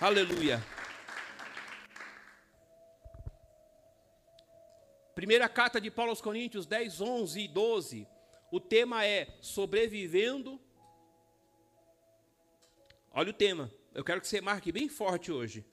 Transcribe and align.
Aleluia. 0.00 0.64
Primeira 5.14 5.46
carta 5.46 5.78
de 5.78 5.90
Paulo 5.90 6.08
aos 6.08 6.22
Coríntios 6.22 6.64
10, 6.64 7.02
11 7.02 7.40
e 7.40 7.46
12. 7.46 8.08
O 8.50 8.58
tema 8.58 9.04
é 9.04 9.36
sobrevivendo. 9.42 10.58
Olha 13.10 13.28
o 13.28 13.34
tema. 13.34 13.70
Eu 13.92 14.02
quero 14.02 14.22
que 14.22 14.26
você 14.26 14.40
marque 14.40 14.72
bem 14.72 14.88
forte 14.88 15.30
hoje. 15.30 15.66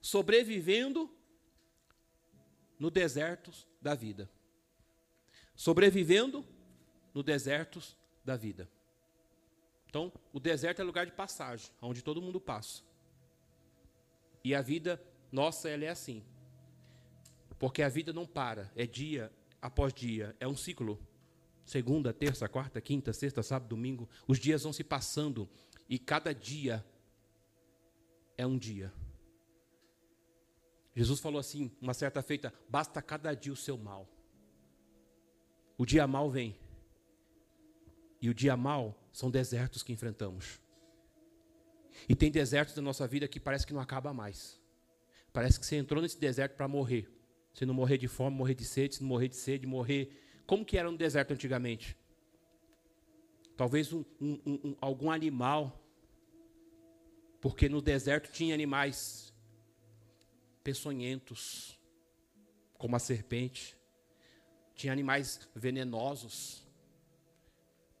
Sobrevivendo 0.00 1.08
no 2.80 2.90
deserto 2.90 3.52
da 3.80 3.94
vida. 3.94 4.28
Sobrevivendo 5.54 6.44
no 7.14 7.22
deserto 7.22 7.80
da 8.24 8.34
vida. 8.34 8.68
Então, 9.86 10.12
o 10.32 10.40
deserto 10.40 10.80
é 10.80 10.84
lugar 10.84 11.06
de 11.06 11.12
passagem, 11.12 11.70
onde 11.80 12.02
todo 12.02 12.20
mundo 12.20 12.40
passa. 12.40 12.89
E 14.42 14.54
a 14.54 14.62
vida 14.62 15.00
nossa, 15.30 15.68
ela 15.68 15.84
é 15.84 15.88
assim. 15.88 16.24
Porque 17.58 17.82
a 17.82 17.88
vida 17.88 18.12
não 18.12 18.26
para, 18.26 18.70
é 18.74 18.86
dia 18.86 19.30
após 19.60 19.92
dia, 19.92 20.34
é 20.40 20.48
um 20.48 20.56
ciclo. 20.56 20.98
Segunda, 21.64 22.12
terça, 22.12 22.48
quarta, 22.48 22.80
quinta, 22.80 23.12
sexta, 23.12 23.42
sábado, 23.42 23.68
domingo, 23.68 24.08
os 24.26 24.38
dias 24.38 24.62
vão 24.62 24.72
se 24.72 24.82
passando 24.82 25.48
e 25.88 25.98
cada 25.98 26.34
dia 26.34 26.84
é 28.36 28.46
um 28.46 28.56
dia. 28.56 28.92
Jesus 30.96 31.20
falou 31.20 31.38
assim, 31.38 31.70
uma 31.80 31.94
certa 31.94 32.22
feita: 32.22 32.52
basta 32.68 33.00
cada 33.00 33.34
dia 33.34 33.52
o 33.52 33.56
seu 33.56 33.76
mal. 33.76 34.08
O 35.78 35.86
dia 35.86 36.06
mal 36.06 36.30
vem. 36.30 36.58
E 38.20 38.28
o 38.28 38.34
dia 38.34 38.56
mal 38.56 38.98
são 39.12 39.30
desertos 39.30 39.82
que 39.82 39.92
enfrentamos. 39.92 40.60
E 42.08 42.14
tem 42.14 42.30
desertos 42.30 42.74
da 42.74 42.82
nossa 42.82 43.06
vida 43.06 43.28
que 43.28 43.40
parece 43.40 43.66
que 43.66 43.72
não 43.72 43.80
acaba 43.80 44.12
mais. 44.12 44.58
Parece 45.32 45.58
que 45.60 45.66
você 45.66 45.76
entrou 45.76 46.02
nesse 46.02 46.18
deserto 46.18 46.56
para 46.56 46.66
morrer. 46.66 47.08
Se 47.52 47.66
não 47.66 47.74
morrer 47.74 47.98
de 47.98 48.08
fome, 48.08 48.36
morrer 48.36 48.54
de 48.54 48.64
sede, 48.64 48.96
se 48.96 49.02
não 49.02 49.08
morrer 49.08 49.28
de 49.28 49.36
sede, 49.36 49.66
morrer. 49.66 50.10
Como 50.46 50.64
que 50.64 50.76
era 50.76 50.90
no 50.90 50.96
deserto 50.96 51.32
antigamente? 51.32 51.96
Talvez 53.56 53.92
um, 53.92 54.04
um, 54.20 54.40
um, 54.46 54.76
algum 54.80 55.10
animal. 55.10 55.76
Porque 57.40 57.68
no 57.68 57.80
deserto 57.80 58.30
tinha 58.30 58.54
animais 58.54 59.32
peçonhentos, 60.62 61.78
como 62.74 62.96
a 62.96 62.98
serpente. 62.98 63.76
Tinha 64.74 64.92
animais 64.92 65.48
venenosos. 65.54 66.66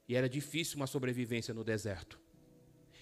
E 0.08 0.14
era 0.14 0.28
difícil 0.28 0.76
uma 0.76 0.86
sobrevivência 0.86 1.54
no 1.54 1.62
deserto. 1.62 2.20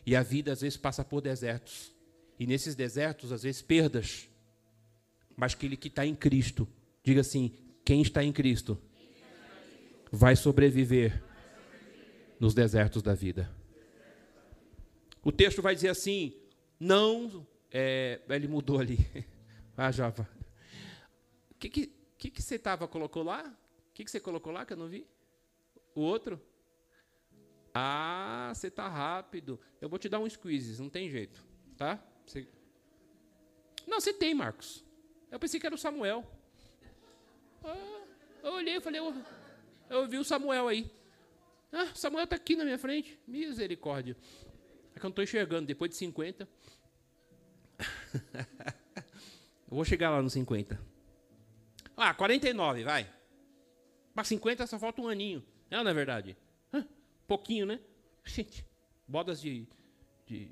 E 0.09 0.17
a 0.17 0.23
vida 0.23 0.51
às 0.51 0.63
vezes 0.63 0.79
passa 0.79 1.05
por 1.05 1.21
desertos. 1.21 1.93
E 2.41 2.47
nesses 2.47 2.75
desertos, 2.75 3.31
às 3.31 3.43
vezes, 3.43 3.61
perdas. 3.61 4.27
Mas 5.37 5.53
aquele 5.53 5.77
que 5.77 5.89
está 5.89 6.07
em 6.07 6.15
Cristo, 6.15 6.67
diga 7.05 7.21
assim: 7.21 7.53
quem 7.85 8.01
está 8.01 8.25
em 8.25 8.33
Cristo 8.33 8.81
vai 10.11 10.35
sobreviver 10.35 11.23
nos 12.41 12.55
desertos 12.55 13.03
da 13.03 13.15
vida. 13.15 13.55
O 15.23 15.31
texto 15.31 15.61
vai 15.61 15.75
dizer 15.75 15.91
assim: 15.91 16.33
não. 16.81 17.47
É, 17.71 18.19
ele 18.31 18.49
mudou 18.49 18.81
ali. 18.81 19.07
Ah, 19.81 19.93
Java. 19.93 20.29
O 21.53 21.55
que, 21.55 21.69
que, 21.69 21.93
que, 22.19 22.31
que 22.33 22.43
você 22.43 22.57
estava, 22.57 22.89
colocou 22.89 23.23
lá? 23.23 23.45
O 23.45 23.93
que, 23.95 24.05
que 24.05 24.11
você 24.11 24.19
colocou 24.19 24.53
lá 24.53 24.67
que 24.67 24.73
eu 24.73 24.77
não 24.77 24.89
vi? 24.89 25.07
O 25.95 26.01
outro? 26.01 26.41
Ah, 27.81 28.51
você 28.53 28.67
está 28.67 28.89
rápido. 28.89 29.61
Eu 29.81 29.89
vou 29.89 30.01
te 30.01 30.09
dar 30.09 30.19
um 30.19 30.29
squeeze, 30.29 30.83
não 30.83 30.91
tem 30.91 31.09
jeito. 31.09 31.45
Tá? 31.77 32.03
Não, 33.87 34.01
você 34.01 34.13
tem, 34.13 34.35
Marcos. 34.35 34.85
Eu 35.31 35.39
pensei 35.39 35.61
que 35.61 35.67
era 35.67 35.75
o 35.75 35.79
Samuel. 35.79 36.27
Ah, 37.63 38.03
eu 38.43 38.53
olhei 38.55 38.77
e 38.77 38.81
falei, 38.81 39.01
eu, 39.01 39.15
eu 39.89 40.09
vi 40.09 40.19
o 40.19 40.25
Samuel 40.25 40.67
aí. 40.67 40.91
Ah, 41.73 41.87
Samuel 41.95 42.25
está 42.25 42.35
aqui 42.35 42.57
na 42.57 42.65
minha 42.65 42.79
frente. 42.79 43.17
Misericórdia. 43.27 44.17
É 44.95 44.99
que 44.99 45.07
eu 45.07 45.09
não 45.09 45.11
estou 45.11 45.23
enxergando, 45.23 45.67
depois 45.67 45.91
de 45.91 45.97
50. 45.97 46.49
Eu 49.71 49.77
vou 49.77 49.85
chegar 49.85 50.09
lá 50.09 50.23
no 50.23 50.31
50. 50.31 50.81
Ah, 51.95 52.15
49, 52.15 52.85
vai. 52.85 53.09
Para 54.15 54.25
50 54.25 54.67
só 54.67 54.79
falta 54.79 55.03
um 55.03 55.09
aninho. 55.09 55.45
Não, 55.71 55.85
não 55.85 55.91
é 55.91 55.95
verdade? 55.95 56.37
Pouquinho, 57.29 57.67
né? 57.67 57.79
Gente, 58.25 58.65
bodas 59.07 59.41
de, 59.41 59.67
de, 60.27 60.51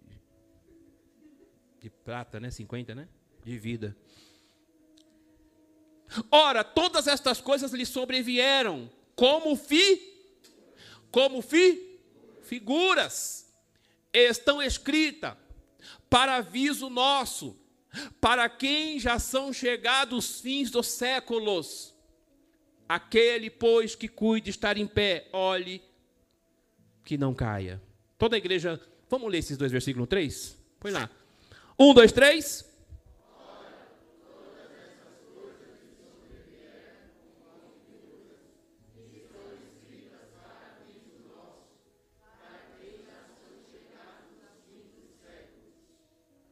de 1.80 1.90
prata, 1.90 2.38
né? 2.38 2.50
50, 2.50 2.94
né? 2.94 3.08
De 3.42 3.58
vida. 3.58 3.96
Ora, 6.30 6.62
todas 6.62 7.08
estas 7.08 7.40
coisas 7.40 7.72
lhe 7.72 7.84
sobrevieram 7.84 8.90
como 9.16 9.56
fi, 9.56 10.14
como 11.10 11.42
fi, 11.42 11.98
figuras 12.42 13.52
estão 14.12 14.62
escritas 14.62 15.34
para 16.08 16.36
aviso 16.36 16.88
nosso 16.88 17.58
para 18.20 18.48
quem 18.48 18.98
já 18.98 19.18
são 19.18 19.52
chegados 19.52 20.30
os 20.30 20.40
fins 20.40 20.70
dos 20.70 20.86
séculos. 20.86 21.94
Aquele, 22.88 23.50
pois, 23.50 23.94
que 23.94 24.06
cuide 24.06 24.50
estar 24.50 24.76
em 24.76 24.86
pé, 24.86 25.28
olhe 25.32 25.82
que 27.06 27.16
não 27.16 27.32
caia. 27.32 27.80
Toda 28.18 28.34
a 28.34 28.38
igreja, 28.38 28.80
vamos 29.08 29.30
ler 29.30 29.38
esses 29.38 29.56
dois 29.56 29.70
versículos 29.70 30.08
3? 30.08 30.58
Põe 30.80 30.90
lá. 30.90 31.08
Um, 31.78 31.94
dois, 31.94 32.10
três. 32.10 32.64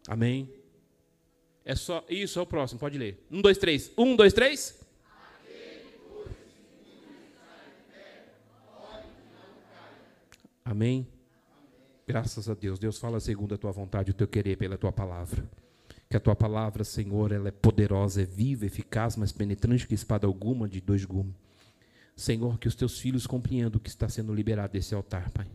Amém. 0.06 0.48
É 1.64 1.74
só. 1.74 2.04
Isso, 2.08 2.38
é 2.38 2.42
o 2.42 2.46
próximo, 2.46 2.78
pode 2.78 2.96
ler. 2.98 3.26
Um, 3.30 3.40
dois, 3.40 3.58
três. 3.58 3.90
Um, 3.96 4.14
dois, 4.14 4.32
três. 4.32 4.83
Amém. 10.64 11.06
Graças 12.06 12.48
a 12.48 12.54
Deus. 12.54 12.78
Deus 12.78 12.98
fala 12.98 13.20
segundo 13.20 13.54
a 13.54 13.58
tua 13.58 13.70
vontade, 13.70 14.10
o 14.10 14.14
teu 14.14 14.26
querer 14.26 14.56
pela 14.56 14.78
tua 14.78 14.92
palavra. 14.92 15.48
Que 16.08 16.16
a 16.16 16.20
tua 16.20 16.34
palavra, 16.34 16.84
Senhor, 16.84 17.32
ela 17.32 17.48
é 17.48 17.50
poderosa, 17.50 18.22
é 18.22 18.24
viva, 18.24 18.64
eficaz, 18.64 19.16
mas 19.16 19.32
penetrante 19.32 19.86
que 19.86 19.94
espada 19.94 20.26
alguma 20.26 20.68
de 20.68 20.80
dois 20.80 21.04
gumes. 21.04 21.34
Senhor, 22.16 22.58
que 22.58 22.68
os 22.68 22.74
teus 22.74 22.98
filhos 22.98 23.26
compreendam 23.26 23.78
o 23.78 23.80
que 23.80 23.88
está 23.88 24.08
sendo 24.08 24.32
liberado 24.32 24.72
desse 24.72 24.94
altar, 24.94 25.30
Pai. 25.30 25.46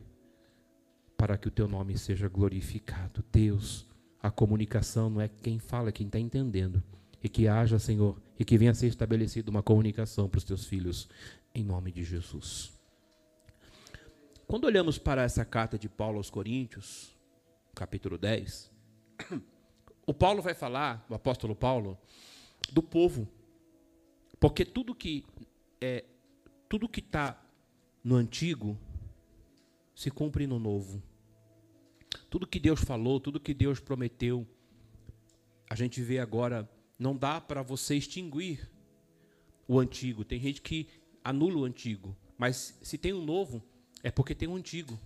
Para 1.17 1.37
que 1.37 1.47
o 1.47 1.51
teu 1.51 1.67
nome 1.67 1.97
seja 1.97 2.27
glorificado. 2.27 3.23
Deus, 3.31 3.87
a 4.21 4.29
comunicação 4.29 5.09
não 5.09 5.21
é 5.21 5.27
quem 5.27 5.57
fala, 5.57 5.89
é 5.89 5.91
quem 5.91 6.07
está 6.07 6.19
entendendo. 6.19 6.83
E 7.23 7.29
que 7.29 7.47
haja, 7.47 7.79
Senhor, 7.79 8.21
e 8.37 8.45
que 8.45 8.57
venha 8.57 8.71
a 8.71 8.75
ser 8.75 8.87
estabelecida 8.87 9.49
uma 9.49 9.63
comunicação 9.63 10.29
para 10.29 10.37
os 10.37 10.43
teus 10.43 10.65
filhos, 10.65 11.09
em 11.53 11.63
nome 11.63 11.91
de 11.91 12.03
Jesus. 12.03 12.78
Quando 14.49 14.65
olhamos 14.65 14.97
para 14.97 15.21
essa 15.21 15.45
carta 15.45 15.77
de 15.77 15.87
Paulo 15.87 16.17
aos 16.17 16.31
Coríntios, 16.31 17.15
capítulo 17.75 18.17
10, 18.17 18.71
o 20.07 20.11
Paulo 20.11 20.41
vai 20.41 20.55
falar, 20.55 21.05
o 21.07 21.13
apóstolo 21.13 21.55
Paulo, 21.55 21.95
do 22.71 22.81
povo. 22.81 23.29
Porque 24.39 24.65
tudo 24.65 24.95
que 24.95 25.23
é 25.79 26.03
tudo 26.67 26.89
que 26.89 26.99
está 26.99 27.39
no 28.03 28.15
antigo 28.15 28.75
se 29.93 30.09
cumpre 30.09 30.47
no 30.47 30.57
novo. 30.57 30.99
Tudo 32.27 32.47
que 32.47 32.59
Deus 32.59 32.83
falou, 32.83 33.19
tudo 33.19 33.39
que 33.39 33.53
Deus 33.53 33.79
prometeu, 33.79 34.47
a 35.69 35.75
gente 35.75 36.01
vê 36.01 36.17
agora, 36.17 36.67
não 36.97 37.15
dá 37.15 37.39
para 37.39 37.61
você 37.61 37.97
extinguir 37.97 38.67
o 39.67 39.77
antigo. 39.79 40.25
Tem 40.25 40.39
gente 40.39 40.59
que 40.59 40.87
anula 41.23 41.57
o 41.57 41.65
antigo, 41.65 42.17
mas 42.35 42.75
se 42.81 42.97
tem 42.97 43.13
um 43.13 43.23
novo, 43.23 43.63
é 44.03 44.11
porque 44.11 44.35
tem 44.35 44.47
um 44.47 44.55
antigo. 44.55 44.99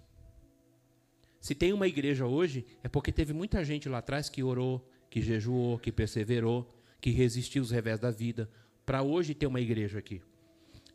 Se 1.39 1.53
tem 1.53 1.73
uma 1.73 1.87
igreja 1.87 2.25
hoje, 2.25 2.65
é 2.83 2.87
porque 2.87 3.11
teve 3.11 3.33
muita 3.33 3.63
gente 3.65 3.89
lá 3.89 3.97
atrás 3.97 4.29
que 4.29 4.41
orou, 4.41 4.87
que 5.09 5.21
jejuou, 5.21 5.77
que 5.77 5.91
perseverou, 5.91 6.73
que 7.01 7.09
resistiu 7.09 7.61
aos 7.61 7.71
revés 7.71 7.99
da 7.99 8.11
vida, 8.11 8.49
para 8.85 9.03
hoje 9.03 9.33
ter 9.33 9.47
uma 9.47 9.59
igreja 9.59 9.99
aqui. 9.99 10.21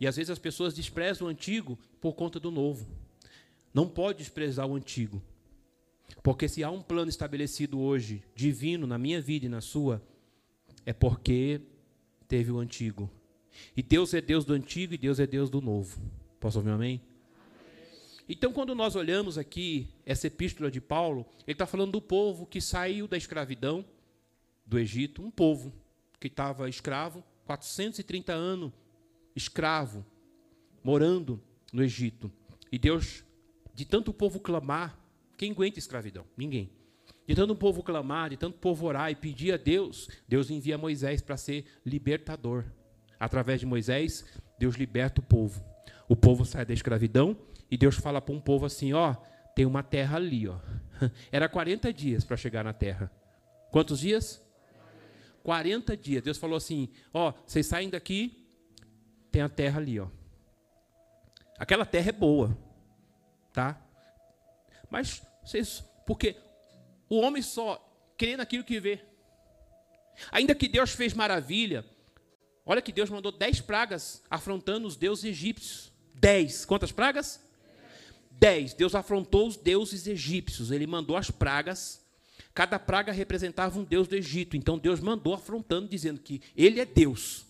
E 0.00 0.06
às 0.06 0.16
vezes 0.16 0.30
as 0.30 0.38
pessoas 0.38 0.74
desprezam 0.74 1.26
o 1.26 1.30
antigo 1.30 1.78
por 2.00 2.14
conta 2.14 2.40
do 2.40 2.50
novo. 2.50 2.86
Não 3.74 3.88
pode 3.88 4.18
desprezar 4.18 4.66
o 4.66 4.74
antigo. 4.74 5.22
Porque 6.22 6.48
se 6.48 6.64
há 6.64 6.70
um 6.70 6.82
plano 6.82 7.10
estabelecido 7.10 7.78
hoje, 7.78 8.22
divino, 8.34 8.86
na 8.86 8.96
minha 8.96 9.20
vida 9.20 9.46
e 9.46 9.48
na 9.48 9.60
sua, 9.60 10.02
é 10.86 10.92
porque 10.92 11.60
teve 12.26 12.50
o 12.50 12.58
antigo. 12.58 13.10
E 13.76 13.82
Deus 13.82 14.14
é 14.14 14.20
Deus 14.20 14.44
do 14.44 14.54
antigo 14.54 14.94
e 14.94 14.98
Deus 14.98 15.18
é 15.18 15.26
Deus 15.26 15.50
do 15.50 15.60
novo. 15.60 16.00
Posso 16.40 16.58
ouvir 16.58 16.70
um 16.70 16.74
amém? 16.74 17.02
Então, 18.28 18.52
quando 18.52 18.74
nós 18.74 18.94
olhamos 18.94 19.38
aqui 19.38 19.88
essa 20.04 20.26
epístola 20.26 20.70
de 20.70 20.80
Paulo, 20.80 21.26
ele 21.46 21.52
está 21.54 21.66
falando 21.66 21.92
do 21.92 22.02
povo 22.02 22.44
que 22.44 22.60
saiu 22.60 23.08
da 23.08 23.16
escravidão 23.16 23.84
do 24.66 24.78
Egito, 24.78 25.22
um 25.22 25.30
povo 25.30 25.72
que 26.20 26.26
estava 26.26 26.68
escravo, 26.68 27.24
430 27.46 28.32
anos 28.34 28.72
escravo, 29.34 30.04
morando 30.84 31.40
no 31.72 31.82
Egito. 31.82 32.30
E 32.70 32.78
Deus, 32.78 33.24
de 33.74 33.86
tanto 33.86 34.10
o 34.10 34.14
povo 34.14 34.40
clamar, 34.40 34.98
quem 35.38 35.52
aguenta 35.52 35.78
escravidão? 35.78 36.26
Ninguém. 36.36 36.70
De 37.26 37.34
tanto 37.34 37.52
o 37.52 37.56
povo 37.56 37.82
clamar, 37.82 38.28
de 38.28 38.36
tanto 38.36 38.56
o 38.56 38.58
povo 38.58 38.86
orar 38.86 39.10
e 39.10 39.14
pedir 39.14 39.52
a 39.52 39.56
Deus, 39.56 40.08
Deus 40.26 40.50
envia 40.50 40.76
Moisés 40.76 41.22
para 41.22 41.36
ser 41.36 41.64
libertador. 41.84 42.64
Através 43.18 43.60
de 43.60 43.66
Moisés, 43.66 44.24
Deus 44.58 44.74
liberta 44.76 45.20
o 45.20 45.24
povo. 45.24 45.64
O 46.08 46.16
povo 46.16 46.44
sai 46.44 46.66
da 46.66 46.74
escravidão 46.74 47.36
e 47.70 47.76
Deus 47.76 47.96
fala 47.96 48.20
para 48.20 48.34
um 48.34 48.40
povo 48.40 48.66
assim: 48.66 48.92
ó, 48.92 49.14
tem 49.54 49.66
uma 49.66 49.82
terra 49.82 50.16
ali, 50.16 50.48
ó. 50.48 50.58
Era 51.30 51.48
40 51.48 51.92
dias 51.92 52.24
para 52.24 52.36
chegar 52.36 52.64
na 52.64 52.72
terra. 52.72 53.10
Quantos 53.70 54.00
dias? 54.00 54.42
40 55.42 55.96
dias. 55.96 56.22
Deus 56.22 56.38
falou 56.38 56.56
assim: 56.56 56.88
ó, 57.12 57.32
vocês 57.46 57.66
saem 57.66 57.90
daqui, 57.90 58.46
tem 59.30 59.42
a 59.42 59.48
terra 59.48 59.78
ali, 59.78 60.00
ó. 60.00 60.08
Aquela 61.58 61.84
terra 61.84 62.10
é 62.10 62.12
boa, 62.12 62.56
tá? 63.52 63.80
Mas 64.90 65.22
vocês, 65.44 65.84
porque 66.06 66.36
o 67.08 67.18
homem 67.18 67.42
só 67.42 67.84
crê 68.16 68.36
naquilo 68.36 68.64
que 68.64 68.78
vê. 68.78 69.00
Ainda 70.30 70.54
que 70.54 70.68
Deus 70.68 70.92
fez 70.92 71.14
maravilha, 71.14 71.84
olha 72.64 72.82
que 72.82 72.92
Deus 72.92 73.10
mandou 73.10 73.32
dez 73.32 73.60
pragas 73.60 74.22
afrontando 74.30 74.86
os 74.86 74.96
deuses 74.96 75.24
egípcios. 75.24 75.92
Dez. 76.14 76.64
Quantas 76.64 76.90
pragas? 76.90 77.47
Dez. 78.38 78.74
Deus 78.74 78.94
afrontou 78.94 79.48
os 79.48 79.56
deuses 79.56 80.06
egípcios. 80.06 80.70
Ele 80.70 80.86
mandou 80.86 81.16
as 81.16 81.30
pragas. 81.30 82.04
Cada 82.54 82.78
praga 82.78 83.12
representava 83.12 83.78
um 83.78 83.84
deus 83.84 84.08
do 84.08 84.16
Egito. 84.16 84.56
Então 84.56 84.78
Deus 84.78 85.00
mandou 85.00 85.34
afrontando, 85.34 85.88
dizendo 85.88 86.20
que 86.20 86.40
Ele 86.56 86.80
é 86.80 86.84
Deus. 86.84 87.46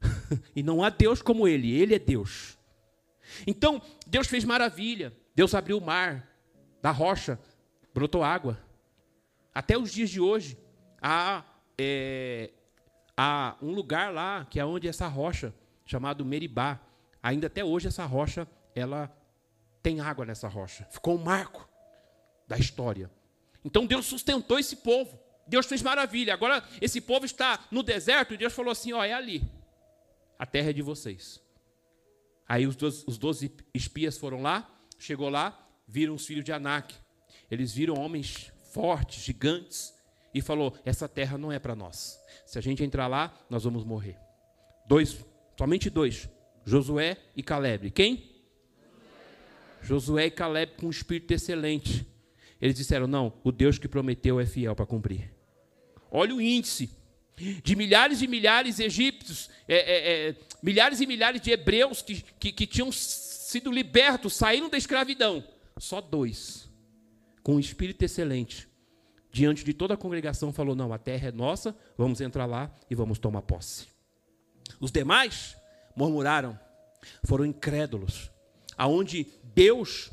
e 0.54 0.62
não 0.62 0.82
há 0.82 0.90
Deus 0.90 1.22
como 1.22 1.46
Ele. 1.46 1.72
Ele 1.72 1.94
é 1.94 1.98
Deus. 1.98 2.56
Então 3.46 3.80
Deus 4.06 4.26
fez 4.26 4.44
maravilha. 4.44 5.12
Deus 5.34 5.54
abriu 5.54 5.78
o 5.78 5.84
mar. 5.84 6.26
Da 6.80 6.90
rocha 6.90 7.38
brotou 7.92 8.22
água. 8.22 8.58
Até 9.52 9.76
os 9.76 9.92
dias 9.92 10.08
de 10.08 10.20
hoje, 10.20 10.56
há, 11.02 11.42
é, 11.76 12.50
há 13.16 13.56
um 13.60 13.72
lugar 13.72 14.12
lá 14.12 14.44
que 14.44 14.60
é 14.60 14.64
onde 14.64 14.86
essa 14.86 15.08
rocha, 15.08 15.52
chamado 15.84 16.24
Meribá, 16.24 16.80
ainda 17.20 17.48
até 17.48 17.64
hoje 17.64 17.88
essa 17.88 18.04
rocha, 18.04 18.46
ela 18.72 19.12
tem 19.82 20.00
água 20.00 20.24
nessa 20.24 20.48
rocha. 20.48 20.86
Ficou 20.90 21.16
um 21.16 21.22
marco 21.22 21.68
da 22.46 22.56
história. 22.56 23.10
Então 23.64 23.86
Deus 23.86 24.06
sustentou 24.06 24.58
esse 24.58 24.76
povo. 24.76 25.18
Deus 25.46 25.66
fez 25.66 25.82
maravilha. 25.82 26.34
Agora 26.34 26.62
esse 26.80 27.00
povo 27.00 27.24
está 27.24 27.66
no 27.70 27.82
deserto 27.82 28.34
e 28.34 28.36
Deus 28.36 28.52
falou 28.52 28.72
assim: 28.72 28.92
ó, 28.92 29.04
é 29.04 29.12
ali. 29.12 29.42
A 30.38 30.46
terra 30.46 30.70
é 30.70 30.72
de 30.72 30.82
vocês. 30.82 31.40
Aí 32.48 32.66
os 32.66 32.76
doze, 32.76 33.04
os 33.06 33.18
doze 33.18 33.52
espias 33.74 34.16
foram 34.16 34.40
lá, 34.40 34.68
chegou 34.98 35.28
lá, 35.28 35.58
viram 35.86 36.14
os 36.14 36.24
filhos 36.26 36.44
de 36.44 36.52
Anak. 36.52 36.94
Eles 37.50 37.72
viram 37.72 37.94
homens 37.94 38.52
fortes, 38.72 39.22
gigantes, 39.22 39.94
e 40.32 40.40
falou: 40.40 40.74
essa 40.84 41.08
terra 41.08 41.36
não 41.36 41.52
é 41.52 41.58
para 41.58 41.74
nós. 41.74 42.18
Se 42.46 42.58
a 42.58 42.62
gente 42.62 42.82
entrar 42.82 43.06
lá, 43.06 43.34
nós 43.50 43.64
vamos 43.64 43.84
morrer. 43.84 44.18
Dois, 44.86 45.24
somente 45.58 45.90
dois, 45.90 46.28
Josué 46.64 47.18
e 47.36 47.42
Caleb. 47.42 47.90
Quem? 47.90 48.27
Josué 49.88 50.26
e 50.26 50.30
Caleb 50.30 50.72
com 50.76 50.86
um 50.86 50.90
espírito 50.90 51.32
excelente. 51.32 52.06
Eles 52.60 52.76
disseram: 52.76 53.06
não, 53.06 53.32
o 53.42 53.50
Deus 53.50 53.78
que 53.78 53.88
prometeu 53.88 54.38
é 54.38 54.44
fiel 54.44 54.76
para 54.76 54.84
cumprir. 54.84 55.32
Olha 56.10 56.34
o 56.34 56.40
índice 56.40 56.90
de 57.62 57.74
milhares 57.74 58.20
e 58.20 58.26
milhares 58.26 58.76
de 58.76 58.82
egípcios, 58.82 59.48
é, 59.66 59.76
é, 59.76 60.28
é, 60.28 60.36
milhares 60.62 61.00
e 61.00 61.06
milhares 61.06 61.40
de 61.40 61.50
hebreus 61.50 62.02
que, 62.02 62.22
que, 62.38 62.52
que 62.52 62.66
tinham 62.66 62.92
sido 62.92 63.70
libertos, 63.70 64.34
saíram 64.34 64.68
da 64.68 64.76
escravidão. 64.76 65.42
Só 65.78 66.00
dois, 66.00 66.68
com 67.42 67.54
um 67.54 67.60
espírito 67.60 68.04
excelente, 68.04 68.68
diante 69.30 69.64
de 69.64 69.72
toda 69.72 69.94
a 69.94 69.96
congregação, 69.96 70.52
falou: 70.52 70.74
não, 70.74 70.92
a 70.92 70.98
terra 70.98 71.28
é 71.28 71.32
nossa, 71.32 71.74
vamos 71.96 72.20
entrar 72.20 72.44
lá 72.44 72.70
e 72.90 72.94
vamos 72.94 73.18
tomar 73.18 73.40
posse. 73.40 73.86
Os 74.78 74.92
demais 74.92 75.56
murmuraram, 75.96 76.58
foram 77.24 77.46
incrédulos, 77.46 78.30
aonde 78.76 79.26
Deus 79.58 80.12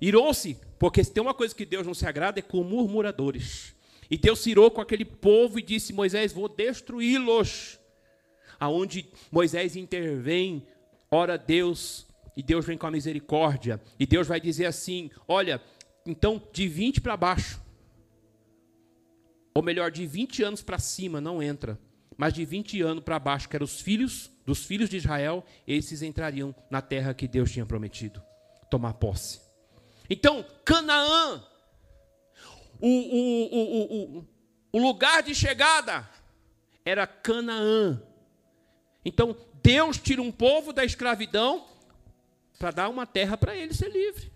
irou-se, 0.00 0.58
porque 0.80 1.04
se 1.04 1.12
tem 1.12 1.22
uma 1.22 1.32
coisa 1.32 1.54
que 1.54 1.64
Deus 1.64 1.86
não 1.86 1.94
se 1.94 2.04
agrada 2.08 2.40
é 2.40 2.42
com 2.42 2.64
murmuradores. 2.64 3.72
E 4.10 4.18
Deus 4.18 4.40
se 4.40 4.50
irou 4.50 4.68
com 4.68 4.80
aquele 4.80 5.04
povo 5.04 5.60
e 5.60 5.62
disse: 5.62 5.92
Moisés, 5.92 6.32
vou 6.32 6.48
destruí-los. 6.48 7.78
Aonde 8.58 9.06
Moisés 9.30 9.76
intervém, 9.76 10.66
ora 11.08 11.38
Deus, 11.38 12.04
e 12.36 12.42
Deus 12.42 12.66
vem 12.66 12.76
com 12.76 12.88
a 12.88 12.90
misericórdia, 12.90 13.80
e 13.96 14.04
Deus 14.04 14.26
vai 14.26 14.40
dizer 14.40 14.66
assim: 14.66 15.08
Olha, 15.28 15.62
então 16.04 16.42
de 16.52 16.66
20 16.66 17.00
para 17.00 17.16
baixo, 17.16 17.62
ou 19.54 19.62
melhor, 19.62 19.92
de 19.92 20.04
20 20.04 20.42
anos 20.42 20.62
para 20.62 20.80
cima 20.80 21.20
não 21.20 21.40
entra, 21.40 21.78
mas 22.16 22.34
de 22.34 22.44
20 22.44 22.82
anos 22.82 23.04
para 23.04 23.20
baixo, 23.20 23.48
que 23.48 23.54
eram 23.54 23.64
os 23.64 23.80
filhos 23.80 24.32
dos 24.44 24.64
filhos 24.64 24.90
de 24.90 24.96
Israel, 24.96 25.44
esses 25.64 26.02
entrariam 26.02 26.52
na 26.68 26.82
terra 26.82 27.14
que 27.14 27.28
Deus 27.28 27.52
tinha 27.52 27.64
prometido 27.64 28.20
tomar 28.74 28.94
posse. 28.94 29.40
Então, 30.10 30.44
Canaã, 30.64 31.46
o, 32.80 32.88
o, 32.88 34.18
o, 34.18 34.28
o, 34.72 34.78
lugar 34.78 35.22
de 35.22 35.32
chegada 35.32 36.10
era 36.84 37.06
Canaã. 37.06 38.02
Então, 39.04 39.36
Deus 39.62 39.96
tira 39.96 40.20
um 40.20 40.32
povo 40.32 40.72
da 40.72 40.84
escravidão 40.84 41.68
para 42.58 42.72
dar 42.72 42.88
uma 42.88 43.06
terra 43.06 43.36
para 43.36 43.54
ele 43.54 43.72
ser 43.72 43.92
livre. 43.92 44.32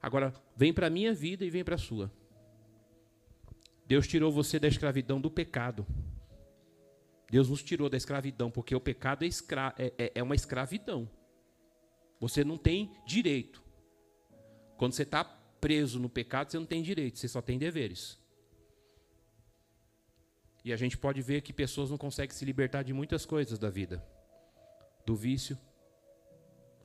Agora, 0.00 0.32
vem 0.56 0.72
para 0.72 0.86
a 0.86 0.90
minha 0.90 1.12
vida 1.12 1.44
e 1.44 1.50
vem 1.50 1.64
para 1.64 1.74
a 1.74 1.78
sua. 1.78 2.12
Deus 3.88 4.06
tirou 4.06 4.30
você 4.30 4.60
da 4.60 4.68
escravidão 4.68 5.20
do 5.20 5.32
pecado. 5.32 5.84
Deus 7.28 7.48
nos 7.48 7.60
tirou 7.60 7.90
da 7.90 7.96
escravidão, 7.96 8.52
porque 8.52 8.72
o 8.76 8.80
pecado 8.80 9.24
é, 9.24 9.26
escra 9.26 9.74
é, 9.76 9.92
é, 9.98 10.12
é 10.14 10.22
uma 10.22 10.36
escravidão. 10.36 11.10
Você 12.20 12.44
não 12.44 12.56
tem 12.56 12.92
direito. 13.06 13.62
Quando 14.76 14.92
você 14.92 15.02
está 15.02 15.24
preso 15.24 15.98
no 15.98 16.08
pecado, 16.08 16.50
você 16.50 16.58
não 16.58 16.66
tem 16.66 16.82
direito, 16.82 17.18
você 17.18 17.28
só 17.28 17.40
tem 17.40 17.58
deveres. 17.58 18.18
E 20.64 20.72
a 20.72 20.76
gente 20.76 20.96
pode 20.96 21.20
ver 21.20 21.42
que 21.42 21.52
pessoas 21.52 21.90
não 21.90 21.98
conseguem 21.98 22.34
se 22.34 22.44
libertar 22.44 22.82
de 22.82 22.92
muitas 22.92 23.26
coisas 23.26 23.58
da 23.58 23.68
vida. 23.68 24.04
Do 25.04 25.14
vício. 25.14 25.58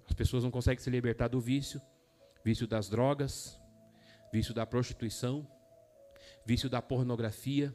As 0.06 0.14
pessoas 0.14 0.44
não 0.44 0.52
conseguem 0.52 0.84
se 0.84 0.90
libertar 0.90 1.30
do 1.30 1.40
vício, 1.40 1.82
vício 2.44 2.68
das 2.68 2.90
drogas, 2.90 3.60
vício 4.34 4.54
da 4.54 4.66
prostituição, 4.66 5.50
vício 6.46 6.70
da 6.70 6.82
pornografia, 6.82 7.74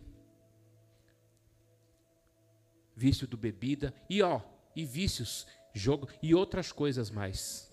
vício 2.95 3.27
do 3.27 3.37
bebida 3.37 3.95
e 4.11 4.21
ó, 4.21 4.41
e 4.75 4.85
vícios 4.85 5.47
jogo 5.75 6.09
e 6.23 6.35
outras 6.35 6.73
coisas 6.73 7.11
mais. 7.11 7.71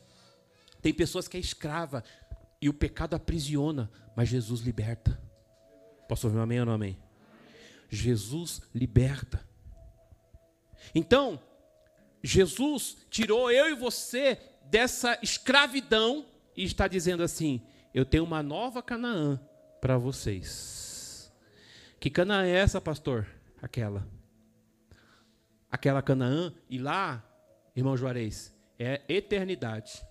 Tem 0.82 0.94
pessoas 0.94 1.28
que 1.28 1.38
é 1.38 1.40
escrava 1.40 2.04
e 2.60 2.68
o 2.68 2.74
pecado 2.74 3.14
aprisiona, 3.14 3.90
mas 4.16 4.28
Jesus 4.28 4.62
liberta. 4.62 5.22
Posso 6.10 6.28
ouvir 6.28 6.40
um 6.40 6.42
amém 6.42 6.60
ou 6.60 6.66
não 6.66 6.74
amém? 6.74 6.98
Jesus 7.90 8.62
liberta. 8.74 9.46
Então, 10.94 11.42
Jesus 12.24 12.98
tirou 13.10 13.52
eu 13.52 13.70
e 13.70 13.76
você 13.76 14.38
dessa 14.66 15.18
escravidão 15.22 16.26
e 16.56 16.64
está 16.64 16.88
dizendo 16.88 17.24
assim: 17.24 17.62
eu 17.94 18.06
tenho 18.06 18.24
uma 18.24 18.42
nova 18.42 18.82
Canaã 18.82 19.40
para 19.80 19.98
vocês. 19.98 21.32
Que 22.00 22.10
Canaã 22.10 22.46
é 22.46 22.52
essa, 22.52 22.82
pastor? 22.82 23.28
Aquela. 23.62 24.08
Aquela 25.70 26.02
Canaã, 26.02 26.54
e 26.70 26.78
lá 26.78 27.24
irmão 27.76 27.96
Juarez, 27.96 28.54
é 28.78 29.02
eternidade. 29.08 30.02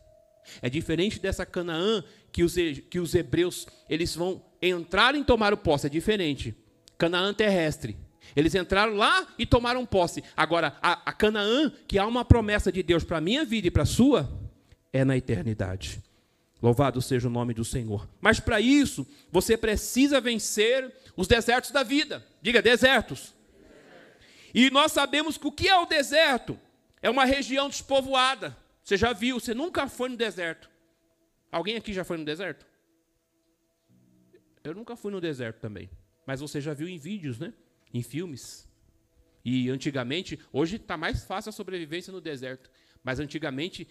É 0.63 0.71
diferente 0.71 1.21
dessa 1.21 1.45
Canaã 1.45 2.03
que 2.33 2.43
os, 2.43 2.55
que 2.91 2.99
os 2.99 3.15
hebreus 3.15 3.67
eles 3.89 4.15
vão 4.15 4.43
entrar 4.61 5.15
e 5.15 5.25
tomar 5.25 5.53
o 5.53 5.57
posse, 5.57 5.87
é 5.87 5.91
diferente. 5.91 6.55
Canaã 6.97 7.33
terrestre. 7.33 7.97
Eles 8.37 8.55
entraram 8.55 8.95
lá 8.95 9.27
e 9.39 9.45
tomaram 9.45 9.85
posse. 9.85 10.23
Agora, 10.37 10.77
a, 10.81 11.11
a 11.11 11.13
Canaã, 11.13 11.73
que 11.89 11.99
há 11.99 12.07
uma 12.07 12.25
promessa 12.25 12.71
de 12.71 12.83
Deus 12.83 13.03
para 13.03 13.19
a 13.19 13.21
minha 13.21 13.45
vida 13.45 13.69
e 13.69 13.71
para 13.71 13.83
a 13.83 13.87
sua, 13.87 14.31
é 14.93 15.05
na 15.05 15.17
eternidade. 15.17 16.01
Louvado 16.63 17.01
seja 17.01 17.27
o 17.27 17.31
nome 17.31 17.55
do 17.55 17.65
Senhor. 17.65 18.09
Mas 18.21 18.39
para 18.39 18.61
isso, 18.61 19.07
você 19.33 19.57
precisa 19.57 20.21
vencer 20.21 20.93
os 21.17 21.27
desertos 21.27 21.71
da 21.71 21.83
vida. 21.83 22.25
Diga, 22.43 22.61
desertos. 22.61 23.35
E 24.55 24.71
nós 24.71 24.93
sabemos 24.93 25.39
que 25.39 25.47
o 25.47 25.53
que 25.53 25.69
é 25.69 25.77
o 25.77 25.87
deserto? 25.87 26.59
É 27.03 27.09
uma 27.09 27.25
região 27.25 27.69
despovoada. 27.69 28.57
Você 28.83 28.97
já 28.97 29.13
viu, 29.13 29.39
você 29.39 29.55
nunca 29.55 29.89
foi 29.89 30.09
no 30.09 30.17
deserto. 30.17 30.71
Alguém 31.51 31.77
aqui 31.77 31.93
já 31.93 32.05
foi 32.05 32.17
no 32.17 32.25
deserto? 32.25 32.67
Eu 34.63 34.75
nunca 34.75 34.95
fui 34.97 35.11
no 35.11 35.21
deserto 35.21 35.61
também. 35.61 35.91
Mas 36.27 36.41
você 36.41 36.61
já 36.61 36.75
viu 36.75 36.89
em 36.89 36.99
vídeos, 36.99 37.39
né? 37.39 37.53
Em 37.93 38.03
filmes. 38.03 38.69
E 39.45 39.71
antigamente, 39.71 40.39
hoje 40.53 40.77
está 40.77 40.97
mais 40.97 41.25
fácil 41.25 41.49
a 41.49 41.53
sobrevivência 41.53 42.13
no 42.13 42.21
deserto. 42.21 42.71
Mas 43.03 43.19
antigamente 43.19 43.89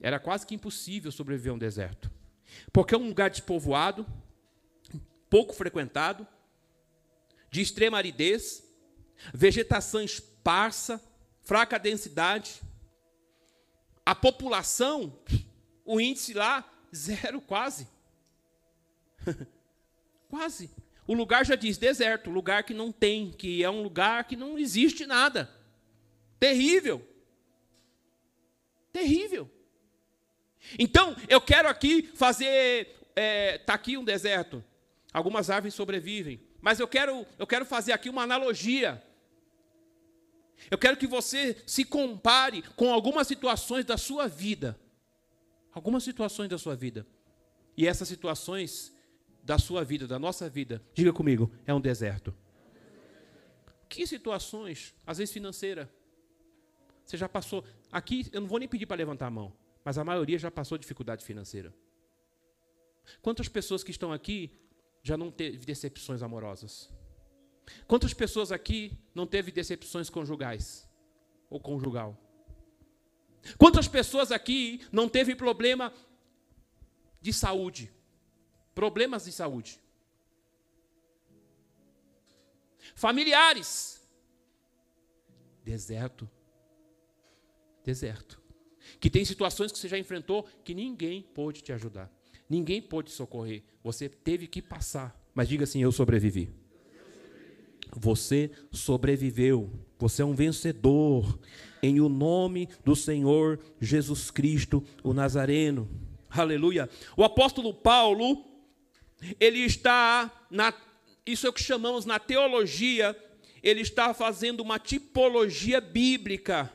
era 0.00 0.18
quase 0.18 0.46
que 0.46 0.54
impossível 0.54 1.12
sobreviver 1.12 1.52
a 1.52 1.54
um 1.54 1.58
deserto. 1.58 2.10
Porque 2.72 2.94
é 2.94 2.98
um 2.98 3.06
lugar 3.06 3.30
despovoado, 3.30 4.06
pouco 5.28 5.52
frequentado, 5.52 6.26
de 7.50 7.60
extrema 7.60 7.98
aridez, 7.98 8.64
vegetação 9.34 10.00
esparsa, 10.02 11.00
fraca 11.50 11.80
densidade. 11.80 12.62
A 14.06 14.14
população, 14.14 15.18
o 15.84 16.00
índice 16.00 16.32
lá, 16.32 16.64
zero 16.94 17.40
quase. 17.40 17.88
quase. 20.30 20.70
O 21.08 21.12
lugar 21.12 21.44
já 21.44 21.56
diz 21.56 21.76
deserto, 21.76 22.30
lugar 22.30 22.62
que 22.62 22.72
não 22.72 22.92
tem, 22.92 23.32
que 23.32 23.64
é 23.64 23.68
um 23.68 23.82
lugar 23.82 24.28
que 24.28 24.36
não 24.36 24.56
existe 24.56 25.04
nada. 25.06 25.50
Terrível. 26.38 27.04
Terrível. 28.92 29.50
Então, 30.78 31.16
eu 31.28 31.40
quero 31.40 31.68
aqui 31.68 32.12
fazer. 32.14 32.94
Está 33.08 33.12
é, 33.16 33.58
tá 33.58 33.74
aqui 33.74 33.98
um 33.98 34.04
deserto. 34.04 34.62
Algumas 35.12 35.50
árvores 35.50 35.74
sobrevivem. 35.74 36.40
Mas 36.60 36.78
eu 36.78 36.86
quero, 36.86 37.26
eu 37.36 37.46
quero 37.46 37.66
fazer 37.66 37.90
aqui 37.90 38.08
uma 38.08 38.22
analogia. 38.22 39.04
Eu 40.68 40.76
quero 40.76 40.96
que 40.96 41.06
você 41.06 41.56
se 41.66 41.84
compare 41.84 42.62
com 42.76 42.92
algumas 42.92 43.26
situações 43.26 43.84
da 43.84 43.96
sua 43.96 44.26
vida. 44.26 44.78
Algumas 45.72 46.02
situações 46.02 46.48
da 46.48 46.58
sua 46.58 46.74
vida. 46.74 47.06
E 47.76 47.86
essas 47.86 48.08
situações 48.08 48.92
da 49.42 49.58
sua 49.58 49.84
vida, 49.84 50.06
da 50.06 50.18
nossa 50.18 50.48
vida, 50.48 50.82
diga 50.92 51.12
comigo, 51.12 51.50
é 51.66 51.72
um 51.72 51.80
deserto. 51.80 52.34
Que 53.88 54.06
situações? 54.06 54.94
Às 55.06 55.18
vezes 55.18 55.32
financeira. 55.32 55.90
Você 57.04 57.16
já 57.16 57.28
passou. 57.28 57.64
Aqui, 57.90 58.28
eu 58.32 58.40
não 58.40 58.48
vou 58.48 58.58
nem 58.58 58.68
pedir 58.68 58.86
para 58.86 58.96
levantar 58.96 59.26
a 59.26 59.30
mão, 59.30 59.52
mas 59.84 59.98
a 59.98 60.04
maioria 60.04 60.38
já 60.38 60.50
passou 60.50 60.78
dificuldade 60.78 61.24
financeira. 61.24 61.74
Quantas 63.20 63.48
pessoas 63.48 63.82
que 63.82 63.90
estão 63.90 64.12
aqui 64.12 64.50
já 65.02 65.16
não 65.16 65.30
teve 65.30 65.64
decepções 65.64 66.22
amorosas? 66.22 66.88
Quantas 67.86 68.14
pessoas 68.14 68.52
aqui 68.52 68.98
não 69.14 69.26
teve 69.26 69.50
decepções 69.50 70.08
conjugais 70.08 70.88
ou 71.48 71.60
conjugal? 71.60 72.16
Quantas 73.58 73.88
pessoas 73.88 74.30
aqui 74.30 74.80
não 74.92 75.08
teve 75.08 75.34
problema 75.34 75.92
de 77.20 77.32
saúde? 77.32 77.90
Problemas 78.74 79.24
de 79.24 79.32
saúde. 79.32 79.80
Familiares. 82.94 84.00
Deserto. 85.64 86.28
Deserto. 87.84 88.40
Que 88.98 89.10
tem 89.10 89.24
situações 89.24 89.72
que 89.72 89.78
você 89.78 89.88
já 89.88 89.98
enfrentou 89.98 90.44
que 90.64 90.74
ninguém 90.74 91.22
pôde 91.22 91.62
te 91.62 91.72
ajudar. 91.72 92.10
Ninguém 92.48 92.82
pôde 92.82 93.10
socorrer. 93.10 93.62
Você 93.82 94.08
teve 94.08 94.46
que 94.46 94.60
passar. 94.60 95.18
Mas 95.34 95.48
diga 95.48 95.64
assim: 95.64 95.82
Eu 95.82 95.92
sobrevivi. 95.92 96.52
Você 97.96 98.50
sobreviveu. 98.70 99.70
Você 99.98 100.22
é 100.22 100.24
um 100.24 100.34
vencedor. 100.34 101.38
Em 101.82 102.00
o 102.00 102.08
nome 102.08 102.68
do 102.84 102.94
Senhor 102.94 103.58
Jesus 103.80 104.30
Cristo, 104.30 104.84
o 105.02 105.14
Nazareno. 105.14 105.88
Aleluia. 106.28 106.88
O 107.16 107.24
apóstolo 107.24 107.72
Paulo, 107.72 108.44
ele 109.40 109.60
está 109.60 110.30
na 110.50 110.72
isso 111.26 111.46
é 111.46 111.50
o 111.50 111.52
que 111.52 111.62
chamamos 111.62 112.04
na 112.04 112.18
teologia, 112.18 113.16
ele 113.62 113.82
está 113.82 114.12
fazendo 114.14 114.60
uma 114.60 114.78
tipologia 114.78 115.80
bíblica 115.80 116.72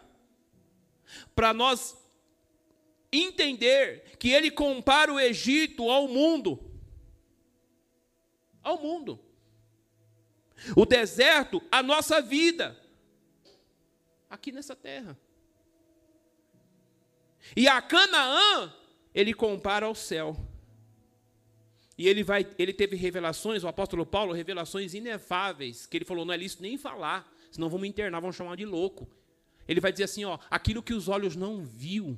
para 1.35 1.53
nós 1.53 1.97
entender 3.11 4.15
que 4.19 4.29
ele 4.29 4.51
compara 4.51 5.11
o 5.11 5.19
Egito 5.19 5.89
ao 5.89 6.07
mundo. 6.07 6.59
Ao 8.61 8.81
mundo. 8.81 9.19
O 10.75 10.85
deserto, 10.85 11.61
a 11.71 11.83
nossa 11.83 12.21
vida. 12.21 12.79
Aqui 14.29 14.51
nessa 14.51 14.75
terra. 14.75 15.17
E 17.55 17.67
a 17.67 17.81
Canaã, 17.81 18.73
ele 19.13 19.33
compara 19.33 19.85
ao 19.85 19.95
céu. 19.95 20.35
E 21.97 22.07
ele 22.07 22.23
vai, 22.23 22.45
ele 22.57 22.73
teve 22.73 22.95
revelações, 22.95 23.63
o 23.63 23.67
apóstolo 23.67 24.05
Paulo, 24.05 24.33
revelações 24.33 24.93
inefáveis, 24.93 25.85
que 25.85 25.97
ele 25.97 26.05
falou, 26.05 26.25
não 26.25 26.33
é 26.33 26.37
lícito 26.37 26.61
nem 26.61 26.77
falar, 26.77 27.31
senão 27.49 27.69
me 27.77 27.87
internar, 27.87 28.19
vão 28.19 28.31
chamar 28.31 28.57
de 28.57 28.65
louco. 28.65 29.07
Ele 29.67 29.79
vai 29.79 29.91
dizer 29.91 30.03
assim, 30.03 30.25
ó, 30.25 30.37
aquilo 30.49 30.83
que 30.83 30.93
os 30.93 31.07
olhos 31.07 31.35
não 31.35 31.63
viu, 31.63 32.17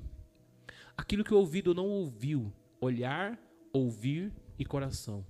aquilo 0.96 1.24
que 1.24 1.34
o 1.34 1.38
ouvido 1.38 1.76
não 1.76 1.88
ouviu, 1.88 2.52
olhar, 2.82 3.40
ouvir 3.72 4.34
e 4.58 4.66
coração. 4.66 5.24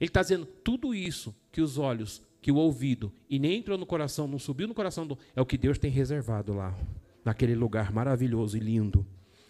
Ele 0.00 0.08
está 0.08 0.22
dizendo 0.22 0.46
tudo 0.46 0.94
isso 0.94 1.34
que 1.52 1.60
os 1.60 1.78
olhos, 1.78 2.22
que 2.40 2.52
o 2.52 2.56
ouvido 2.56 3.12
e 3.28 3.38
nem 3.38 3.58
entrou 3.58 3.78
no 3.78 3.86
coração, 3.86 4.26
não 4.26 4.38
subiu 4.38 4.68
no 4.68 4.74
coração, 4.74 5.06
do, 5.06 5.18
é 5.34 5.40
o 5.40 5.46
que 5.46 5.56
Deus 5.56 5.78
tem 5.78 5.90
reservado 5.90 6.52
lá, 6.52 6.76
naquele 7.24 7.54
lugar 7.54 7.92
maravilhoso 7.92 8.56
e 8.56 8.60
lindo. 8.60 9.06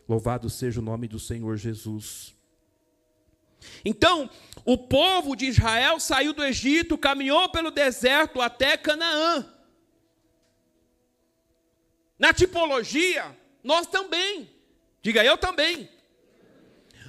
Louvado 0.08 0.50
seja 0.50 0.80
o 0.80 0.84
nome 0.84 1.08
do 1.08 1.18
Senhor 1.18 1.56
Jesus. 1.56 2.34
Então, 3.84 4.28
o 4.64 4.76
povo 4.76 5.34
de 5.34 5.46
Israel 5.46 5.98
saiu 5.98 6.32
do 6.32 6.44
Egito, 6.44 6.98
caminhou 6.98 7.48
pelo 7.48 7.70
deserto 7.70 8.40
até 8.40 8.76
Canaã. 8.76 9.46
Na 12.18 12.32
tipologia, 12.32 13.36
nós 13.62 13.86
também. 13.86 14.50
Diga 15.02 15.24
eu 15.24 15.36
também. 15.36 15.88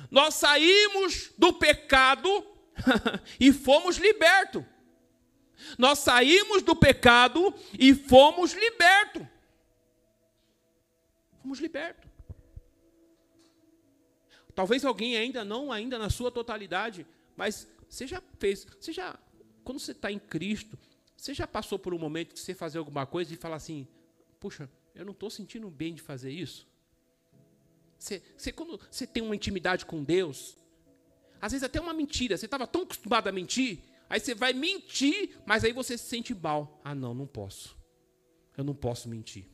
Nós 0.10 0.36
saímos 0.36 1.32
do 1.38 1.54
pecado 1.54 2.46
e 3.40 3.52
fomos 3.52 3.98
libertos. 3.98 4.64
Nós 5.78 6.00
saímos 6.00 6.62
do 6.62 6.76
pecado 6.76 7.54
e 7.78 7.94
fomos 7.94 8.54
libertos. 8.54 9.26
Fomos 11.42 11.60
libertos. 11.60 12.10
Talvez 14.54 14.86
alguém 14.86 15.18
ainda 15.18 15.44
não, 15.44 15.72
ainda 15.72 16.00
na 16.00 16.10
sua 16.10 16.32
totalidade, 16.32 17.06
mas 17.36 17.68
você 17.90 18.08
já 18.08 18.22
fez, 18.40 18.66
você 18.80 18.94
já, 18.94 19.20
quando 19.64 19.80
você 19.80 19.92
está 19.92 20.12
em 20.12 20.20
Cristo, 20.20 20.78
você 21.16 21.34
já 21.34 21.46
passou 21.46 21.78
por 21.78 21.94
um 21.94 22.00
momento 22.00 22.34
que 22.34 22.40
você 22.40 22.54
fazer 22.54 22.78
alguma 22.78 23.06
coisa 23.06 23.34
e 23.34 23.38
falar 23.38 23.58
assim, 23.58 23.88
puxa, 24.40 24.70
eu 24.94 25.04
não 25.04 25.12
estou 25.12 25.30
sentindo 25.30 25.70
bem 25.70 25.94
de 25.94 26.02
fazer 26.02 26.32
isso. 26.32 26.68
Você, 27.98 28.22
você, 28.38 28.52
quando 28.52 28.80
você 28.90 29.06
tem 29.06 29.22
uma 29.22 29.36
intimidade 29.36 29.86
com 29.86 30.04
Deus, 30.04 30.58
às 31.46 31.52
vezes 31.52 31.64
até 31.64 31.80
uma 31.80 31.94
mentira, 31.94 32.36
você 32.36 32.46
estava 32.46 32.66
tão 32.66 32.82
acostumado 32.82 33.28
a 33.28 33.32
mentir, 33.32 33.84
aí 34.10 34.20
você 34.20 34.34
vai 34.34 34.52
mentir, 34.52 35.38
mas 35.46 35.64
aí 35.64 35.72
você 35.72 35.96
se 35.96 36.06
sente 36.06 36.34
mal. 36.34 36.82
Ah, 36.84 36.96
não, 36.96 37.14
não 37.14 37.28
posso. 37.28 37.78
Eu 38.58 38.64
não 38.64 38.74
posso 38.74 39.08
mentir. 39.08 39.46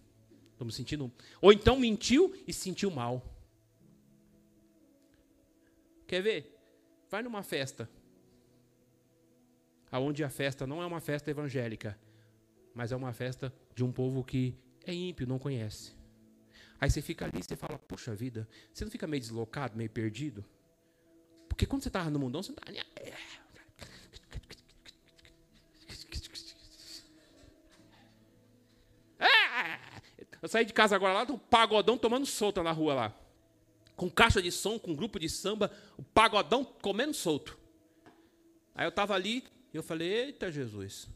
Estou 0.54 0.66
me 0.66 0.72
sentindo. 0.72 1.12
Ou 1.42 1.52
então 1.52 1.78
mentiu 1.78 2.34
e 2.48 2.54
se 2.54 2.62
sentiu 2.62 2.90
mal. 2.90 3.22
Quer 6.08 6.22
ver? 6.22 6.58
Vai 7.10 7.22
numa 7.22 7.44
festa. 7.44 7.90
Aonde 9.92 10.24
a 10.24 10.30
festa 10.30 10.66
não 10.66 10.82
é 10.82 10.86
uma 10.86 11.02
festa 11.02 11.30
evangélica, 11.30 12.00
mas 12.74 12.94
é 12.94 12.96
uma 12.96 13.12
festa 13.12 13.54
de 13.76 13.84
um 13.84 13.92
povo 13.92 14.24
que 14.24 14.58
é 14.86 14.94
ímpio, 14.94 15.28
não 15.28 15.38
conhece. 15.38 15.92
Aí 16.80 16.90
você 16.90 17.02
fica 17.02 17.26
ali 17.26 17.42
e 17.42 17.44
você 17.44 17.58
fala, 17.58 17.78
puxa 17.78 18.16
vida, 18.16 18.48
você 18.74 18.86
não 18.86 18.92
fica 18.92 19.06
meio 19.06 19.20
deslocado, 19.20 19.76
meio 19.76 19.90
perdido? 19.90 20.46
Porque 21.62 21.70
quando 21.70 21.84
você 21.84 21.90
estava 21.90 22.10
no 22.10 22.18
mundão, 22.18 22.42
você 22.42 22.52
não 22.52 22.58
estava. 22.58 22.76
É. 29.20 29.80
Eu 30.42 30.50
saí 30.50 30.66
de 30.66 30.74
casa 30.74 30.96
agora 30.96 31.14
lá, 31.14 31.32
um 31.32 31.38
pagodão 31.38 32.00
tomando 32.00 32.26
solta 32.26 32.64
na 32.64 32.72
rua 32.72 32.96
lá. 32.96 33.16
Com 33.96 34.10
caixa 34.10 34.42
de 34.42 34.52
som, 34.52 34.80
com 34.80 34.96
grupo 34.96 35.20
de 35.20 35.30
samba, 35.30 35.72
o 35.96 36.02
pagodão 36.02 36.66
comendo 36.66 37.14
solto. 37.14 37.56
Aí 38.74 38.88
eu 38.88 38.90
estava 38.90 39.14
ali 39.14 39.44
e 39.72 39.78
eu 39.78 39.84
falei, 39.84 40.12
eita 40.12 40.52
Jesus. 40.52 41.08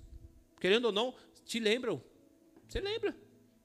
Querendo 0.59 0.85
ou 0.85 0.91
não, 0.91 1.15
te 1.43 1.59
lembram? 1.59 1.99
Você 2.67 2.79
lembra? 2.79 3.17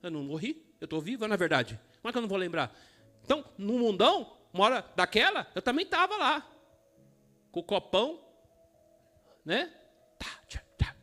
Eu 0.03 0.11
não 0.11 0.23
morri, 0.23 0.65
eu 0.81 0.87
estou 0.87 0.99
vivo, 1.03 1.29
na 1.29 1.37
verdade. 1.37 1.79
Como 2.01 2.09
é 2.09 2.13
que 2.13 2.17
eu 2.17 2.23
não 2.23 2.29
vou 2.29 2.39
lembrar? 2.39 2.75
Então, 3.23 3.45
no 3.59 3.79
mundão, 3.79 4.35
uma 4.51 4.65
hora 4.65 4.91
daquela, 4.97 5.47
eu 5.55 5.61
também 5.61 5.85
estava 5.85 6.17
lá. 6.17 6.51
Com 7.51 7.61
o 7.61 7.65
copão, 7.65 8.21
né? 9.45 9.73
Tá, 10.19 10.31
tchá, 10.47 10.63
tá. 10.79 10.95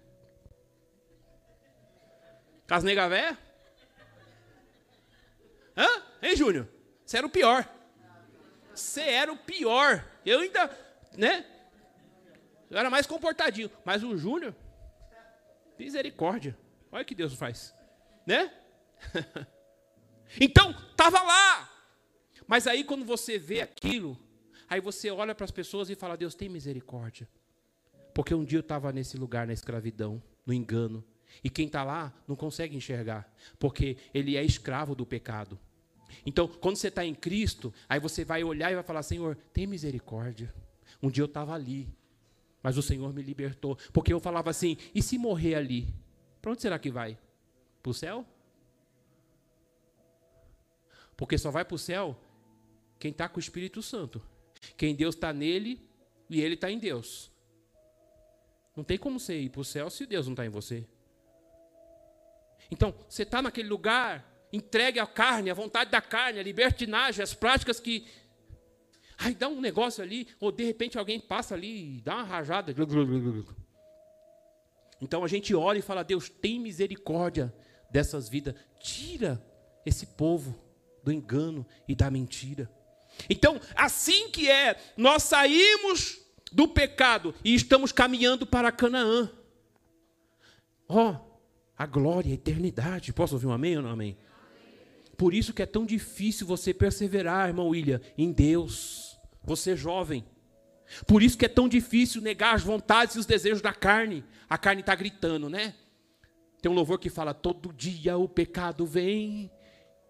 Com 2.68 2.74
as 2.74 2.84
nega 2.84 3.10
véia. 3.10 3.38
Hã? 5.76 5.88
Hein, 6.22 6.36
Júnior? 6.36 6.68
Você 7.06 7.18
era 7.18 7.28
o 7.28 7.30
pior. 7.30 7.68
Você 8.74 9.02
era 9.02 9.32
o 9.32 9.38
pior. 9.38 10.06
Eu 10.26 10.40
ainda, 10.40 10.70
né? 11.18 11.46
Eu 12.70 12.78
era 12.78 12.90
mais 12.90 13.08
comportadinho. 13.08 13.72
Mas 13.86 14.04
o 14.04 14.18
Júnior, 14.18 14.56
misericórdia. 15.78 16.58
Olha 16.92 17.04
o 17.04 17.06
que 17.06 17.16
Deus 17.16 17.34
faz. 17.34 17.74
Né? 18.26 18.52
então, 20.40 20.72
estava 20.72 21.22
lá. 21.22 21.72
Mas 22.46 22.68
aí 22.68 22.84
quando 22.84 23.06
você 23.06 23.38
vê 23.38 23.62
aquilo, 23.62 24.18
aí 24.70 24.80
você 24.80 25.10
olha 25.10 25.34
para 25.34 25.46
as 25.46 25.52
pessoas 25.52 25.90
e 25.90 25.96
fala: 25.96 26.18
Deus 26.18 26.36
tem 26.36 26.50
misericórdia. 26.50 27.28
Porque 28.14 28.34
um 28.34 28.44
dia 28.44 28.58
eu 28.58 28.62
estava 28.62 28.92
nesse 28.92 29.18
lugar, 29.18 29.46
na 29.46 29.54
escravidão, 29.54 30.22
no 30.46 30.54
engano. 30.54 31.04
E 31.44 31.50
quem 31.50 31.68
está 31.68 31.84
lá 31.84 32.14
não 32.28 32.36
consegue 32.36 32.76
enxergar, 32.76 33.32
porque 33.60 33.98
ele 34.14 34.36
é 34.36 34.44
escravo 34.44 34.96
do 34.96 35.06
pecado. 35.06 35.60
Então, 36.26 36.48
quando 36.48 36.78
você 36.78 36.88
está 36.88 37.06
em 37.06 37.14
Cristo, 37.14 37.74
aí 37.88 38.00
você 38.00 38.24
vai 38.24 38.44
olhar 38.44 38.72
e 38.72 38.76
vai 38.76 38.84
falar: 38.84 39.04
Senhor, 39.04 39.36
tem 39.54 39.68
misericórdia. 39.68 40.54
Um 41.02 41.12
dia 41.12 41.22
eu 41.22 41.28
estava 41.28 41.54
ali, 41.54 41.94
mas 42.64 42.78
o 42.78 42.82
Senhor 42.82 43.14
me 43.14 43.22
libertou. 43.22 43.78
Porque 43.94 44.12
eu 44.12 44.20
falava 44.20 44.50
assim: 44.50 44.78
e 44.96 45.02
se 45.02 45.18
morrer 45.18 45.56
ali? 45.56 45.94
Para 46.42 46.52
onde 46.52 46.62
será 46.62 46.80
que 46.80 46.90
vai? 46.90 47.18
Para 47.84 47.90
o 47.90 47.94
céu? 47.94 48.26
Porque 51.16 51.38
só 51.38 51.52
vai 51.52 51.66
para 51.66 51.76
o 51.76 51.80
céu 51.80 52.18
quem 53.00 53.12
está 53.12 53.28
com 53.28 53.38
o 53.38 53.40
Espírito 53.40 53.82
Santo. 53.82 54.22
Quem 54.78 54.96
Deus 54.96 55.16
está 55.16 55.34
nele 55.34 55.90
e 56.30 56.40
ele 56.40 56.54
está 56.54 56.70
em 56.70 56.78
Deus. 56.78 57.32
Não 58.76 58.84
tem 58.84 58.98
como 58.98 59.20
você 59.20 59.40
ir 59.40 59.50
para 59.50 59.62
o 59.62 59.66
céu 59.66 59.90
se 59.90 60.06
Deus 60.06 60.28
não 60.28 60.34
está 60.34 60.46
em 60.46 60.50
você. 60.50 60.88
Então, 62.70 62.94
você 63.10 63.24
está 63.24 63.42
naquele 63.42 63.68
lugar, 63.68 64.24
entregue 64.54 65.00
à 65.00 65.08
carne, 65.08 65.50
à 65.50 65.54
vontade 65.54 65.90
da 65.90 66.02
carne, 66.02 66.40
a 66.40 66.44
libertinagem, 66.44 67.24
as 67.24 67.34
práticas 67.34 67.80
que. 67.80 68.06
Aí 69.18 69.34
dá 69.34 69.48
um 69.48 69.60
negócio 69.60 70.04
ali, 70.04 70.28
ou 70.40 70.52
de 70.52 70.64
repente 70.64 70.96
alguém 70.96 71.20
passa 71.20 71.56
ali 71.56 71.98
e 71.98 72.02
dá 72.02 72.18
uma 72.18 72.24
rajada. 72.24 72.72
Então 75.02 75.24
a 75.24 75.28
gente 75.28 75.56
olha 75.56 75.80
e 75.80 75.82
fala: 75.82 76.04
Deus, 76.04 76.30
tem 76.30 76.60
misericórdia 76.60 77.52
dessas 77.90 78.30
vidas. 78.30 78.54
Tira 78.80 79.44
esse 79.84 80.06
povo 80.06 80.56
do 81.04 81.12
engano 81.12 81.66
e 81.88 81.96
da 81.96 82.12
mentira. 82.12 82.70
Então, 83.30 83.60
assim 83.76 84.30
que 84.30 84.50
é, 84.50 84.80
nós 84.96 85.24
saímos 85.24 86.20
do 86.52 86.68
pecado 86.68 87.34
e 87.44 87.54
estamos 87.54 87.92
caminhando 87.92 88.46
para 88.46 88.72
Canaã. 88.72 89.30
Ó, 90.88 91.12
oh, 91.12 91.28
a 91.78 91.86
glória, 91.86 92.32
a 92.32 92.36
eternidade. 92.36 93.14
Posso 93.14 93.36
ouvir 93.36 93.48
um 93.48 93.52
amém 93.52 93.78
ou 93.78 93.84
não 93.84 93.92
amém? 93.92 94.18
Por 95.18 95.34
isso 95.34 95.54
que 95.54 95.62
é 95.62 95.66
tão 95.66 95.86
difícil 95.86 96.46
você 96.46 96.74
perseverar, 96.74 97.48
irmão 97.48 97.70
William, 97.70 98.00
em 98.18 98.32
Deus. 98.32 99.18
Você 99.44 99.72
é 99.72 99.76
jovem. 99.76 100.24
Por 101.06 101.22
isso 101.22 101.38
que 101.38 101.46
é 101.46 101.50
tão 101.50 101.68
difícil 101.68 102.22
negar 102.22 102.56
as 102.56 102.64
vontades 102.64 103.16
e 103.16 103.20
os 103.20 103.26
desejos 103.26 103.62
da 103.62 103.74
carne. 103.74 104.24
A 104.50 104.58
carne 104.58 104.82
está 104.82 104.96
gritando, 104.96 105.50
né? 105.50 105.74
Tem 106.62 106.72
um 106.72 106.76
louvor 106.76 107.00
que 107.00 107.10
fala: 107.10 107.34
todo 107.34 107.74
dia 107.74 108.18
o 108.18 108.28
pecado 108.28 108.86
vem, 108.86 109.52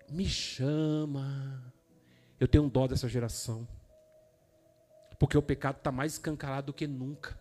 me 0.09 0.25
chama. 0.25 1.66
Eu 2.39 2.47
tenho 2.47 2.69
dó 2.69 2.87
dessa 2.87 3.07
geração. 3.07 3.67
Porque 5.19 5.37
o 5.37 5.41
pecado 5.41 5.77
está 5.77 5.91
mais 5.91 6.13
escancarado 6.13 6.67
do 6.67 6.73
que 6.73 6.85
nunca. 6.85 7.39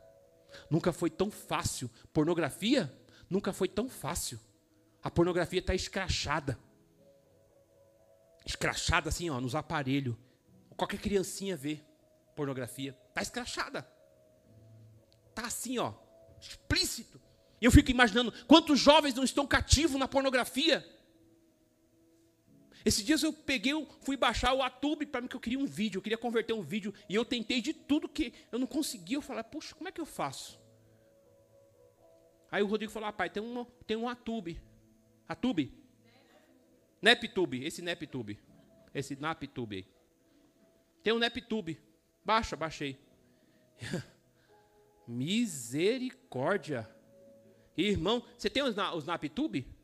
Nunca 0.71 0.93
foi 0.93 1.11
tão 1.11 1.31
fácil. 1.31 1.91
Pornografia 2.13 2.93
nunca 3.29 3.53
foi 3.53 3.69
tão 3.69 3.89
fácil. 3.89 4.41
A 5.03 5.11
pornografia 5.11 5.61
está 5.61 5.75
escrachada. 5.75 6.59
Escrachada 8.45 9.09
assim, 9.09 9.29
ó, 9.29 9.41
nos 9.41 9.55
aparelhos. 9.55 10.17
Qualquer 10.77 10.99
criancinha 10.99 11.57
vê 11.57 11.81
pornografia. 12.35 12.97
Está 13.09 13.23
escrachada. 13.23 13.87
Está 15.31 15.47
assim, 15.47 15.79
ó, 15.79 15.93
explícito. 16.41 17.21
Eu 17.61 17.71
fico 17.71 17.91
imaginando 17.91 18.33
quantos 18.47 18.79
jovens 18.79 19.15
não 19.15 19.25
estão 19.25 19.47
cativos 19.47 19.99
na 19.99 20.07
pornografia. 20.07 20.87
Esses 22.87 23.05
dias 23.05 23.21
eu 23.25 23.33
peguei, 23.33 23.73
fui 24.03 24.17
baixar 24.17 24.55
o 24.55 24.63
Atube 24.63 25.07
para 25.07 25.21
mim 25.21 25.27
que 25.27 25.35
eu 25.35 25.41
queria 25.41 25.59
um 25.59 25.67
vídeo, 25.67 25.99
eu 25.99 26.03
queria 26.03 26.17
converter 26.17 26.53
um 26.53 26.63
vídeo 26.63 26.95
e 27.09 27.17
eu 27.17 27.25
tentei 27.25 27.61
de 27.61 27.75
tudo 27.75 28.09
que 28.09 28.33
eu 28.53 28.61
não 28.61 28.67
conseguia. 28.69 29.17
Eu 29.17 29.23
falei, 29.23 29.43
puxa, 29.43 29.75
como 29.75 29.89
é 29.89 29.93
que 29.93 30.01
eu 30.01 30.07
faço? 30.07 30.57
Aí 32.49 32.63
o 32.63 32.67
Rodrigo 32.67 32.93
falou, 32.93 33.09
ah, 33.09 33.13
pai, 33.13 33.29
tem 33.29 33.43
um, 33.43 33.65
tem 33.89 33.97
um 33.97 34.09
Atube. 34.09 34.63
Atube? 35.29 35.75
Neptube, 37.03 37.65
esse 37.65 37.83
Neptube. 37.83 38.39
Esse 38.95 39.17
Naptube. 39.17 39.85
Tem 41.03 41.13
um 41.13 41.19
Neptube. 41.19 41.81
Baixa, 42.25 42.55
baixei. 42.55 43.01
Misericórdia. 45.09 46.89
Irmão, 47.77 48.25
você 48.39 48.49
tem 48.49 48.63
os, 48.63 48.77
os 48.95 49.07
Naptube? 49.07 49.76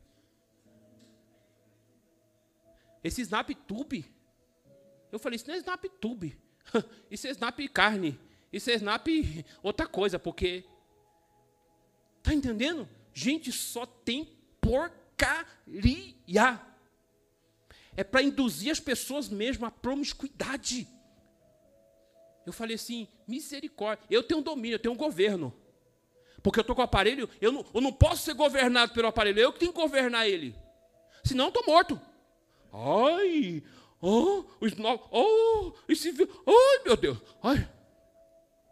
Esse 3.03 3.21
SnapTube. 3.21 4.05
Eu 5.11 5.19
falei, 5.19 5.35
isso 5.35 5.47
não 5.47 5.55
é 5.55 5.57
SnapTube. 5.57 6.37
Isso 7.11 7.27
é 7.27 7.31
Snap 7.31 7.59
carne. 7.71 8.19
Isso 8.51 8.69
é 8.69 8.75
Snap 8.75 9.07
outra 9.61 9.87
coisa, 9.87 10.19
porque. 10.19 10.63
Tá 12.21 12.33
entendendo? 12.33 12.87
Gente, 13.13 13.51
só 13.51 13.85
tem 13.85 14.29
porcaria. 14.61 16.61
É 17.95 18.03
para 18.03 18.23
induzir 18.23 18.71
as 18.71 18.79
pessoas 18.79 19.29
mesmo 19.29 19.65
à 19.65 19.71
promiscuidade. 19.71 20.87
Eu 22.45 22.51
falei 22.51 22.75
assim, 22.75 23.07
misericórdia. 23.27 24.05
Eu 24.09 24.23
tenho 24.23 24.39
um 24.39 24.43
domínio, 24.43 24.75
eu 24.75 24.79
tenho 24.79 24.93
um 24.93 24.97
governo. 24.97 25.53
Porque 26.41 26.59
eu 26.59 26.61
estou 26.61 26.75
com 26.75 26.81
o 26.81 26.85
aparelho, 26.85 27.29
eu 27.39 27.51
não, 27.51 27.65
eu 27.73 27.79
não 27.79 27.93
posso 27.93 28.23
ser 28.23 28.33
governado 28.33 28.93
pelo 28.93 29.07
aparelho, 29.07 29.39
eu 29.39 29.53
que 29.53 29.59
tenho 29.59 29.71
que 29.71 29.79
governar 29.79 30.27
ele. 30.27 30.53
Senão 31.23 31.45
eu 31.45 31.49
estou 31.49 31.65
morto. 31.65 32.01
Ai, 32.73 33.61
oh, 34.01 34.43
os 34.59 34.75
novos, 34.75 35.07
oh, 35.11 35.73
esse, 35.87 36.09
ai 36.09 36.83
meu 36.83 36.97
Deus, 36.97 37.19
ai, 37.43 37.69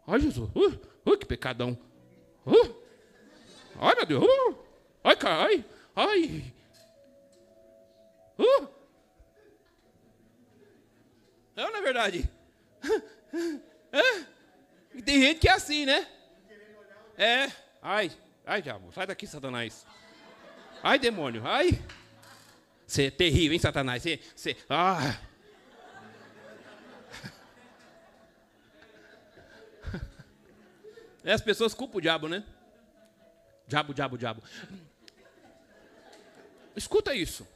ai 0.08 0.20
Jesus, 0.20 0.50
uh, 0.56 0.80
uh, 1.08 1.16
que 1.16 1.24
pecadão, 1.24 1.78
uh, 2.44 2.82
ai 3.78 3.94
meu 3.94 4.06
Deus, 4.06 4.24
uh, 4.24 4.58
ai, 5.04 5.16
ai, 5.22 5.64
ai, 5.94 6.54
uh. 8.40 8.68
Não, 11.54 11.70
na 11.70 11.80
verdade, 11.80 12.28
tem 15.04 15.20
gente 15.20 15.38
que 15.38 15.48
é 15.48 15.52
assim, 15.52 15.86
né? 15.86 16.08
É, 17.16 17.52
ai, 17.80 18.10
ai 18.44 18.60
diabo, 18.60 18.90
sai 18.90 19.06
daqui, 19.06 19.28
Satanás, 19.28 19.86
ai 20.82 20.98
demônio, 20.98 21.46
ai. 21.46 21.80
Você 22.92 23.04
é 23.04 23.10
terrível, 23.10 23.54
hein, 23.54 23.58
Satanás? 23.58 24.02
Você, 24.02 24.20
você, 24.36 24.54
ah. 24.68 25.18
É, 31.24 31.32
as 31.32 31.40
pessoas 31.40 31.72
culpam 31.72 31.96
o 31.96 32.00
diabo, 32.02 32.28
né? 32.28 32.44
Diabo, 33.66 33.94
diabo, 33.94 34.18
diabo. 34.18 34.42
Escuta 36.76 37.14
isso. 37.14 37.48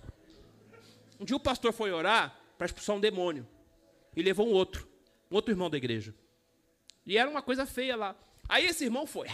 Um 1.20 1.26
dia 1.26 1.36
o 1.36 1.40
pastor 1.40 1.70
foi 1.74 1.92
orar 1.92 2.34
para 2.56 2.64
expulsar 2.64 2.96
um 2.96 3.00
demônio. 3.00 3.46
E 4.16 4.22
levou 4.22 4.48
um 4.48 4.52
outro, 4.52 4.88
um 5.30 5.34
outro 5.34 5.52
irmão 5.52 5.68
da 5.68 5.76
igreja. 5.76 6.14
E 7.04 7.18
era 7.18 7.28
uma 7.28 7.42
coisa 7.42 7.66
feia 7.66 7.94
lá. 7.94 8.16
Aí 8.48 8.64
esse 8.64 8.84
irmão 8.84 9.06
foi. 9.06 9.28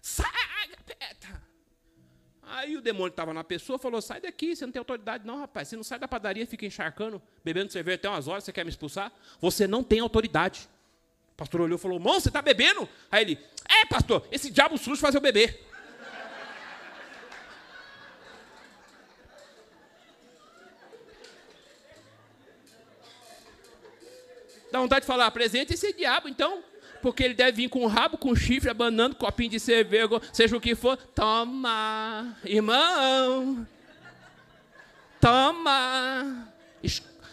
Sai, 0.00 0.26
Aí 2.54 2.76
o 2.76 2.82
demônio 2.82 3.08
estava 3.08 3.32
na 3.32 3.42
pessoa 3.42 3.78
falou: 3.78 4.02
sai 4.02 4.20
daqui, 4.20 4.54
você 4.54 4.66
não 4.66 4.72
tem 4.72 4.78
autoridade, 4.78 5.26
não, 5.26 5.38
rapaz. 5.40 5.68
Você 5.68 5.74
não 5.74 5.82
sai 5.82 5.98
da 5.98 6.06
padaria, 6.06 6.46
fica 6.46 6.66
encharcando, 6.66 7.20
bebendo 7.42 7.72
cerveja 7.72 7.94
até 7.94 8.08
umas 8.10 8.28
horas, 8.28 8.44
você 8.44 8.52
quer 8.52 8.62
me 8.62 8.68
expulsar? 8.68 9.10
Você 9.40 9.66
não 9.66 9.82
tem 9.82 10.00
autoridade. 10.00 10.68
O 11.32 11.34
pastor 11.34 11.62
olhou 11.62 11.78
e 11.78 11.80
falou: 11.80 11.98
Mão, 11.98 12.20
você 12.20 12.28
está 12.28 12.42
bebendo? 12.42 12.86
Aí 13.10 13.22
ele: 13.22 13.38
É, 13.66 13.86
pastor, 13.86 14.28
esse 14.30 14.50
diabo 14.50 14.76
sujo 14.76 15.00
faz 15.00 15.14
eu 15.14 15.20
beber. 15.22 15.66
Dá 24.70 24.78
vontade 24.78 25.00
de 25.00 25.06
falar: 25.06 25.24
apresente 25.24 25.72
esse 25.72 25.94
diabo, 25.94 26.28
então 26.28 26.62
porque 27.02 27.24
ele 27.24 27.34
deve 27.34 27.62
vir 27.62 27.68
com 27.68 27.84
o 27.84 27.88
rabo, 27.88 28.16
com 28.16 28.34
chifre, 28.34 28.70
abanando 28.70 29.16
copinho 29.16 29.50
de 29.50 29.60
cerveja, 29.60 30.08
seja 30.32 30.56
o 30.56 30.60
que 30.60 30.74
for. 30.74 30.96
Toma, 30.96 32.36
irmão. 32.44 33.66
Toma. 35.20 36.48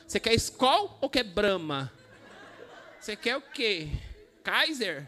Você 0.06 0.20
quer 0.20 0.34
Skol 0.34 0.98
ou 1.00 1.10
quer 1.10 1.24
Brahma? 1.24 1.92
Você 3.00 3.16
quer 3.16 3.38
o 3.38 3.42
quê? 3.42 3.88
Kaiser? 4.44 5.08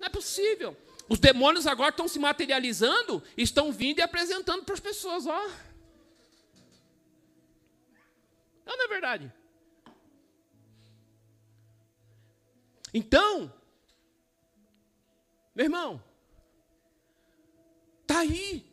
Não 0.00 0.06
é 0.06 0.10
possível. 0.10 0.74
Os 1.06 1.18
demônios 1.18 1.66
agora 1.66 1.90
estão 1.90 2.08
se 2.08 2.18
materializando, 2.18 3.22
estão 3.36 3.70
vindo 3.70 3.98
e 3.98 4.02
apresentando 4.02 4.64
para 4.64 4.74
as 4.74 4.80
pessoas, 4.80 5.26
ó. 5.26 5.50
Não, 8.64 8.76
não 8.76 8.84
é 8.84 8.88
verdade? 8.88 9.32
Então, 12.92 13.52
meu 15.54 15.66
irmão, 15.66 16.02
tá 18.06 18.20
aí. 18.20 18.66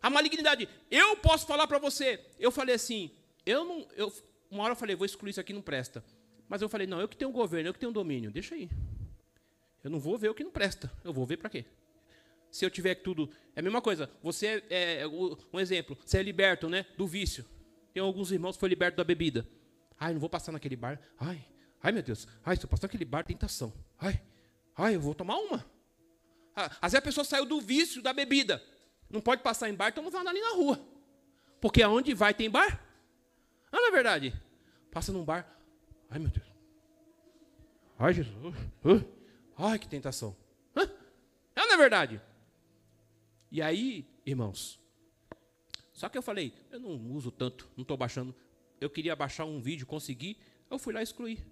A 0.00 0.10
malignidade. 0.10 0.68
Eu 0.90 1.16
posso 1.16 1.46
falar 1.46 1.66
para 1.66 1.78
você. 1.78 2.24
Eu 2.38 2.50
falei 2.50 2.74
assim, 2.74 3.10
eu 3.46 3.64
não, 3.64 3.86
eu, 3.96 4.12
uma 4.50 4.64
hora 4.64 4.72
eu 4.72 4.76
falei, 4.76 4.96
vou 4.96 5.06
excluir 5.06 5.30
isso 5.30 5.40
aqui, 5.40 5.52
não 5.52 5.62
presta. 5.62 6.04
Mas 6.48 6.60
eu 6.60 6.68
falei, 6.68 6.86
não, 6.86 7.00
eu 7.00 7.08
que 7.08 7.16
tenho 7.16 7.30
o 7.30 7.34
governo, 7.34 7.68
eu 7.68 7.72
que 7.72 7.78
tenho 7.78 7.90
o 7.90 7.94
domínio, 7.94 8.30
deixa 8.30 8.54
aí. 8.54 8.68
Eu 9.82 9.90
não 9.90 9.98
vou 9.98 10.16
ver 10.16 10.28
o 10.28 10.34
que 10.34 10.44
não 10.44 10.50
presta. 10.50 10.92
Eu 11.02 11.12
vou 11.12 11.26
ver 11.26 11.36
para 11.36 11.50
quê? 11.50 11.64
Se 12.50 12.64
eu 12.64 12.70
tiver 12.70 12.96
tudo. 12.96 13.30
É 13.56 13.60
a 13.60 13.62
mesma 13.62 13.80
coisa. 13.80 14.10
Você 14.22 14.62
é, 14.68 15.00
é 15.00 15.06
um 15.08 15.58
exemplo. 15.58 15.96
Você 16.04 16.18
é 16.18 16.22
liberto, 16.22 16.68
né? 16.68 16.86
Do 16.96 17.06
vício. 17.06 17.44
Tem 17.92 18.02
alguns 18.02 18.30
irmãos 18.30 18.56
que 18.56 18.60
foi 18.60 18.68
liberto 18.68 18.96
da 18.96 19.04
bebida. 19.04 19.48
Ai, 19.98 20.12
não 20.12 20.20
vou 20.20 20.28
passar 20.28 20.52
naquele 20.52 20.76
bar. 20.76 21.00
Ai, 21.18 21.44
ai 21.82 21.92
meu 21.92 22.02
Deus. 22.02 22.26
Ai, 22.44 22.56
se 22.56 22.64
eu 22.64 22.68
passar 22.68 22.84
naquele 22.84 23.04
bar, 23.04 23.24
tentação. 23.24 23.72
Ai, 23.98 24.22
ai, 24.76 24.94
eu 24.94 25.00
vou 25.00 25.14
tomar 25.14 25.36
uma. 25.36 25.64
Ah, 26.54 26.66
às 26.80 26.92
vezes 26.92 26.96
a 26.96 27.02
pessoa 27.02 27.24
saiu 27.24 27.44
do 27.44 27.60
vício 27.60 28.02
da 28.02 28.12
bebida. 28.12 28.62
Não 29.10 29.20
pode 29.20 29.42
passar 29.42 29.68
em 29.68 29.74
bar, 29.74 29.88
então 29.88 30.08
vai 30.10 30.20
andar 30.20 30.30
ali 30.30 30.40
na 30.40 30.54
rua. 30.54 30.80
Porque 31.60 31.82
aonde 31.82 32.14
vai 32.14 32.34
tem 32.34 32.50
bar? 32.50 32.82
Ah, 33.70 33.76
não 33.76 33.88
é 33.88 33.90
verdade? 33.90 34.34
Passa 34.90 35.12
num 35.12 35.24
bar. 35.24 35.46
Ai, 36.10 36.18
meu 36.18 36.30
Deus. 36.30 36.46
Ai, 37.98 38.12
Jesus. 38.12 38.54
Ai, 39.56 39.78
que 39.78 39.88
tentação. 39.88 40.36
É, 41.54 41.66
não 41.66 41.74
é 41.74 41.76
verdade? 41.76 42.20
E 43.50 43.60
aí, 43.60 44.06
irmãos, 44.24 44.80
só 45.92 46.08
que 46.08 46.16
eu 46.16 46.22
falei, 46.22 46.54
eu 46.70 46.80
não 46.80 47.12
uso 47.12 47.30
tanto, 47.30 47.68
não 47.76 47.82
estou 47.82 47.96
baixando. 47.96 48.34
Eu 48.80 48.90
queria 48.90 49.14
baixar 49.14 49.44
um 49.44 49.60
vídeo, 49.60 49.86
consegui, 49.86 50.38
eu 50.70 50.78
fui 50.78 50.92
lá 50.92 51.02
excluir. 51.02 51.46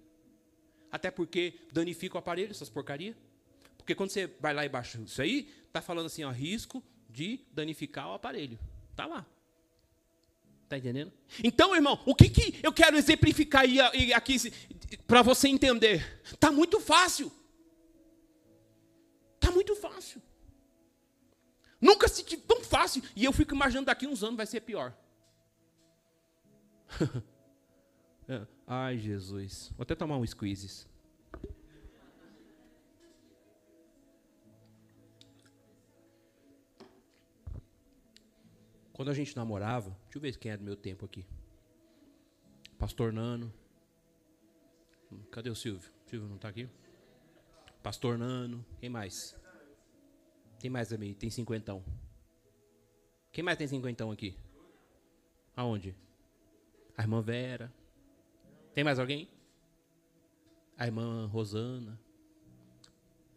Até 0.91 1.09
porque 1.09 1.59
danifica 1.71 2.15
o 2.15 2.19
aparelho, 2.19 2.51
essas 2.51 2.69
porcaria. 2.69 3.15
Porque 3.77 3.95
quando 3.95 4.09
você 4.09 4.27
vai 4.39 4.53
lá 4.53 4.65
e 4.65 4.69
baixa 4.69 4.99
isso 4.99 5.21
aí, 5.21 5.49
está 5.67 5.81
falando 5.81 6.07
assim, 6.07 6.23
ó, 6.23 6.31
risco 6.31 6.83
de 7.09 7.39
danificar 7.51 8.09
o 8.09 8.13
aparelho. 8.13 8.59
Está 8.91 9.05
lá. 9.05 9.25
Está 10.63 10.77
entendendo? 10.77 11.11
Então, 11.43 11.75
irmão, 11.75 12.01
o 12.05 12.15
que, 12.15 12.29
que 12.29 12.59
eu 12.63 12.71
quero 12.71 12.97
exemplificar 12.97 13.63
aí, 13.63 14.13
aqui 14.13 14.37
para 15.07 15.21
você 15.21 15.47
entender? 15.47 16.21
Está 16.23 16.51
muito 16.51 16.79
fácil. 16.79 17.31
Está 19.35 19.51
muito 19.51 19.75
fácil. 19.75 20.21
Nunca 21.79 22.07
senti 22.07 22.37
tão 22.37 22.63
fácil. 22.63 23.01
E 23.15 23.25
eu 23.25 23.33
fico 23.33 23.55
imaginando 23.55 23.87
daqui 23.87 24.05
uns 24.05 24.23
anos 24.23 24.37
vai 24.37 24.45
ser 24.45 24.61
pior. 24.61 24.93
Ai, 28.73 28.97
Jesus. 28.97 29.69
Vou 29.75 29.83
até 29.83 29.93
tomar 29.93 30.15
um 30.15 30.25
squeeze. 30.25 30.87
Quando 38.93 39.11
a 39.11 39.13
gente 39.13 39.35
namorava, 39.35 39.89
deixa 40.03 40.17
eu 40.17 40.21
ver 40.21 40.37
quem 40.37 40.53
é 40.53 40.55
do 40.55 40.63
meu 40.63 40.77
tempo 40.77 41.03
aqui. 41.03 41.25
Pastor 42.79 43.11
Nano. 43.11 43.53
Cadê 45.31 45.49
o 45.49 45.55
Silvio? 45.55 45.91
O 46.05 46.09
Silvio 46.09 46.29
não 46.29 46.37
está 46.37 46.47
aqui? 46.47 46.69
Pastor 47.83 48.17
Nano. 48.17 48.65
Quem 48.79 48.89
mais? 48.89 49.35
Quem 50.59 50.69
mais 50.69 50.93
aí 50.93 51.13
tem 51.13 51.29
cinquentão? 51.29 51.83
Quem 53.33 53.43
mais 53.43 53.57
tem 53.57 53.67
cinquentão 53.67 54.09
aqui? 54.11 54.33
Aonde? 55.57 55.93
A 56.97 57.01
irmã 57.01 57.21
Vera. 57.21 57.80
Tem 58.73 58.83
mais 58.83 58.99
alguém? 58.99 59.29
A 60.77 60.85
irmã 60.85 61.27
Rosana. 61.27 61.99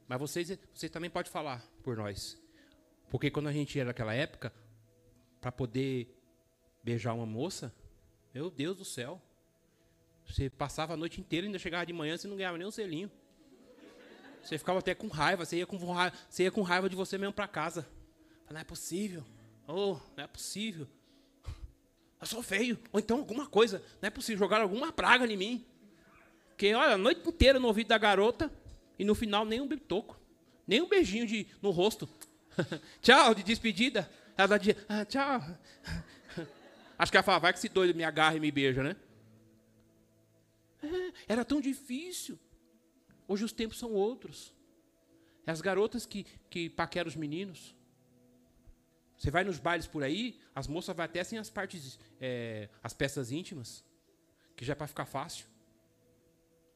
Mas 0.06 0.18
vocês, 0.18 0.58
vocês 0.72 0.92
também 0.92 1.10
podem 1.10 1.30
falar 1.30 1.64
por 1.82 1.96
nós. 1.96 2.40
Porque 3.10 3.30
quando 3.30 3.48
a 3.48 3.52
gente 3.52 3.78
era 3.78 3.88
naquela 3.88 4.14
época, 4.14 4.52
para 5.40 5.52
poder 5.52 6.08
beijar 6.82 7.14
uma 7.14 7.26
moça, 7.26 7.74
meu 8.32 8.50
Deus 8.50 8.76
do 8.76 8.84
céu. 8.84 9.20
Você 10.26 10.48
passava 10.48 10.94
a 10.94 10.96
noite 10.96 11.20
inteira 11.20 11.46
e 11.46 11.48
ainda 11.48 11.58
chegava 11.58 11.84
de 11.84 11.92
manhã, 11.92 12.16
você 12.16 12.26
não 12.26 12.36
ganhava 12.36 12.56
nem 12.56 12.66
um 12.66 12.70
selinho. 12.70 13.10
Você 14.42 14.58
ficava 14.58 14.78
até 14.78 14.94
com 14.94 15.08
raiva, 15.08 15.44
você 15.44 15.56
ia 15.58 15.66
com 15.66 15.76
raiva, 15.76 16.16
você 16.28 16.44
ia 16.44 16.50
com 16.50 16.62
raiva 16.62 16.88
de 16.88 16.96
você 16.96 17.16
mesmo 17.16 17.32
para 17.32 17.48
casa. 17.48 17.86
Não 18.50 18.60
é 18.60 18.64
possível. 18.64 19.24
Oh, 19.66 19.98
não 20.16 20.24
é 20.24 20.26
possível. 20.26 20.86
Eu 22.24 22.26
sou 22.26 22.42
feio. 22.42 22.78
Ou 22.90 22.98
então 22.98 23.18
alguma 23.18 23.46
coisa. 23.46 23.82
Não 24.00 24.06
é 24.06 24.10
possível. 24.10 24.38
jogar 24.38 24.62
alguma 24.62 24.90
praga 24.90 25.26
em 25.26 25.36
mim. 25.36 25.66
Porque, 26.48 26.72
olha, 26.72 26.94
a 26.94 26.98
noite 26.98 27.28
inteira 27.28 27.60
no 27.60 27.66
ouvido 27.66 27.88
da 27.88 27.98
garota 27.98 28.50
e 28.98 29.04
no 29.04 29.14
final 29.14 29.44
nem 29.44 29.60
um 29.60 29.68
toco. 29.76 30.18
Nem 30.66 30.80
um 30.80 30.88
beijinho 30.88 31.26
de, 31.26 31.46
no 31.60 31.70
rosto. 31.70 32.08
tchau, 33.02 33.34
de 33.34 33.42
despedida. 33.42 34.10
Ela 34.38 34.56
dizia, 34.56 34.76
ah, 34.88 35.04
tchau. 35.04 35.42
Acho 36.98 37.12
que 37.12 37.18
ela 37.18 37.24
fala, 37.24 37.40
vai 37.40 37.52
que 37.52 37.58
se 37.58 37.68
doido 37.68 37.94
me 37.94 38.04
agarra 38.04 38.36
e 38.36 38.40
me 38.40 38.50
beija, 38.50 38.82
né? 38.82 38.96
É, 40.82 41.12
era 41.28 41.44
tão 41.44 41.60
difícil. 41.60 42.38
Hoje 43.28 43.44
os 43.44 43.52
tempos 43.52 43.78
são 43.78 43.92
outros. 43.92 44.54
É 45.46 45.50
as 45.50 45.60
garotas 45.60 46.06
que, 46.06 46.24
que 46.48 46.70
paqueram 46.70 47.08
os 47.08 47.16
meninos. 47.16 47.73
Você 49.24 49.30
vai 49.30 49.42
nos 49.42 49.58
bailes 49.58 49.86
por 49.86 50.02
aí, 50.02 50.38
as 50.54 50.66
moças 50.66 50.94
vão 50.94 51.02
até 51.02 51.24
sem 51.24 51.38
as 51.38 51.48
partes, 51.48 51.98
é, 52.20 52.68
as 52.82 52.92
peças 52.92 53.32
íntimas, 53.32 53.82
que 54.54 54.66
já 54.66 54.72
é 54.72 54.76
para 54.76 54.86
ficar 54.86 55.06
fácil. 55.06 55.46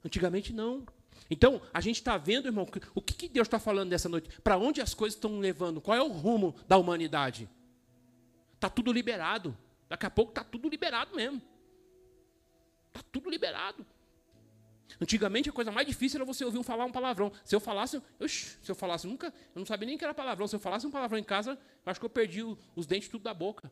Antigamente 0.03 0.51
não. 0.51 0.87
Então, 1.29 1.61
a 1.75 1.83
gente 1.83 1.97
está 1.97 2.17
vendo, 2.17 2.49
irmão, 2.49 2.67
o 2.95 3.03
que, 3.03 3.13
que 3.13 3.29
Deus 3.29 3.47
está 3.47 3.59
falando 3.59 3.91
nessa 3.91 4.09
noite? 4.09 4.41
Para 4.41 4.57
onde 4.57 4.81
as 4.81 4.95
coisas 4.95 5.15
estão 5.15 5.39
levando? 5.39 5.79
Qual 5.79 5.95
é 5.95 6.01
o 6.01 6.09
rumo 6.09 6.57
da 6.67 6.79
humanidade? 6.79 7.51
Está 8.55 8.71
tudo 8.71 8.93
liberado. 8.93 9.55
Daqui 9.87 10.07
a 10.07 10.11
pouco 10.11 10.31
está 10.31 10.43
tudo 10.43 10.71
liberado 10.71 11.15
mesmo. 11.15 11.43
Está 12.87 13.03
tudo 13.13 13.29
liberado. 13.29 13.85
Antigamente 15.01 15.49
a 15.49 15.53
coisa 15.53 15.71
mais 15.71 15.87
difícil 15.87 16.19
era 16.19 16.25
você 16.25 16.45
ouvir 16.45 16.59
um 16.59 16.63
falar 16.63 16.85
um 16.85 16.93
palavrão. 16.93 17.31
Se 17.45 17.55
eu 17.55 17.61
falasse, 17.61 18.01
se 18.29 18.71
eu 18.71 18.75
falasse 18.75 19.07
nunca, 19.07 19.27
eu 19.55 19.59
não 19.59 19.67
sabia 19.67 19.87
nem 19.87 19.99
que 19.99 20.05
era 20.05 20.15
palavrão. 20.15 20.49
Se 20.49 20.57
eu 20.57 20.61
falasse 20.61 20.87
um 20.87 20.91
palavrão 20.91 21.19
em 21.19 21.25
casa, 21.25 21.53
eu 21.53 21.91
acho 21.91 22.01
que 22.01 22.07
eu 22.07 22.11
perdi 22.11 22.43
os 22.75 22.87
dentes 22.87 23.09
tudo 23.09 23.23
da 23.23 23.35
boca. 23.35 23.71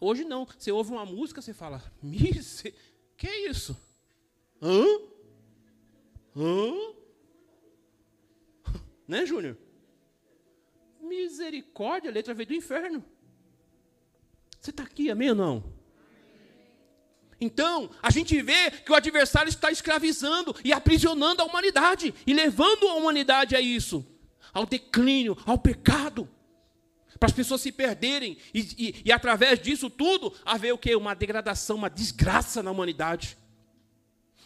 Hoje 0.00 0.24
não. 0.24 0.46
Você 0.46 0.70
ouve 0.70 0.92
uma 0.92 1.04
música, 1.04 1.42
você 1.42 1.52
fala, 1.52 1.82
Mise, 2.02 2.74
que 3.16 3.26
é 3.26 3.48
isso? 3.48 3.76
Hã? 4.62 4.84
Hã? 6.36 6.94
Né, 9.06 9.26
Júnior? 9.26 9.58
Misericórdia, 10.98 12.10
letra 12.10 12.32
veio 12.32 12.48
do 12.48 12.54
inferno. 12.54 13.04
Você 14.58 14.70
está 14.70 14.82
aqui, 14.82 15.10
amém 15.10 15.28
ou 15.28 15.36
não? 15.36 15.73
Então, 17.40 17.90
a 18.02 18.10
gente 18.10 18.40
vê 18.40 18.70
que 18.70 18.92
o 18.92 18.94
adversário 18.94 19.48
está 19.48 19.70
escravizando 19.70 20.54
e 20.64 20.72
aprisionando 20.72 21.42
a 21.42 21.44
humanidade 21.44 22.14
e 22.26 22.32
levando 22.32 22.88
a 22.88 22.94
humanidade 22.94 23.56
a 23.56 23.60
isso, 23.60 24.04
ao 24.52 24.66
declínio, 24.66 25.36
ao 25.44 25.58
pecado, 25.58 26.28
para 27.18 27.26
as 27.26 27.32
pessoas 27.32 27.60
se 27.60 27.72
perderem 27.72 28.36
e, 28.52 28.60
e, 28.78 29.02
e 29.06 29.12
através 29.12 29.58
disso 29.58 29.88
tudo 29.88 30.32
haver 30.44 30.72
o 30.72 30.78
que? 30.78 30.94
Uma 30.94 31.14
degradação, 31.14 31.76
uma 31.76 31.90
desgraça 31.90 32.62
na 32.62 32.70
humanidade. 32.70 33.36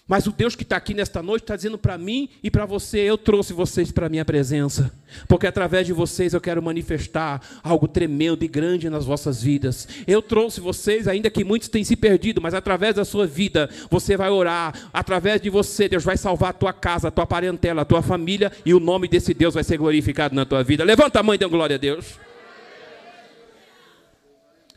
Mas 0.09 0.27
o 0.27 0.33
Deus 0.33 0.57
que 0.57 0.63
está 0.63 0.79
aqui 0.79 0.95
nesta 0.95 1.23
noite 1.23 1.43
está 1.43 1.55
dizendo 1.55 1.77
para 1.77 1.99
mim 1.99 2.31
e 2.43 2.51
para 2.51 2.65
você: 2.65 3.01
eu 3.01 3.19
trouxe 3.19 3.53
vocês 3.53 3.93
para 3.93 4.07
a 4.07 4.09
minha 4.09 4.25
presença, 4.25 4.91
porque 5.29 5.47
através 5.47 5.87
de 5.87 5.93
vocês 5.93 6.33
eu 6.33 6.41
quero 6.41 6.63
manifestar 6.63 7.43
algo 7.63 7.87
tremendo 7.87 8.43
e 8.43 8.49
grande 8.49 8.89
nas 8.89 9.05
vossas 9.05 9.43
vidas. 9.43 9.87
Eu 10.07 10.23
trouxe 10.23 10.61
vocês, 10.61 11.07
ainda 11.07 11.29
que 11.29 11.45
muitos 11.45 11.69
tenham 11.69 11.85
se 11.85 11.95
perdido, 11.95 12.41
mas 12.41 12.55
através 12.55 12.95
da 12.95 13.05
sua 13.05 13.27
vida 13.27 13.69
você 13.91 14.17
vai 14.17 14.31
orar, 14.31 14.89
através 14.95 15.43
de 15.43 15.51
você 15.51 15.87
Deus 15.87 16.05
vai 16.05 16.17
salvar 16.17 16.51
a 16.51 16.55
tua 16.55 16.73
casa, 16.73 17.09
a 17.09 17.11
tua 17.11 17.27
parentela, 17.27 17.83
a 17.83 17.85
tua 17.85 18.01
família 18.01 18.51
e 18.65 18.73
o 18.73 18.81
nome 18.81 19.09
desse 19.09 19.35
Deus 19.35 19.53
vai 19.53 19.63
ser 19.63 19.77
glorificado 19.77 20.35
na 20.35 20.47
tua 20.47 20.65
vida. 20.65 20.85
Levanta 20.85 21.21
a 21.21 21.23
mão 21.23 21.35
e 21.35 21.39
dê 21.39 21.47
glória 21.47 21.77
a 21.77 21.79
Deus. 21.79 22.19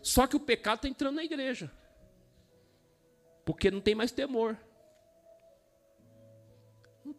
Só 0.04 0.28
que 0.28 0.36
o 0.36 0.40
pecado 0.42 0.80
está 0.80 0.90
entrando 0.90 1.16
na 1.16 1.24
igreja, 1.24 1.72
porque 3.46 3.72
não 3.72 3.80
tem 3.80 3.96
mais 3.96 4.12
temor. 4.12 4.58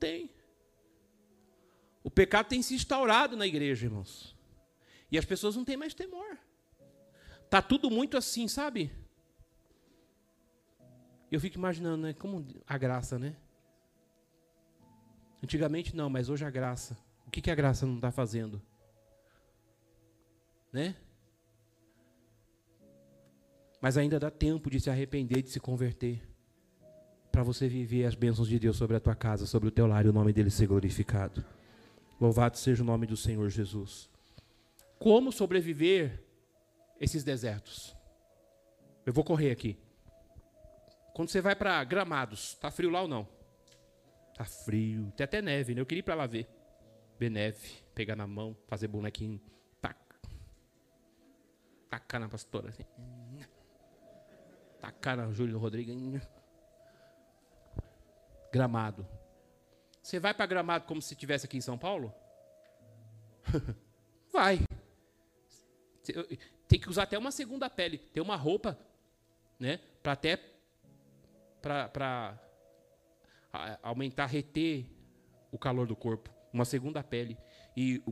Tem. 0.03 0.29
O 2.03 2.11
pecado 2.11 2.49
tem 2.49 2.61
se 2.61 2.75
instaurado 2.75 3.37
na 3.37 3.47
igreja, 3.47 3.87
irmãos. 3.87 4.37
E 5.13 5.17
as 5.17 5.25
pessoas 5.25 5.55
não 5.55 5.65
têm 5.65 5.77
mais 5.77 5.95
temor. 5.95 6.37
Tá 7.49 7.63
tudo 7.63 7.89
muito 7.89 8.17
assim, 8.17 8.49
sabe? 8.49 8.91
Eu 11.31 11.39
fico 11.39 11.57
imaginando, 11.57 12.03
né? 12.03 12.13
Como 12.15 12.45
a 12.67 12.77
graça, 12.77 13.17
né? 13.17 13.37
Antigamente 15.41 15.95
não, 15.95 16.11
mas 16.11 16.29
hoje 16.29 16.45
a 16.45 16.51
graça. 16.51 16.99
O 17.25 17.31
que, 17.31 17.41
que 17.41 17.51
a 17.51 17.55
graça 17.55 17.87
não 17.87 17.95
está 17.95 18.11
fazendo? 18.11 18.61
Né? 20.73 20.97
Mas 23.81 23.97
ainda 23.97 24.19
dá 24.19 24.33
tempo 24.33 24.69
de 24.69 24.81
se 24.81 24.91
arrepender, 24.91 25.43
de 25.43 25.51
se 25.51 25.61
converter. 25.61 26.32
Para 27.33 27.43
você 27.43 27.67
viver 27.67 28.05
as 28.05 28.15
bênçãos 28.15 28.47
de 28.47 28.59
Deus 28.59 28.77
sobre 28.77 28.95
a 28.95 29.01
tua 29.01 29.15
casa, 29.15 29.47
sobre 29.47 29.69
o 29.69 29.73
teu 29.73 29.87
lar 29.87 30.05
e 30.05 30.09
o 30.11 30.13
nome 30.13 30.35
dele 30.35 30.51
ser 30.51 30.67
glorificado. 30.67 31.43
Louvado 32.21 32.59
seja 32.59 32.83
o 32.83 32.87
nome 32.87 33.07
do 33.07 33.17
Senhor 33.17 33.49
Jesus. 33.49 34.11
Como 34.99 35.33
sobreviver 35.33 36.23
esses 37.01 37.25
desertos? 37.25 37.97
Eu 39.07 39.15
vou 39.15 39.25
correr 39.25 39.51
aqui. 39.51 39.79
Quando 41.15 41.31
você 41.31 41.41
vai 41.41 41.57
para 41.57 41.83
Gramados, 41.85 42.55
tá 42.55 42.71
frio 42.71 42.91
lá 42.91 43.01
ou 43.01 43.09
não? 43.09 43.27
Tá 44.37 44.45
frio, 44.45 45.11
tem 45.17 45.25
até 45.25 45.41
neve, 45.41 45.75
né? 45.75 45.81
Eu 45.81 45.87
queria 45.87 46.01
ir 46.01 46.05
para 46.05 46.15
lá 46.15 46.27
ver. 46.27 46.47
Ver 47.19 47.31
neve, 47.31 47.83
pegar 47.95 48.15
na 48.15 48.27
mão, 48.27 48.55
fazer 48.67 48.89
bonequinho, 48.89 49.41
tac. 49.81 49.97
Tacar 51.89 52.21
na 52.21 52.29
pastora 52.29 52.69
assim. 52.69 52.85
Tacar 54.81 55.17
na 55.17 55.33
Júlio 55.33 55.59
Rodrigues. 55.59 55.97
Gramado. 58.53 59.07
Você 60.03 60.21
vai 60.21 60.35
para 60.35 60.47
Gramado 60.47 60.85
como 60.85 61.01
se 61.01 61.15
estivesse 61.15 61.47
aqui 61.47 61.57
em 61.57 61.63
São 61.63 61.79
Paulo? 61.79 62.13
vai. 64.31 64.61
Tem 66.69 66.79
que 66.79 66.89
usar 66.89 67.05
até 67.05 67.17
uma 67.17 67.31
segunda 67.31 67.71
pele. 67.71 67.99
Tem 67.99 68.23
uma 68.23 68.37
roupa, 68.37 68.79
né? 69.59 69.81
Para 70.03 70.13
até 70.13 70.37
para 71.63 72.39
aumentar, 73.83 74.27
reter 74.27 74.87
o 75.51 75.59
calor 75.59 75.87
do 75.87 75.97
corpo. 75.97 76.31
Uma 76.53 76.65
segunda 76.65 77.03
pele. 77.03 77.39
E 77.75 78.03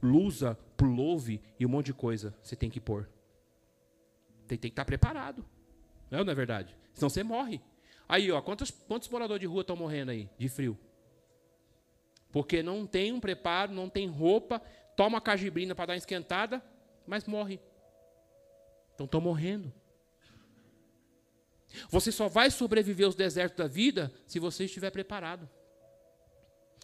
blusa, 0.00 0.54
pullover 0.76 1.40
e 1.58 1.66
um 1.66 1.68
monte 1.68 1.86
de 1.86 1.94
coisa 1.94 2.36
você 2.40 2.54
tem 2.54 2.70
que 2.70 2.80
pôr. 2.80 3.08
Tem, 4.46 4.56
tem 4.56 4.70
que 4.70 4.74
estar 4.74 4.84
preparado. 4.84 5.44
Não, 6.10 6.20
é 6.20 6.24
não 6.24 6.32
é 6.32 6.34
verdade? 6.34 6.76
Senão 6.94 7.08
você 7.08 7.24
morre. 7.24 7.60
Aí, 8.08 8.32
ó, 8.32 8.40
quantos, 8.40 8.70
quantos 8.70 9.08
moradores 9.08 9.40
de 9.40 9.46
rua 9.46 9.60
estão 9.60 9.76
morrendo 9.76 10.10
aí, 10.10 10.28
de 10.38 10.48
frio? 10.48 10.78
Porque 12.32 12.62
não 12.62 12.86
tem 12.86 13.12
um 13.12 13.20
preparo, 13.20 13.72
não 13.72 13.88
tem 13.88 14.06
roupa, 14.06 14.60
toma 14.96 15.20
cajibrina 15.20 15.74
para 15.74 15.86
dar 15.86 15.92
uma 15.92 15.98
esquentada, 15.98 16.62
mas 17.06 17.24
morre. 17.24 17.60
Então 18.94 19.04
estão 19.04 19.20
morrendo. 19.20 19.72
Você 21.90 22.10
só 22.10 22.28
vai 22.28 22.50
sobreviver 22.50 23.06
aos 23.06 23.14
desertos 23.14 23.58
da 23.58 23.66
vida 23.66 24.12
se 24.26 24.38
você 24.38 24.64
estiver 24.64 24.90
preparado. 24.90 25.48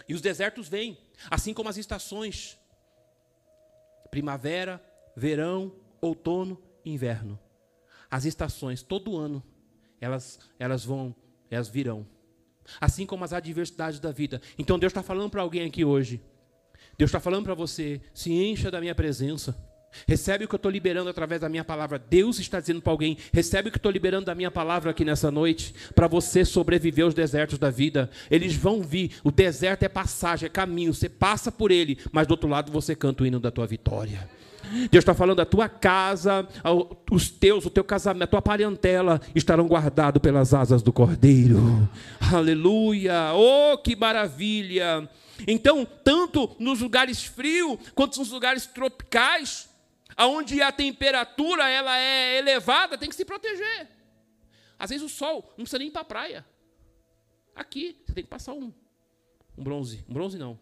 E 0.07 0.15
os 0.15 0.21
desertos 0.21 0.69
vêm, 0.69 0.99
assim 1.31 1.55
como 1.55 1.69
as 1.69 1.77
estações: 1.77 2.59
primavera, 4.11 4.85
verão, 5.17 5.75
outono, 6.01 6.63
inverno. 6.85 7.39
As 8.11 8.25
estações, 8.25 8.83
todo 8.83 9.17
ano, 9.17 9.43
elas, 10.05 10.39
elas 10.59 10.85
vão, 10.85 11.15
elas 11.51 11.69
virão. 11.69 12.07
Assim 12.81 13.07
como 13.07 13.25
as 13.25 13.33
adversidades 13.33 13.99
da 13.99 14.13
vida. 14.13 14.41
Então 14.59 14.79
Deus 14.79 14.91
está 14.91 15.03
falando 15.03 15.31
para 15.31 15.43
alguém 15.43 15.67
aqui 15.67 15.85
hoje. 15.85 16.21
Deus 16.99 17.09
está 17.09 17.21
falando 17.21 17.45
para 17.45 17.55
você: 17.55 18.01
se 18.13 18.33
encha 18.33 18.71
da 18.71 18.81
minha 18.81 18.95
presença. 18.95 19.57
Recebe 20.09 20.45
o 20.45 20.49
que 20.49 20.55
eu 20.55 20.59
estou 20.59 20.73
liberando 20.73 21.09
através 21.09 21.41
da 21.41 21.49
minha 21.49 21.65
palavra. 21.65 21.99
Deus 21.99 22.39
está 22.39 22.61
dizendo 22.61 22.83
para 22.83 22.93
alguém: 22.93 23.17
recebe 23.33 23.69
o 23.69 23.73
que 23.73 23.77
eu 23.77 23.79
estou 23.79 23.93
liberando 23.93 24.27
da 24.27 24.35
minha 24.35 24.51
palavra 24.51 24.91
aqui 24.91 25.05
nessa 25.05 25.31
noite, 25.31 25.75
para 25.95 26.09
você 26.09 26.45
sobreviver 26.45 27.05
aos 27.05 27.15
desertos 27.15 27.59
da 27.59 27.71
vida. 27.71 28.11
Eles 28.31 28.55
vão 28.55 28.83
vir. 28.83 29.13
O 29.23 29.31
deserto 29.31 29.85
é 29.85 29.89
passagem, 29.89 30.47
é 30.47 30.51
caminho. 30.51 30.93
Você 30.93 31.09
passa 31.09 31.51
por 31.53 31.71
ele, 31.71 31.99
mas 32.13 32.27
do 32.27 32.33
outro 32.33 32.49
lado 32.49 32.73
você 32.73 32.95
canta 32.95 33.23
o 33.23 33.27
hino 33.27 33.41
da 33.41 33.51
tua 33.51 33.67
vitória. 33.67 34.29
Deus 34.91 35.03
está 35.03 35.15
falando 35.15 35.41
a 35.41 35.47
tua 35.47 35.69
casa, 35.69 36.49
os 37.11 37.31
teus, 37.31 37.65
o 37.67 37.71
teu 37.71 37.85
casamento, 37.85 38.25
a 38.25 38.27
tua 38.27 38.43
parentela 38.43 39.21
estarão 39.35 39.67
guardados 39.67 40.21
pelas 40.21 40.53
asas 40.53 40.83
do 40.83 40.93
Cordeiro. 40.93 41.89
Aleluia! 42.33 43.33
Oh, 43.35 43.79
que 43.79 43.95
maravilha! 43.95 45.09
Então, 45.47 45.85
tanto 45.85 46.55
nos 46.59 46.81
lugares 46.81 47.25
frios 47.25 47.79
quanto 47.95 48.19
nos 48.19 48.31
lugares 48.31 48.67
tropicais, 48.67 49.69
aonde 50.17 50.63
a 50.63 50.71
temperatura 50.71 51.69
ela 51.69 51.99
é 51.99 52.39
elevada, 52.39 52.97
tem 52.97 53.09
que 53.09 53.17
se 53.17 53.25
proteger. 53.25 53.89
Às 54.79 54.91
vezes 54.91 55.05
o 55.05 55.09
sol 55.09 55.45
não 55.57 55.65
precisa 55.65 55.79
nem 55.79 55.89
ir 55.89 55.91
para 55.91 56.03
a 56.03 56.05
praia. 56.05 56.47
Aqui 57.55 57.97
você 58.05 58.13
tem 58.13 58.25
que 58.25 58.31
passar 58.31 58.53
um, 58.53 58.73
um 59.57 59.63
bronze, 59.63 60.05
um 60.09 60.13
bronze 60.13 60.37
não, 60.37 60.59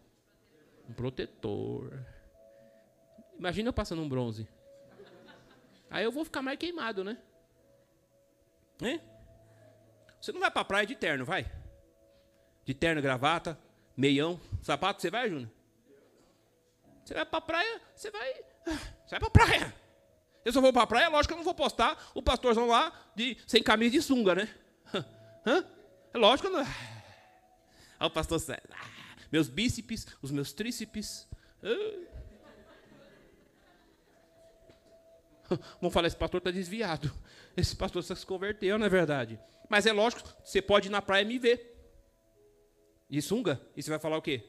um 0.88 0.92
protetor. 0.92 1.92
Imagina 3.42 3.70
eu 3.70 3.72
passando 3.72 4.00
um 4.00 4.08
bronze. 4.08 4.46
Aí 5.90 6.04
eu 6.04 6.12
vou 6.12 6.24
ficar 6.24 6.42
mais 6.42 6.56
queimado, 6.56 7.02
né? 7.02 7.18
Você 10.20 10.30
não 10.30 10.38
vai 10.38 10.48
para 10.48 10.60
a 10.60 10.64
praia 10.64 10.86
de 10.86 10.94
terno, 10.94 11.24
vai? 11.24 11.50
De 12.64 12.72
terno, 12.72 13.02
gravata, 13.02 13.58
meião, 13.96 14.40
sapato, 14.62 15.02
você 15.02 15.10
vai, 15.10 15.28
Júnior? 15.28 15.50
Você 17.04 17.14
vai 17.14 17.26
para 17.26 17.38
a 17.38 17.42
praia, 17.42 17.82
você 17.96 18.12
vai 18.12 18.32
Sai 19.08 19.18
pra 19.18 19.28
praia. 19.28 19.74
Eu 20.44 20.52
só 20.52 20.60
vou 20.60 20.72
pra 20.72 20.86
praia, 20.86 21.08
lógico 21.08 21.30
que 21.30 21.32
eu 21.34 21.38
não 21.38 21.44
vou 21.44 21.52
postar 21.52 22.12
o 22.14 22.22
pastorzão 22.22 22.68
lá 22.68 22.92
de, 23.16 23.36
sem 23.48 23.60
camisa 23.60 23.90
de 23.90 24.02
sunga, 24.02 24.36
né? 24.36 24.54
Hã? 25.44 25.66
É 26.14 26.16
lógico 26.16 26.48
que 26.48 26.54
eu 26.54 26.60
não. 26.60 26.64
Aí 27.98 28.06
o 28.06 28.10
pastor 28.10 28.38
César. 28.38 28.62
Meus 29.32 29.48
bíceps, 29.48 30.06
os 30.22 30.30
meus 30.30 30.52
tríceps. 30.52 31.28
Vamos 35.80 35.92
falar, 35.92 36.06
esse 36.06 36.16
pastor 36.16 36.38
está 36.38 36.50
desviado. 36.50 37.12
Esse 37.56 37.74
pastor 37.76 38.02
se 38.02 38.26
converteu, 38.26 38.78
não 38.78 38.86
é 38.86 38.88
verdade? 38.88 39.38
Mas 39.68 39.86
é 39.86 39.92
lógico, 39.92 40.22
você 40.44 40.60
pode 40.60 40.88
ir 40.88 40.90
na 40.90 41.02
praia 41.02 41.22
e 41.22 41.26
me 41.26 41.38
ver. 41.38 41.70
De 43.08 43.20
sunga? 43.20 43.60
E 43.76 43.82
você 43.82 43.90
vai 43.90 43.98
falar 43.98 44.16
o 44.16 44.22
quê? 44.22 44.44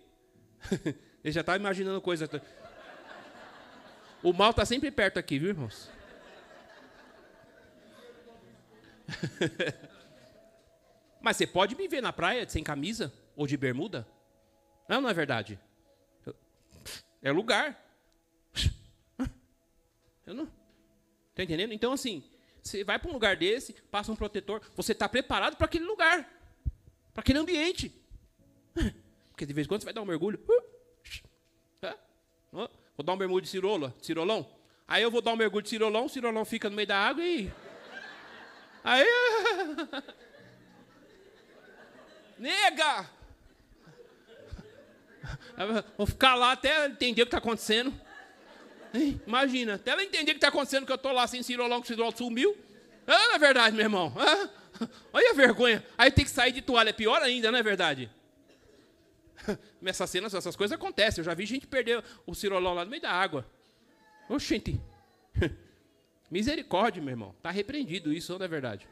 Ele 1.24 1.32
já 1.32 1.42
está 1.42 1.56
imaginando 1.56 2.02
coisa. 2.02 2.30
O 4.22 4.34
mal 4.34 4.52
está 4.52 4.66
sempre 4.66 4.92
perto 4.92 5.18
aqui, 5.18 5.40
viu, 5.40 5.50
irmãos? 5.50 5.90
Mas 11.22 11.38
você 11.38 11.48
pode 11.48 11.76
me 11.76 11.88
ver 11.88 12.02
na 12.02 12.12
praia 12.12 12.48
sem 12.48 12.64
camisa 12.64 13.14
ou 13.36 13.48
de 13.48 13.56
bermuda? 13.58 14.08
Não, 14.88 15.02
não 15.02 15.10
é 15.10 15.14
verdade. 15.14 15.60
É 17.22 17.32
lugar. 17.32 17.82
Eu 20.26 20.34
não. 20.34 20.63
Está 21.34 21.42
entendendo? 21.42 21.74
Então, 21.74 21.92
assim, 21.92 22.24
você 22.62 22.84
vai 22.84 23.00
para 23.00 23.10
um 23.10 23.14
lugar 23.14 23.36
desse, 23.36 23.74
passa 23.90 24.12
um 24.12 24.16
protetor, 24.16 24.62
você 24.76 24.92
está 24.92 25.10
preparado 25.10 25.58
para 25.58 25.66
aquele 25.66 25.84
lugar, 25.84 26.30
para 27.12 27.22
aquele 27.22 27.40
ambiente. 27.40 27.92
Porque 29.32 29.44
de 29.48 29.54
vez 29.54 29.66
em 29.66 29.68
quando 29.68 29.82
você 29.82 29.86
vai 29.86 29.94
dar 29.94 30.04
um 30.04 30.06
mergulho. 30.06 30.40
Vou 32.52 33.04
dar 33.04 33.14
um 33.14 33.18
mergulho 33.18 33.42
de 33.42 33.50
cirola, 33.50 33.96
cirolão. 34.00 34.48
Aí 34.88 35.02
eu 35.02 35.10
vou 35.10 35.24
dar 35.24 35.34
um 35.34 35.36
mergulho 35.36 35.64
de 35.64 35.70
cirolão, 35.70 36.06
o 36.06 36.10
cirolão 36.10 36.46
fica 36.46 36.70
no 36.70 36.76
meio 36.76 36.88
da 36.88 37.00
água 37.00 37.26
e. 37.26 37.52
Aí. 38.84 39.08
Nega! 42.38 43.10
Vou 45.98 46.06
ficar 46.06 46.36
lá 46.36 46.52
até 46.52 46.86
entender 46.86 47.24
o 47.24 47.26
que 47.26 47.30
está 47.30 47.40
acontecendo. 47.40 47.92
Imagina, 49.26 49.76
até 49.76 49.92
ela 49.92 50.04
entender 50.04 50.32
o 50.32 50.36
que 50.36 50.38
está 50.38 50.50
acontecendo, 50.50 50.86
que 50.86 50.92
eu 50.92 50.96
estou 50.96 51.12
lá 51.12 51.26
sem 51.26 51.42
cirolão, 51.42 51.82
que 51.82 51.86
o 51.86 51.88
cirolão 51.88 52.12
sumiu. 52.16 52.56
Ah, 53.08 53.28
não 53.30 53.36
é 53.36 53.40
verdade, 53.40 53.76
meu 53.76 53.86
irmão. 53.86 54.14
Ah, 54.18 54.50
olha 55.12 55.32
a 55.32 55.34
vergonha. 55.34 55.84
Aí 55.98 56.12
tem 56.12 56.24
que 56.24 56.32
sair 56.32 56.52
de 56.52 56.62
toalha, 56.62 56.90
é 56.90 56.94
pior 56.94 57.22
ainda, 57.22 57.52
não 57.52 57.60
é 57.60 57.64
verdade? 57.64 58.10
Nessas 59.82 60.10
cenas, 60.10 60.34
essas 60.34 60.56
coisas 60.56 60.76
acontecem. 60.76 61.22
Eu 61.22 61.26
já 61.26 61.34
vi 61.34 61.46
gente 61.46 61.68
perder 61.68 62.04
o 62.26 62.34
cirolão 62.36 62.74
lá 62.74 62.86
no 62.86 62.92
meio 62.92 63.02
da 63.02 63.12
água. 63.12 63.46
Oxente. 64.30 64.80
Misericórdia, 66.30 67.02
meu 67.02 67.12
irmão. 67.12 67.34
Está 67.38 67.52
repreendido 67.52 68.14
isso, 68.14 68.38
não 68.38 68.46
é 68.46 68.48
verdade? 68.48 68.88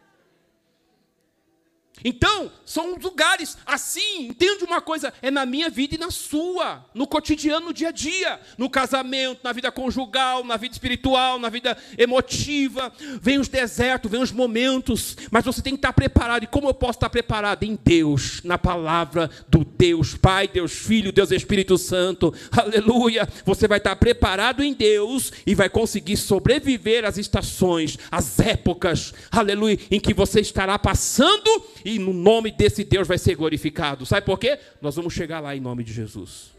Então, 2.04 2.52
são 2.66 2.96
lugares 2.96 3.58
assim, 3.66 4.28
entende 4.28 4.64
uma 4.64 4.82
coisa, 4.82 5.14
é 5.22 5.30
na 5.30 5.46
minha 5.46 5.70
vida 5.70 5.96
e 5.96 5.98
na 5.98 6.10
sua, 6.10 6.84
no 6.94 7.06
cotidiano, 7.06 7.68
no 7.68 7.74
dia 7.74 7.90
a 7.90 7.92
dia, 7.92 8.40
no 8.58 8.70
casamento, 8.70 9.42
na 9.44 9.52
vida 9.52 9.72
conjugal, 9.72 10.44
na 10.44 10.58
vida 10.58 10.74
espiritual, 10.74 11.38
na 11.38 11.50
vida 11.50 11.78
emotiva. 11.98 12.92
Vem 13.22 13.40
os 13.40 13.48
desertos, 13.48 14.10
vem 14.10 14.22
os 14.22 14.32
momentos, 14.32 15.16
mas 15.30 15.46
você 15.46 15.62
tem 15.62 15.74
que 15.74 15.80
estar 15.80 15.94
preparado. 15.94 16.44
E 16.44 16.48
como 16.48 16.68
eu 16.68 16.74
posso 16.74 16.98
estar 16.98 17.10
preparado? 17.10 17.64
Em 17.64 17.78
Deus, 17.84 18.42
na 18.44 18.58
palavra 18.58 19.30
do 19.48 19.64
Deus 19.64 20.16
Pai, 20.16 20.48
Deus 20.48 20.72
Filho, 20.72 21.12
Deus 21.12 21.32
Espírito 21.32 21.78
Santo. 21.78 22.34
Aleluia! 22.52 23.28
Você 23.46 23.68
vai 23.68 23.78
estar 23.78 23.96
preparado 23.96 24.64
em 24.64 24.74
Deus 24.74 25.32
e 25.46 25.54
vai 25.54 25.70
conseguir 25.70 26.18
sobreviver 26.18 27.06
às 27.06 27.18
estações, 27.18 28.00
às 28.10 28.40
épocas, 28.40 29.14
aleluia, 29.32 29.78
em 29.92 30.00
que 30.00 30.14
você 30.14 30.42
estará 30.42 30.80
passando 30.80 31.72
e 31.84 32.00
no 32.00 32.14
nome 32.14 32.52
desse 32.52 32.84
Deus 32.84 33.08
vai 33.08 33.18
ser 33.18 33.36
glorificado. 33.36 34.06
Sabe 34.06 34.26
por 34.26 34.40
quê? 34.40 34.60
Nós 34.82 34.96
vamos 34.96 35.14
chegar 35.14 35.40
lá 35.40 35.56
em 35.56 35.60
nome 35.60 35.84
de 35.84 35.94
Jesus. 35.94 36.52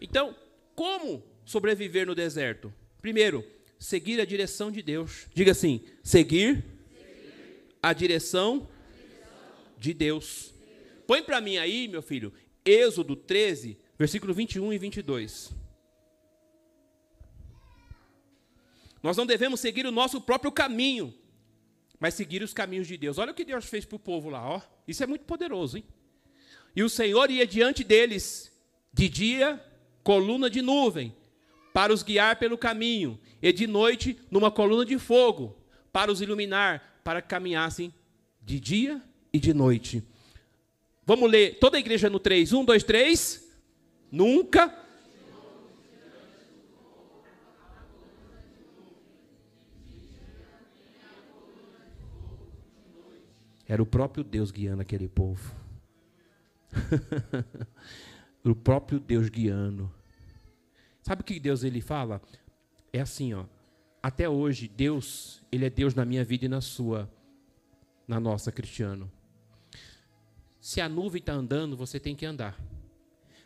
Então, 0.00 0.34
como 0.74 1.22
sobreviver 1.44 2.06
no 2.06 2.14
deserto? 2.14 2.72
Primeiro, 3.00 3.44
seguir 3.78 4.20
a 4.20 4.24
direção 4.24 4.70
de 4.70 4.82
Deus. 4.82 5.26
Diga 5.34 5.52
assim: 5.52 5.82
seguir, 6.02 6.64
a 7.82 7.92
direção 7.92 8.68
de 9.78 9.94
Deus. 9.94 10.52
Põe 11.06 11.22
para 11.22 11.40
mim 11.40 11.56
aí, 11.56 11.88
meu 11.88 12.02
filho, 12.02 12.32
Êxodo 12.64 13.16
13, 13.16 13.78
versículo 13.98 14.34
21 14.34 14.72
e 14.72 14.78
22. 14.78 15.52
Nós 19.02 19.16
não 19.16 19.24
devemos 19.24 19.60
seguir 19.60 19.86
o 19.86 19.92
nosso 19.92 20.20
próprio 20.20 20.50
caminho, 20.50 21.14
mas 22.00 22.14
seguir 22.14 22.42
os 22.42 22.52
caminhos 22.52 22.86
de 22.86 22.96
Deus. 22.96 23.18
Olha 23.18 23.32
o 23.32 23.34
que 23.34 23.44
Deus 23.44 23.66
fez 23.66 23.84
para 23.84 23.96
o 23.96 24.00
povo 24.00 24.28
lá, 24.28 24.48
ó. 24.48 24.60
Isso 24.86 25.02
é 25.02 25.06
muito 25.06 25.24
poderoso, 25.24 25.78
hein? 25.78 25.84
E 26.74 26.82
o 26.82 26.88
Senhor 26.88 27.30
ia 27.30 27.46
diante 27.46 27.82
deles, 27.82 28.52
de 28.92 29.08
dia, 29.08 29.62
coluna 30.02 30.48
de 30.48 30.62
nuvem, 30.62 31.14
para 31.72 31.92
os 31.92 32.02
guiar 32.02 32.38
pelo 32.38 32.56
caminho, 32.56 33.18
e 33.42 33.52
de 33.52 33.66
noite, 33.66 34.18
numa 34.30 34.50
coluna 34.50 34.84
de 34.84 34.98
fogo, 34.98 35.56
para 35.92 36.10
os 36.12 36.20
iluminar, 36.20 37.00
para 37.02 37.20
que 37.22 37.28
caminhassem 37.28 37.92
de 38.42 38.60
dia 38.60 39.02
e 39.32 39.38
de 39.38 39.52
noite. 39.52 40.02
Vamos 41.04 41.30
ler 41.30 41.58
toda 41.58 41.76
a 41.76 41.80
igreja 41.80 42.10
no 42.10 42.18
3. 42.18 42.52
1, 42.52 42.64
2, 42.64 42.84
3. 42.84 43.48
Nunca 44.10 44.68
Era 53.68 53.82
o 53.82 53.86
próprio 53.86 54.24
Deus 54.24 54.50
guiando 54.50 54.80
aquele 54.80 55.06
povo. 55.06 55.54
o 58.42 58.54
próprio 58.54 58.98
Deus 58.98 59.28
guiando. 59.28 59.92
Sabe 61.02 61.20
o 61.20 61.24
que 61.24 61.38
Deus 61.38 61.62
ele 61.62 61.82
fala? 61.82 62.22
É 62.90 63.00
assim, 63.00 63.34
ó. 63.34 63.44
Até 64.02 64.26
hoje, 64.26 64.68
Deus, 64.68 65.42
ele 65.52 65.66
é 65.66 65.70
Deus 65.70 65.94
na 65.94 66.06
minha 66.06 66.24
vida 66.24 66.46
e 66.46 66.48
na 66.48 66.62
sua, 66.62 67.10
na 68.06 68.18
nossa, 68.18 68.50
cristiano. 68.50 69.10
Se 70.60 70.80
a 70.80 70.88
nuvem 70.88 71.20
está 71.20 71.34
andando, 71.34 71.76
você 71.76 72.00
tem 72.00 72.14
que 72.14 72.24
andar. 72.24 72.58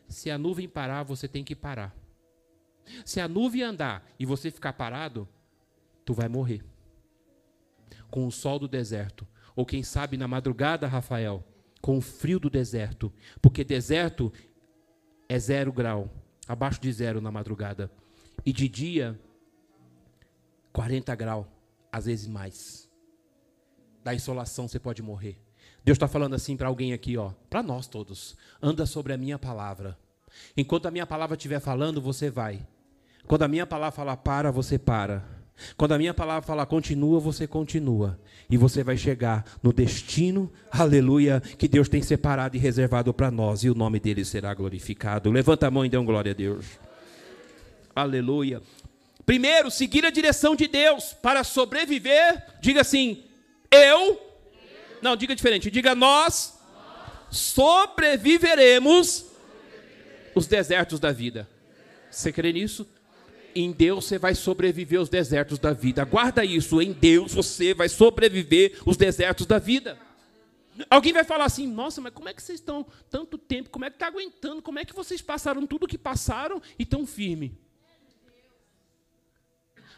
Se 0.09 0.31
a 0.31 0.39
nuvem 0.39 0.69
parar, 0.69 1.03
você 1.03 1.27
tem 1.27 1.43
que 1.43 1.57
parar. 1.57 1.97
Se 3.05 3.21
a 3.21 3.27
nuvem 3.27 3.63
andar 3.63 4.07
e 4.19 4.27
você 4.27 4.51
ficar 4.51 4.73
parado, 4.75 5.29
tu 6.05 6.15
vai 6.15 6.29
morrer. 6.29 6.65
Com 8.11 8.27
o 8.27 8.31
sol 8.31 8.59
do 8.59 8.69
deserto, 8.69 9.27
ou 9.55 9.67
quem 9.67 9.83
sabe 9.83 10.17
na 10.17 10.27
madrugada, 10.27 10.87
Rafael, 10.87 11.45
com 11.81 11.99
o 11.99 12.01
frio 12.01 12.38
do 12.38 12.49
deserto. 12.49 13.12
Porque 13.41 13.65
deserto 13.65 14.33
é 15.29 15.38
zero 15.38 15.73
grau, 15.73 16.11
abaixo 16.47 16.81
de 16.81 16.93
zero 16.93 17.21
na 17.21 17.31
madrugada. 17.31 17.91
E 18.45 18.53
de 18.53 18.69
dia, 18.69 19.19
40 20.73 21.15
graus, 21.15 21.47
às 21.91 22.07
vezes 22.07 22.27
mais. 22.27 22.88
Da 24.03 24.15
insolação 24.15 24.67
você 24.67 24.79
pode 24.79 25.03
morrer. 25.03 25.38
Deus 25.85 25.97
está 25.97 26.09
falando 26.09 26.35
assim 26.35 26.57
para 26.57 26.69
alguém 26.69 26.93
aqui, 26.93 27.17
ó, 27.17 27.33
para 27.51 27.62
nós 27.62 27.87
todos. 27.87 28.37
Anda 28.61 28.87
sobre 28.87 29.12
a 29.12 29.19
minha 29.19 29.38
palavra. 29.38 29.99
Enquanto 30.57 30.87
a 30.87 30.91
minha 30.91 31.07
palavra 31.07 31.37
estiver 31.37 31.61
falando, 31.61 32.01
você 32.01 32.31
vai. 32.31 32.67
Quando 33.27 33.43
a 33.43 33.49
minha 33.49 33.67
palavra 33.67 33.95
falar 33.95 34.17
para, 34.17 34.51
você 34.51 34.79
para. 34.79 35.41
Quando 35.77 35.92
a 35.92 35.98
minha 35.98 36.14
palavra 36.14 36.42
falar 36.42 36.66
continua, 36.66 37.20
você 37.20 37.46
continua. 37.46 38.18
E 38.48 38.57
você 38.57 38.83
vai 38.83 38.96
chegar 38.96 39.44
no 39.62 39.72
destino, 39.72 40.53
aleluia, 40.70 41.40
que 41.40 41.68
Deus 41.68 41.88
tem 41.88 42.03
separado 42.03 42.57
e 42.57 42.61
reservado 42.61 43.12
para 43.14 43.31
nós. 43.31 43.64
E 43.64 43.70
o 43.70 43.75
nome 43.75 43.98
dele 43.98 44.25
será 44.25 44.53
glorificado. 44.55 45.31
Levanta 45.31 45.66
a 45.66 45.70
mão 45.70 45.85
e 45.85 45.88
dê 45.88 45.96
um 45.96 46.05
glória 46.05 46.33
a 46.33 46.35
Deus. 46.35 46.66
Aleluia. 47.94 48.62
Primeiro, 49.25 49.70
seguir 49.70 50.05
a 50.05 50.11
direção 50.11 50.57
de 50.57 50.66
Deus 50.66 51.14
para 51.22 51.44
sobreviver. 51.44 52.42
Diga 52.61 52.81
assim: 52.81 53.22
eu. 53.70 54.20
Não, 55.01 55.16
diga 55.16 55.35
diferente. 55.35 55.70
Diga 55.70 55.94
nós 55.94 56.61
sobreviveremos 57.33 59.25
os 60.35 60.46
desertos 60.46 61.01
da 61.01 61.11
vida. 61.11 61.48
Você 62.11 62.31
crê 62.31 62.53
nisso? 62.53 62.87
Em 63.55 63.73
Deus 63.73 64.07
você 64.07 64.19
vai 64.19 64.35
sobreviver 64.35 65.01
os 65.01 65.09
desertos 65.09 65.59
da 65.59 65.73
vida. 65.73 66.05
Guarda 66.05 66.45
isso, 66.45 66.81
em 66.81 66.93
Deus 66.93 67.35
você 67.35 67.75
vai 67.75 67.88
sobreviver 67.88 68.81
os 68.87 68.97
desertos 68.97 69.47
da 69.47 69.59
vida. 69.59 69.99
Alguém 70.88 71.12
vai 71.12 71.25
falar 71.25 71.45
assim: 71.45 71.67
nossa, 71.67 72.01
mas 72.01 72.12
como 72.12 72.29
é 72.29 72.35
que 72.35 72.43
vocês 72.43 72.59
estão 72.59 72.87
tanto 73.11 73.37
tempo? 73.37 73.71
Como 73.71 73.85
é 73.85 73.91
que 73.91 73.97
está 73.97 74.07
aguentando? 74.07 74.62
Como 74.62 74.79
é 74.79 74.85
que 74.85 74.95
vocês 74.95 75.21
passaram 75.21 75.67
tudo 75.67 75.85
o 75.85 75.88
que 75.88 75.99
passaram 75.99 76.61
e 76.79 76.87
tão 76.87 77.07
firme? 77.07 77.59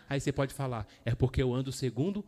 Aí 0.08 0.20
você 0.20 0.32
pode 0.32 0.52
falar: 0.52 0.86
é 1.04 1.14
porque 1.14 1.42
eu 1.42 1.54
ando 1.54 1.70
segundo 1.70 2.24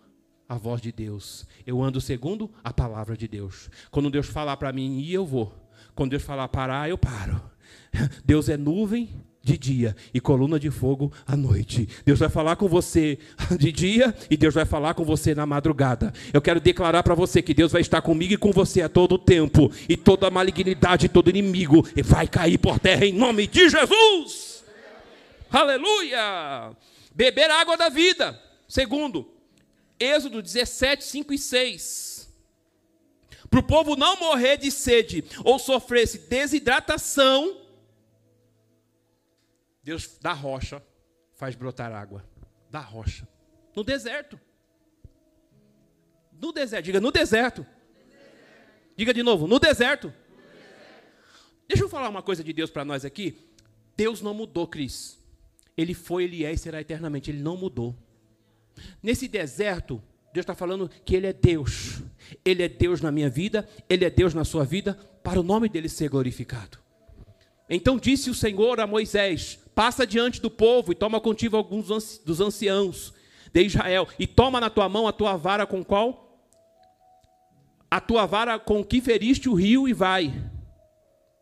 a 0.49 0.57
voz 0.57 0.81
de 0.81 0.93
Deus. 0.93 1.47
Eu 1.67 1.83
ando 1.83 2.01
segundo 2.01 2.51
a 2.63 2.73
palavra 2.73 3.17
de 3.17 3.27
Deus. 3.27 3.69
Quando 3.91 4.11
Deus 4.11 4.27
falar 4.27 4.57
para 4.57 4.73
mim 4.73 5.01
ir, 5.01 5.15
eu 5.15 5.27
vou. 5.27 5.53
Quando 5.95 6.11
Deus 6.11 6.23
falar 6.23 6.49
parar, 6.49 6.89
eu 6.89 6.97
paro. 6.99 7.41
Deus 8.25 8.49
é 8.49 8.57
nuvem 8.57 9.25
de 9.47 9.57
dia 9.57 9.95
e 10.13 10.21
coluna 10.21 10.59
de 10.59 10.73
fogo 10.73 11.13
à 11.25 11.37
noite. 11.37 11.89
Deus 12.05 12.19
vai 12.19 12.29
falar 12.29 12.57
com 12.57 12.67
você 12.67 13.17
de 13.57 13.71
dia 13.71 14.13
e 14.29 14.37
Deus 14.37 14.53
vai 14.53 14.65
falar 14.65 14.95
com 14.95 15.05
você 15.05 15.37
na 15.37 15.47
madrugada. 15.47 16.13
Eu 16.33 16.43
quero 16.43 16.59
declarar 16.59 17.05
para 17.05 17.15
você 17.15 17.41
que 17.41 17.55
Deus 17.55 17.71
vai 17.71 17.81
estar 17.81 18.03
comigo 18.03 18.35
e 18.35 18.37
com 18.37 18.51
você 18.51 18.83
a 18.83 18.89
todo 18.89 19.17
tempo 19.17 19.71
e 19.89 19.97
toda 19.97 20.29
malignidade, 20.33 21.09
todo 21.09 21.31
inimigo 21.31 21.87
vai 22.05 22.27
cair 22.27 22.59
por 22.59 22.81
terra 22.81 23.07
em 23.07 23.13
nome 23.13 23.47
de 23.47 23.69
Jesus. 23.69 24.65
Aleluia! 25.49 26.73
Beber 27.15 27.49
água 27.49 27.77
da 27.77 27.89
vida. 27.89 28.39
Segundo, 28.67 29.31
Êxodo 29.99 30.43
17, 30.43 31.05
5 31.05 31.33
e 31.33 31.39
6. 31.39 32.29
Para 33.49 33.61
o 33.61 33.63
povo 33.63 33.95
não 33.95 34.19
morrer 34.19 34.57
de 34.57 34.73
sede 34.73 35.25
ou 35.45 35.57
sofresse 35.57 36.19
desidratação, 36.29 37.57
Deus 39.87 40.19
da 40.21 40.33
rocha 40.33 40.83
faz 41.37 41.55
brotar 41.55 41.93
água. 41.93 42.25
Da 42.69 42.81
rocha. 42.81 43.27
No 43.73 43.85
deserto. 43.85 44.37
No 46.43 46.51
deserto. 46.51 46.85
Diga 46.87 47.01
no 47.01 47.13
deserto. 47.13 47.65
Diga 48.97 49.15
de 49.15 49.23
novo, 49.23 49.47
no 49.47 49.61
deserto. 49.61 50.13
Deixa 51.69 51.85
eu 51.85 51.89
falar 51.89 52.09
uma 52.09 52.21
coisa 52.21 52.43
de 52.43 52.53
Deus 52.53 52.69
para 52.69 52.85
nós 52.85 53.05
aqui. 53.05 53.39
Deus 53.97 54.21
não 54.21 54.35
mudou, 54.35 54.67
Cris. 54.67 55.21
Ele 55.77 55.95
foi, 55.95 56.25
ele 56.25 56.45
é 56.45 56.51
e 56.53 56.59
será 56.59 56.81
eternamente. 56.81 57.31
Ele 57.31 57.41
não 57.41 57.57
mudou. 57.57 57.95
Nesse 59.01 59.29
deserto, 59.29 60.03
Deus 60.33 60.43
está 60.43 60.57
falando 60.57 60.91
que 61.05 61.15
Ele 61.15 61.29
é 61.29 61.33
Deus. 61.33 62.03
Ele 62.45 62.65
é 62.65 62.69
Deus 62.69 63.01
na 63.01 63.13
minha 63.13 63.31
vida, 63.31 63.69
Ele 63.89 64.05
é 64.05 64.11
Deus 64.11 64.35
na 64.35 64.45
sua 64.45 64.65
vida, 64.65 64.95
para 65.23 65.39
o 65.39 65.45
nome 65.45 65.69
dele 65.69 65.89
ser 65.89 66.09
glorificado. 66.09 66.77
Então 67.71 67.97
disse 67.97 68.31
o 68.31 68.35
Senhor 68.35 68.81
a 68.81 68.87
Moisés: 68.87 69.61
Passa 69.77 70.07
diante 70.07 70.41
do 70.41 70.51
povo 70.51 70.91
e 70.91 70.95
toma 70.95 71.21
contigo 71.21 71.55
alguns 71.55 72.17
dos 72.25 72.41
anciãos 72.41 73.13
de 73.53 73.63
Israel, 73.63 74.09
e 74.19 74.27
toma 74.27 74.59
na 74.59 74.71
tua 74.71 74.89
mão 74.89 75.07
a 75.07 75.13
tua 75.13 75.37
vara 75.37 75.67
com 75.67 75.85
qual? 75.85 76.43
A 77.91 78.01
tua 78.01 78.25
vara 78.25 78.59
com 78.59 78.83
que 78.83 79.03
feriste 79.03 79.51
o 79.51 79.55
rio 79.55 79.87
e 79.87 79.93
vai. 79.93 80.33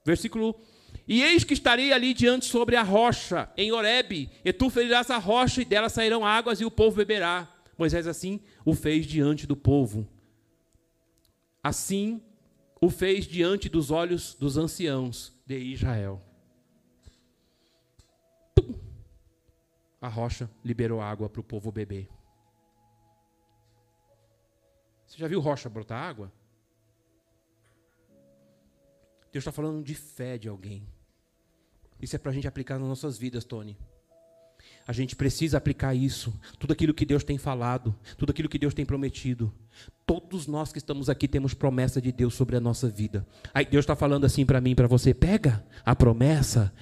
Versículo 0.04 0.60
e 1.06 1.22
eis 1.22 1.44
que 1.44 1.54
estarei 1.54 1.92
ali 1.92 2.12
diante 2.12 2.46
sobre 2.46 2.74
a 2.74 2.82
rocha, 2.82 3.48
em 3.56 3.70
Horebe, 3.70 4.30
e 4.44 4.52
tu 4.52 4.68
ferirás 4.68 5.10
a 5.10 5.18
rocha, 5.18 5.62
e 5.62 5.64
dela 5.64 5.88
sairão 5.88 6.26
águas, 6.26 6.60
e 6.60 6.64
o 6.64 6.70
povo 6.70 6.96
beberá. 6.96 7.48
Moisés 7.78 8.06
assim 8.06 8.40
o 8.64 8.74
fez 8.74 9.06
diante 9.06 9.46
do 9.46 9.54
povo. 9.54 10.08
Assim 11.62 12.20
o 12.80 12.90
fez 12.90 13.26
diante 13.26 13.68
dos 13.68 13.92
olhos 13.92 14.34
dos 14.34 14.56
anciãos 14.56 15.32
de 15.46 15.56
Israel. 15.56 16.20
A 20.04 20.08
rocha 20.08 20.50
liberou 20.62 21.00
água 21.00 21.30
para 21.30 21.40
o 21.40 21.42
povo 21.42 21.72
beber. 21.72 22.10
Você 25.06 25.16
já 25.16 25.26
viu 25.26 25.40
rocha 25.40 25.66
brotar 25.66 25.98
água? 25.98 26.30
Deus 29.32 29.40
está 29.40 29.50
falando 29.50 29.82
de 29.82 29.94
fé 29.94 30.36
de 30.36 30.46
alguém. 30.46 30.86
Isso 32.02 32.14
é 32.14 32.18
para 32.18 32.32
a 32.32 32.34
gente 32.34 32.46
aplicar 32.46 32.78
nas 32.78 32.86
nossas 32.86 33.16
vidas, 33.16 33.46
Tony. 33.46 33.78
A 34.86 34.92
gente 34.92 35.16
precisa 35.16 35.56
aplicar 35.56 35.94
isso, 35.94 36.38
tudo 36.58 36.74
aquilo 36.74 36.92
que 36.92 37.06
Deus 37.06 37.24
tem 37.24 37.38
falado, 37.38 37.94
tudo 38.18 38.28
aquilo 38.30 38.50
que 38.50 38.58
Deus 38.58 38.74
tem 38.74 38.84
prometido. 38.84 39.50
Todos 40.04 40.46
nós 40.46 40.70
que 40.70 40.78
estamos 40.78 41.08
aqui 41.08 41.26
temos 41.26 41.54
promessa 41.54 42.02
de 42.02 42.12
Deus 42.12 42.34
sobre 42.34 42.56
a 42.56 42.60
nossa 42.60 42.90
vida. 42.90 43.26
Aí 43.54 43.64
Deus 43.64 43.84
está 43.84 43.96
falando 43.96 44.26
assim 44.26 44.44
para 44.44 44.60
mim, 44.60 44.74
para 44.74 44.86
você: 44.86 45.14
pega 45.14 45.64
a 45.82 45.96
promessa, 45.96 46.74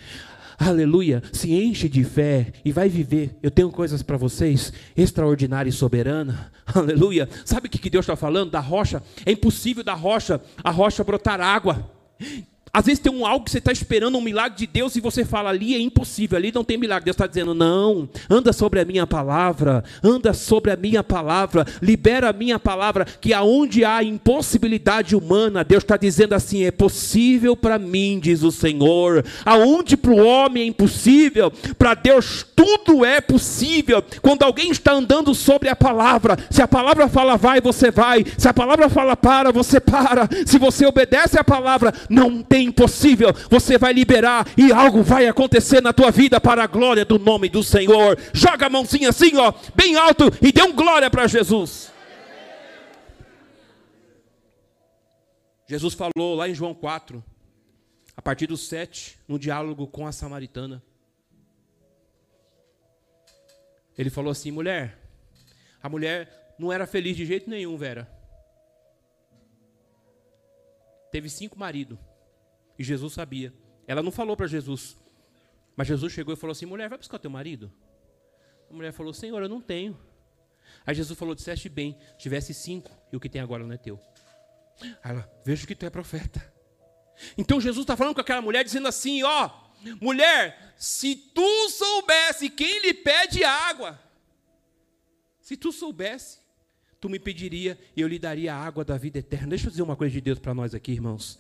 aleluia, 0.58 1.22
se 1.32 1.52
enche 1.52 1.88
de 1.88 2.04
fé 2.04 2.52
e 2.64 2.72
vai 2.72 2.88
viver. 2.88 3.36
Eu 3.42 3.50
tenho 3.50 3.70
coisas 3.70 4.02
para 4.02 4.16
vocês, 4.16 4.72
extraordinária 4.96 5.70
e 5.70 5.72
soberana, 5.72 6.52
aleluia. 6.66 7.28
Sabe 7.44 7.66
o 7.66 7.70
que 7.70 7.90
Deus 7.90 8.04
está 8.04 8.16
falando? 8.16 8.50
Da 8.50 8.60
rocha, 8.60 9.02
é 9.24 9.32
impossível 9.32 9.82
da 9.82 9.94
rocha, 9.94 10.40
a 10.62 10.70
rocha 10.70 11.02
brotar 11.02 11.40
água. 11.40 11.90
Às 12.74 12.86
vezes 12.86 13.00
tem 13.00 13.12
um 13.12 13.26
algo 13.26 13.44
que 13.44 13.50
você 13.50 13.58
está 13.58 13.70
esperando, 13.70 14.16
um 14.16 14.22
milagre 14.22 14.56
de 14.56 14.66
Deus, 14.66 14.96
e 14.96 15.00
você 15.00 15.26
fala 15.26 15.50
ali 15.50 15.74
é 15.74 15.78
impossível, 15.78 16.38
ali 16.38 16.50
não 16.50 16.64
tem 16.64 16.78
milagre. 16.78 17.04
Deus 17.04 17.14
está 17.14 17.26
dizendo, 17.26 17.52
não, 17.52 18.08
anda 18.30 18.50
sobre 18.50 18.80
a 18.80 18.84
minha 18.84 19.06
palavra, 19.06 19.84
anda 20.02 20.32
sobre 20.32 20.70
a 20.70 20.76
minha 20.76 21.04
palavra, 21.04 21.66
libera 21.82 22.30
a 22.30 22.32
minha 22.32 22.58
palavra, 22.58 23.04
que 23.04 23.34
aonde 23.34 23.84
há 23.84 24.02
impossibilidade 24.02 25.14
humana, 25.14 25.62
Deus 25.62 25.84
está 25.84 25.98
dizendo 25.98 26.34
assim: 26.34 26.64
é 26.64 26.70
possível 26.70 27.54
para 27.54 27.78
mim, 27.78 28.18
diz 28.18 28.42
o 28.42 28.50
Senhor. 28.50 29.22
Aonde 29.44 29.94
para 29.94 30.12
o 30.12 30.24
homem 30.24 30.62
é 30.62 30.66
impossível, 30.66 31.50
para 31.76 31.92
Deus 31.92 32.46
tudo 32.56 33.04
é 33.04 33.20
possível. 33.20 34.02
Quando 34.22 34.44
alguém 34.44 34.70
está 34.70 34.92
andando 34.92 35.34
sobre 35.34 35.68
a 35.68 35.76
palavra, 35.76 36.38
se 36.50 36.62
a 36.62 36.68
palavra 36.68 37.06
fala 37.06 37.36
vai, 37.36 37.60
você 37.60 37.90
vai, 37.90 38.24
se 38.38 38.48
a 38.48 38.54
palavra 38.54 38.88
fala 38.88 39.14
para, 39.14 39.52
você 39.52 39.78
para, 39.78 40.26
se 40.46 40.58
você 40.58 40.86
obedece 40.86 41.38
a 41.38 41.44
palavra, 41.44 41.92
não 42.08 42.42
tem 42.42 42.61
impossível, 42.62 43.32
você 43.50 43.76
vai 43.78 43.92
liberar 43.92 44.46
e 44.56 44.72
algo 44.72 45.02
vai 45.02 45.26
acontecer 45.26 45.80
na 45.80 45.92
tua 45.92 46.10
vida 46.10 46.40
para 46.40 46.64
a 46.64 46.66
glória 46.66 47.04
do 47.04 47.18
nome 47.18 47.48
do 47.48 47.62
Senhor. 47.62 48.18
Joga 48.32 48.66
a 48.66 48.70
mãozinha 48.70 49.08
assim, 49.08 49.36
ó, 49.36 49.52
bem 49.74 49.96
alto 49.96 50.24
e 50.40 50.52
dê 50.52 50.62
um 50.62 50.74
glória 50.74 51.10
para 51.10 51.26
Jesus. 51.26 51.92
Jesus 55.66 55.94
falou 55.94 56.34
lá 56.34 56.48
em 56.48 56.54
João 56.54 56.74
4, 56.74 57.24
a 58.16 58.20
partir 58.20 58.46
do 58.46 58.56
7, 58.56 59.18
no 59.26 59.38
diálogo 59.38 59.86
com 59.86 60.06
a 60.06 60.12
samaritana. 60.12 60.82
Ele 63.96 64.10
falou 64.10 64.30
assim: 64.30 64.50
mulher, 64.50 64.98
a 65.82 65.88
mulher 65.88 66.54
não 66.58 66.72
era 66.72 66.86
feliz 66.86 67.16
de 67.16 67.26
jeito 67.26 67.48
nenhum, 67.48 67.76
Vera. 67.76 68.08
Teve 71.10 71.28
cinco 71.28 71.58
maridos. 71.58 71.98
E 72.82 72.84
Jesus 72.84 73.12
sabia. 73.12 73.54
Ela 73.86 74.02
não 74.02 74.10
falou 74.10 74.36
para 74.36 74.48
Jesus. 74.48 74.98
Mas 75.76 75.86
Jesus 75.86 76.12
chegou 76.12 76.34
e 76.34 76.36
falou 76.36 76.50
assim: 76.50 76.66
mulher, 76.66 76.88
vai 76.88 76.98
buscar 76.98 77.16
teu 77.16 77.30
marido? 77.30 77.72
A 78.68 78.74
mulher 78.74 78.92
falou: 78.92 79.14
Senhor, 79.14 79.40
eu 79.40 79.48
não 79.48 79.60
tenho. 79.60 79.96
Aí 80.84 80.92
Jesus 80.92 81.16
falou: 81.16 81.32
disseste 81.32 81.68
bem, 81.68 81.96
tivesse 82.18 82.52
cinco, 82.52 82.90
e 83.12 83.16
o 83.16 83.20
que 83.20 83.28
tem 83.28 83.40
agora 83.40 83.62
não 83.62 83.72
é 83.72 83.76
teu. 83.76 84.00
Aí 84.80 85.12
ela, 85.12 85.32
vejo 85.44 85.64
que 85.64 85.76
tu 85.76 85.86
é 85.86 85.90
profeta. 85.90 86.52
Então 87.38 87.60
Jesus 87.60 87.84
está 87.84 87.96
falando 87.96 88.16
com 88.16 88.20
aquela 88.20 88.42
mulher, 88.42 88.64
dizendo 88.64 88.88
assim: 88.88 89.22
ó, 89.22 89.48
mulher, 90.00 90.74
se 90.76 91.14
tu 91.14 91.70
soubesse 91.70 92.50
quem 92.50 92.80
lhe 92.80 92.92
pede 92.92 93.44
água, 93.44 93.96
se 95.40 95.56
tu 95.56 95.70
soubesse, 95.70 96.40
tu 97.00 97.08
me 97.08 97.20
pediria 97.20 97.78
e 97.94 98.00
eu 98.00 98.08
lhe 98.08 98.18
daria 98.18 98.52
a 98.52 98.58
água 98.58 98.84
da 98.84 98.98
vida 98.98 99.20
eterna. 99.20 99.50
Deixa 99.50 99.68
eu 99.68 99.70
dizer 99.70 99.82
uma 99.82 99.94
coisa 99.94 100.12
de 100.12 100.20
Deus 100.20 100.40
para 100.40 100.52
nós 100.52 100.74
aqui, 100.74 100.90
irmãos 100.90 101.38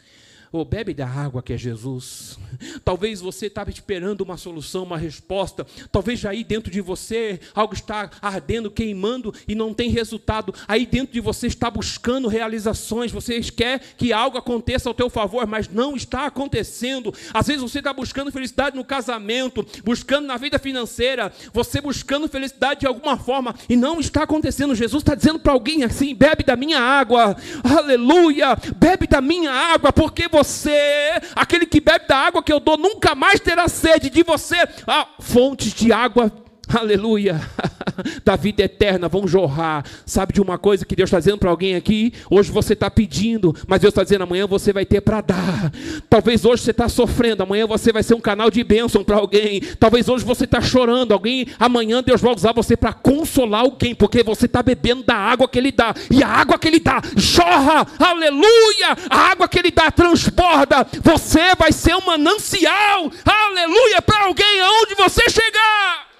ou 0.52 0.66
bebe 0.66 0.92
da 0.92 1.08
água 1.08 1.42
que 1.42 1.54
é 1.54 1.56
Jesus. 1.56 2.38
Talvez 2.84 3.22
você 3.22 3.46
estava 3.46 3.70
esperando 3.70 4.20
uma 4.20 4.36
solução, 4.36 4.84
uma 4.84 4.98
resposta. 4.98 5.66
Talvez 5.90 6.24
aí 6.26 6.44
dentro 6.44 6.70
de 6.70 6.82
você 6.82 7.40
algo 7.54 7.72
está 7.72 8.10
ardendo, 8.20 8.70
queimando 8.70 9.34
e 9.48 9.54
não 9.54 9.72
tem 9.72 9.88
resultado. 9.88 10.54
Aí 10.68 10.84
dentro 10.84 11.14
de 11.14 11.20
você 11.20 11.46
está 11.46 11.70
buscando 11.70 12.28
realizações. 12.28 13.10
Você 13.10 13.40
quer 13.40 13.80
que 13.96 14.12
algo 14.12 14.36
aconteça 14.36 14.90
ao 14.90 14.94
teu 14.94 15.08
favor, 15.08 15.46
mas 15.46 15.68
não 15.68 15.96
está 15.96 16.26
acontecendo. 16.26 17.14
Às 17.32 17.46
vezes 17.46 17.62
você 17.62 17.78
está 17.78 17.94
buscando 17.94 18.30
felicidade 18.30 18.76
no 18.76 18.84
casamento, 18.84 19.66
buscando 19.82 20.26
na 20.26 20.36
vida 20.36 20.58
financeira, 20.58 21.32
você 21.52 21.80
buscando 21.80 22.28
felicidade 22.28 22.80
de 22.80 22.86
alguma 22.86 23.16
forma 23.16 23.54
e 23.70 23.74
não 23.74 23.98
está 23.98 24.24
acontecendo. 24.24 24.74
Jesus 24.74 25.02
está 25.02 25.14
dizendo 25.14 25.38
para 25.38 25.52
alguém 25.52 25.82
assim: 25.82 26.14
bebe 26.14 26.44
da 26.44 26.56
minha 26.56 26.78
água, 26.78 27.34
aleluia, 27.64 28.54
bebe 28.76 29.06
da 29.06 29.22
minha 29.22 29.50
água, 29.50 29.90
porque 29.90 30.28
você 30.28 30.41
você, 30.42 31.20
aquele 31.36 31.66
que 31.66 31.80
bebe 31.80 32.06
da 32.06 32.16
água 32.16 32.42
que 32.42 32.52
eu 32.52 32.60
dou, 32.60 32.76
nunca 32.76 33.14
mais 33.14 33.40
terá 33.40 33.68
sede 33.68 34.10
de 34.10 34.22
você. 34.22 34.56
Ah, 34.86 35.08
fontes 35.20 35.72
de 35.72 35.92
água. 35.92 36.32
Aleluia, 36.68 37.40
da 38.24 38.36
vida 38.36 38.62
eterna 38.62 39.08
vão 39.08 39.26
jorrar. 39.26 39.84
Sabe 40.04 40.32
de 40.32 40.40
uma 40.40 40.58
coisa 40.58 40.84
que 40.84 40.96
Deus 40.96 41.08
está 41.08 41.18
dizendo 41.18 41.38
para 41.38 41.50
alguém 41.50 41.74
aqui? 41.74 42.12
Hoje 42.30 42.50
você 42.50 42.72
está 42.72 42.90
pedindo, 42.90 43.54
mas 43.66 43.80
Deus 43.80 43.92
está 43.92 44.02
dizendo 44.02 44.22
amanhã 44.22 44.46
você 44.46 44.72
vai 44.72 44.84
ter 44.84 45.00
para 45.00 45.20
dar. 45.20 45.72
Talvez 46.08 46.44
hoje 46.44 46.62
você 46.62 46.70
está 46.70 46.88
sofrendo, 46.88 47.42
amanhã 47.42 47.66
você 47.66 47.92
vai 47.92 48.02
ser 48.02 48.14
um 48.14 48.20
canal 48.20 48.50
de 48.50 48.62
bênção 48.62 49.04
para 49.04 49.16
alguém. 49.16 49.60
Talvez 49.78 50.08
hoje 50.08 50.24
você 50.24 50.44
está 50.44 50.60
chorando, 50.60 51.12
alguém, 51.12 51.46
amanhã 51.58 52.02
Deus 52.02 52.20
vai 52.20 52.34
usar 52.34 52.52
você 52.52 52.76
para 52.76 52.92
consolar 52.92 53.62
alguém, 53.62 53.94
porque 53.94 54.22
você 54.22 54.46
está 54.46 54.62
bebendo 54.62 55.02
da 55.02 55.16
água 55.16 55.48
que 55.48 55.58
Ele 55.58 55.72
dá, 55.72 55.94
e 56.10 56.22
a 56.22 56.28
água 56.28 56.58
que 56.58 56.68
Ele 56.68 56.80
dá 56.80 57.00
jorra, 57.16 57.86
aleluia, 57.98 58.96
a 59.10 59.18
água 59.30 59.48
que 59.48 59.58
Ele 59.58 59.70
dá 59.70 59.90
transborda. 59.90 60.86
Você 61.02 61.54
vai 61.58 61.72
ser 61.72 61.94
um 61.94 62.06
manancial, 62.06 63.10
aleluia, 63.24 64.02
para 64.02 64.24
alguém 64.24 64.60
aonde 64.60 64.94
você 64.94 65.28
chegar. 65.30 66.11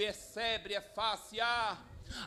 É 0.00 0.12
sebre, 0.12 0.74
é 0.74 0.80
face, 0.80 1.40
ah. 1.40 1.78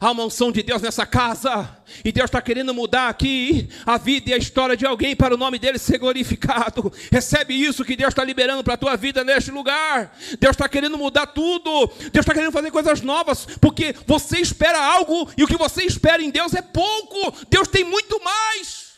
Há 0.01 0.11
uma 0.11 0.25
unção 0.25 0.51
de 0.51 0.63
Deus 0.63 0.81
nessa 0.81 1.05
casa, 1.05 1.77
e 2.03 2.11
Deus 2.11 2.25
está 2.25 2.41
querendo 2.41 2.73
mudar 2.73 3.07
aqui 3.07 3.69
a 3.85 3.97
vida 3.97 4.31
e 4.31 4.33
a 4.33 4.37
história 4.37 4.75
de 4.75 4.85
alguém 4.85 5.15
para 5.15 5.35
o 5.35 5.37
nome 5.37 5.59
dele 5.59 5.77
ser 5.77 5.99
glorificado. 5.99 6.91
Recebe 7.11 7.53
isso 7.53 7.85
que 7.85 7.95
Deus 7.95 8.09
está 8.09 8.23
liberando 8.23 8.63
para 8.63 8.73
a 8.73 8.77
tua 8.77 8.97
vida 8.97 9.23
neste 9.23 9.51
lugar. 9.51 10.17
Deus 10.39 10.55
está 10.55 10.67
querendo 10.67 10.97
mudar 10.97 11.27
tudo, 11.27 11.87
Deus 12.11 12.23
está 12.23 12.33
querendo 12.33 12.51
fazer 12.51 12.71
coisas 12.71 13.01
novas, 13.01 13.45
porque 13.61 13.95
você 14.07 14.39
espera 14.39 14.79
algo 14.79 15.29
e 15.37 15.43
o 15.43 15.47
que 15.47 15.57
você 15.57 15.83
espera 15.83 16.21
em 16.21 16.31
Deus 16.31 16.53
é 16.53 16.61
pouco, 16.61 17.45
Deus 17.49 17.67
tem 17.67 17.83
muito 17.83 18.21
mais. 18.23 18.88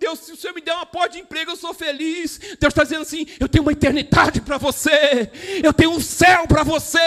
Deus, 0.00 0.20
se 0.20 0.32
o 0.32 0.36
Senhor 0.36 0.54
me 0.54 0.60
der 0.60 0.74
uma 0.74 0.86
porta 0.86 1.10
de 1.10 1.18
emprego, 1.18 1.50
eu 1.50 1.56
sou 1.56 1.74
feliz. 1.74 2.38
Deus 2.60 2.72
está 2.72 2.84
dizendo 2.84 3.02
assim: 3.02 3.26
eu 3.40 3.48
tenho 3.48 3.62
uma 3.62 3.72
eternidade 3.72 4.40
para 4.40 4.56
você, 4.56 5.28
eu 5.60 5.72
tenho 5.72 5.90
um 5.90 6.00
céu 6.00 6.46
para 6.46 6.62
você, 6.62 6.98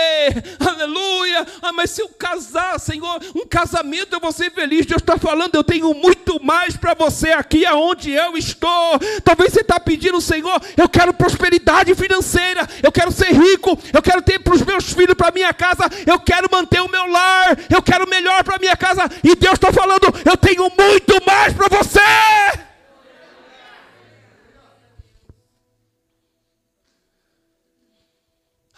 aleluia. 0.60 1.48
Ah, 1.62 1.72
mas 1.72 1.92
se 1.92 2.02
eu 2.02 2.10
casar, 2.10 2.78
Senhor, 2.82 3.22
um 3.34 3.48
casamento 3.48 4.14
eu 4.14 4.20
vou 4.20 4.34
ser 4.34 4.52
feliz. 4.52 4.86
Deus 4.86 5.02
está 5.02 5.18
falando: 5.18 5.56
eu 5.56 5.64
tenho 5.64 5.94
muito 5.94 6.44
mais 6.44 6.76
para 6.76 6.94
você 6.94 7.30
aqui 7.30 7.66
aonde 7.66 8.12
eu 8.12 8.38
estou. 8.38 9.00
Talvez 9.24 9.54
você 9.54 9.62
está 9.62 9.80
pedindo, 9.80 10.20
Senhor, 10.20 10.62
eu 10.76 10.90
quero 10.90 11.14
prosperidade 11.14 11.96
financeira, 11.96 12.68
eu 12.84 12.92
quero 12.92 13.12
ser 13.12 13.32
rico, 13.32 13.80
eu 13.94 14.02
quero 14.02 14.22
ter 14.22 14.40
para 14.40 14.54
os 14.54 14.62
meus 14.64 14.92
filhos, 14.92 15.16
para 15.16 15.32
minha 15.32 15.54
casa, 15.54 15.86
eu 16.06 16.20
quero 16.20 16.50
manter 16.52 16.82
o 16.82 16.90
meu 16.90 17.08
lar, 17.08 17.58
eu 17.74 17.82
quero 17.82 18.10
melhor 18.10 18.44
para 18.44 18.60
minha 18.60 18.76
casa. 18.76 19.10
E 19.24 19.34
Deus 19.34 19.54
está 19.54 19.72
falando: 19.72 20.14
eu 20.26 20.36
tenho 20.36 20.64
muito 20.64 21.26
mais 21.26 21.54
para 21.54 21.70
você. 21.70 22.02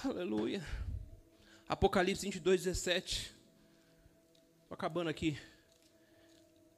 Aleluia. 0.05 0.61
Apocalipse 1.65 2.25
22, 2.25 2.63
17. 2.65 3.33
Estou 4.63 4.75
acabando 4.75 5.09
aqui. 5.09 5.37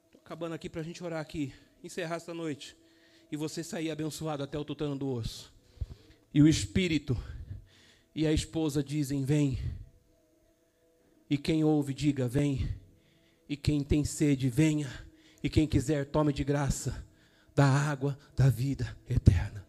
Estou 0.04 0.20
acabando 0.24 0.54
aqui 0.54 0.70
para 0.70 0.80
a 0.80 0.84
gente 0.84 1.02
orar 1.02 1.20
aqui. 1.20 1.52
Encerrar 1.82 2.16
esta 2.16 2.32
noite. 2.32 2.76
E 3.30 3.36
você 3.36 3.64
sair 3.64 3.90
abençoado 3.90 4.44
até 4.44 4.56
o 4.56 4.64
tutano 4.64 4.94
do 4.94 5.08
osso. 5.08 5.52
E 6.32 6.40
o 6.40 6.46
Espírito 6.46 7.20
e 8.14 8.28
a 8.28 8.32
esposa 8.32 8.80
dizem: 8.80 9.24
Vem. 9.24 9.58
E 11.28 11.36
quem 11.36 11.64
ouve, 11.64 11.92
diga: 11.92 12.28
Vem. 12.28 12.78
E 13.48 13.56
quem 13.56 13.82
tem 13.82 14.04
sede, 14.04 14.48
venha. 14.48 14.88
E 15.42 15.50
quem 15.50 15.66
quiser, 15.66 16.06
tome 16.06 16.32
de 16.32 16.44
graça 16.44 17.04
da 17.56 17.66
água 17.66 18.16
da 18.36 18.48
vida 18.48 18.96
eterna. 19.08 19.66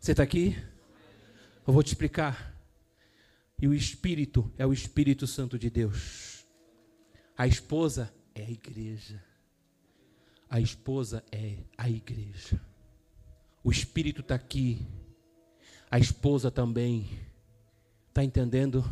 Você 0.00 0.12
está 0.12 0.22
aqui? 0.22 0.56
Eu 1.66 1.72
vou 1.74 1.82
te 1.82 1.88
explicar. 1.88 2.53
E 3.64 3.66
o 3.66 3.72
Espírito 3.72 4.52
é 4.58 4.66
o 4.66 4.74
Espírito 4.74 5.26
Santo 5.26 5.58
de 5.58 5.70
Deus. 5.70 6.44
A 7.34 7.46
esposa 7.46 8.14
é 8.34 8.44
a 8.44 8.50
igreja. 8.50 9.24
A 10.50 10.60
esposa 10.60 11.24
é 11.32 11.56
a 11.74 11.88
igreja. 11.88 12.60
O 13.62 13.70
Espírito 13.70 14.20
está 14.20 14.34
aqui. 14.34 14.86
A 15.90 15.98
esposa 15.98 16.50
também. 16.50 17.08
Está 18.10 18.22
entendendo? 18.22 18.84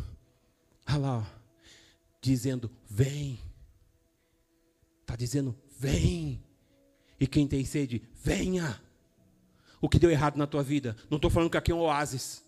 Olha 0.89 0.97
lá, 0.97 1.17
ó. 1.19 1.25
dizendo: 2.19 2.71
vem. 2.89 3.37
Está 5.01 5.15
dizendo: 5.15 5.55
vem. 5.77 6.43
E 7.19 7.27
quem 7.27 7.47
tem 7.47 7.63
sede, 7.63 8.01
venha. 8.15 8.81
O 9.79 9.87
que 9.87 9.99
deu 9.99 10.09
errado 10.09 10.35
na 10.35 10.47
tua 10.47 10.63
vida? 10.63 10.97
Não 11.11 11.17
estou 11.17 11.29
falando 11.29 11.51
que 11.51 11.57
aqui 11.57 11.71
é 11.71 11.75
um 11.75 11.81
oásis. 11.81 12.43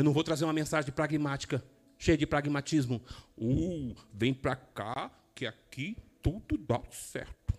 Eu 0.00 0.04
não 0.04 0.14
vou 0.14 0.24
trazer 0.24 0.44
uma 0.44 0.52
mensagem 0.54 0.90
pragmática, 0.90 1.62
cheia 1.98 2.16
de 2.16 2.26
pragmatismo. 2.26 3.02
Uh, 3.36 3.94
vem 4.10 4.32
para 4.32 4.56
cá, 4.56 5.10
que 5.34 5.46
aqui 5.46 5.94
tudo 6.22 6.56
dá 6.56 6.80
certo. 6.90 7.52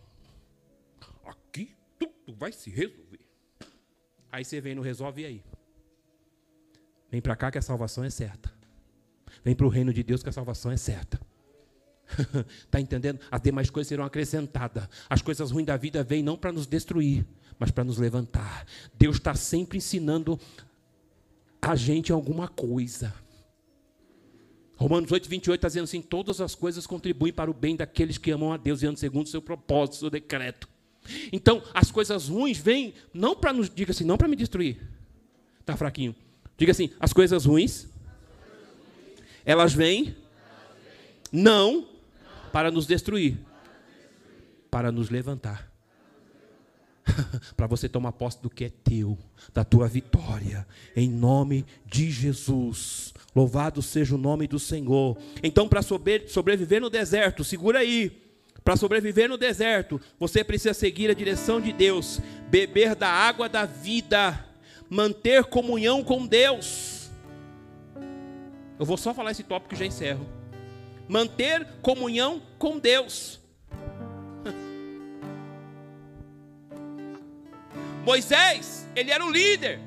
Aqui 1.23 1.75
tudo 1.99 2.35
vai 2.35 2.51
se 2.51 2.71
resolver. 2.71 3.19
Aí 4.31 4.43
você 4.43 4.59
vem 4.59 4.73
no 4.73 4.81
resolve 4.81 5.21
e 5.21 5.25
aí. 5.27 5.43
Vem 7.11 7.21
para 7.21 7.35
cá 7.35 7.51
que 7.51 7.59
a 7.59 7.61
salvação 7.61 8.03
é 8.03 8.09
certa. 8.09 8.51
Vem 9.43 9.55
para 9.55 9.67
o 9.67 9.69
reino 9.69 9.93
de 9.93 10.01
Deus 10.01 10.23
que 10.23 10.29
a 10.29 10.33
salvação 10.33 10.71
é 10.71 10.77
certa. 10.77 11.21
Está 12.65 12.81
entendendo? 12.81 13.19
As 13.29 13.39
demais 13.39 13.69
coisas 13.69 13.87
serão 13.87 14.03
acrescentadas. 14.03 14.89
As 15.07 15.21
coisas 15.21 15.51
ruins 15.51 15.67
da 15.67 15.77
vida 15.77 16.03
vêm 16.03 16.23
não 16.23 16.35
para 16.35 16.51
nos 16.51 16.65
destruir, 16.65 17.23
mas 17.59 17.69
para 17.69 17.83
nos 17.83 17.99
levantar. 17.99 18.65
Deus 18.97 19.17
está 19.17 19.35
sempre 19.35 19.77
ensinando 19.77 20.39
a 21.61 21.75
gente 21.75 22.11
alguma 22.11 22.47
coisa. 22.47 23.13
Romanos 24.75 25.11
8, 25.11 25.29
28 25.29 25.59
está 25.59 25.67
dizendo 25.67 25.83
assim: 25.83 26.01
todas 26.01 26.41
as 26.41 26.55
coisas 26.55 26.87
contribuem 26.87 27.31
para 27.31 27.51
o 27.51 27.53
bem 27.53 27.75
daqueles 27.75 28.17
que 28.17 28.31
amam 28.31 28.51
a 28.51 28.57
Deus 28.57 28.81
e 28.81 28.87
andam 28.87 28.97
segundo 28.97 29.27
o 29.27 29.29
seu 29.29 29.41
propósito, 29.41 29.93
o 29.93 29.97
seu 29.97 30.09
decreto. 30.09 30.67
Então, 31.31 31.61
as 31.73 31.91
coisas 31.91 32.27
ruins 32.27 32.57
vêm 32.57 32.93
não 33.13 33.35
para 33.35 33.53
nos, 33.53 33.69
diga 33.69 33.91
assim, 33.91 34.03
não 34.03 34.17
para 34.17 34.27
me 34.27 34.35
destruir. 34.35 34.81
Está 35.59 35.77
fraquinho. 35.77 36.15
Diga 36.57 36.71
assim: 36.71 36.89
as 36.99 37.13
coisas 37.13 37.45
ruins, 37.45 37.87
elas 39.45 39.73
vêm 39.73 40.15
não 41.31 41.87
para 42.51 42.71
nos 42.71 42.85
destruir, 42.85 43.37
para 44.69 44.91
nos 44.91 45.09
levantar. 45.09 45.70
para 47.55 47.67
você 47.67 47.89
tomar 47.89 48.11
posse 48.11 48.41
do 48.41 48.49
que 48.49 48.65
é 48.65 48.69
teu, 48.69 49.17
da 49.53 49.63
tua 49.63 49.87
vitória, 49.87 50.67
em 50.95 51.09
nome 51.09 51.65
de 51.85 52.09
Jesus. 52.09 53.13
Louvado 53.35 53.81
seja 53.81 54.15
o 54.15 54.17
nome 54.17 54.47
do 54.47 54.59
Senhor. 54.59 55.17
Então, 55.41 55.67
para 55.67 55.81
sobreviver 55.81 56.81
no 56.81 56.89
deserto, 56.89 57.43
segura 57.43 57.79
aí. 57.79 58.21
Para 58.63 58.77
sobreviver 58.77 59.27
no 59.27 59.37
deserto, 59.37 59.99
você 60.19 60.43
precisa 60.43 60.73
seguir 60.73 61.09
a 61.09 61.15
direção 61.15 61.59
de 61.59 61.73
Deus, 61.73 62.19
beber 62.47 62.95
da 62.95 63.09
água 63.09 63.49
da 63.49 63.65
vida, 63.65 64.45
manter 64.87 65.45
comunhão 65.45 66.03
com 66.03 66.27
Deus. 66.27 67.09
Eu 68.77 68.85
vou 68.85 68.97
só 68.97 69.13
falar 69.13 69.31
esse 69.31 69.43
tópico 69.43 69.73
e 69.73 69.77
já 69.77 69.85
encerro. 69.85 70.27
Manter 71.07 71.65
comunhão 71.81 72.41
com 72.59 72.77
Deus. 72.77 73.40
Moisés, 78.05 78.89
ele 78.95 79.11
era 79.11 79.23
o 79.25 79.31
líder 79.31 79.79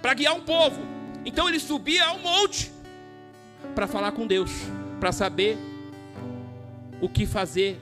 para 0.00 0.14
guiar 0.14 0.34
um 0.34 0.42
povo. 0.42 0.80
Então 1.24 1.48
ele 1.48 1.58
subia 1.58 2.04
ao 2.04 2.18
monte 2.18 2.72
para 3.74 3.86
falar 3.86 4.12
com 4.12 4.26
Deus, 4.26 4.50
para 4.98 5.12
saber 5.12 5.58
o 7.00 7.08
que 7.08 7.26
fazer, 7.26 7.80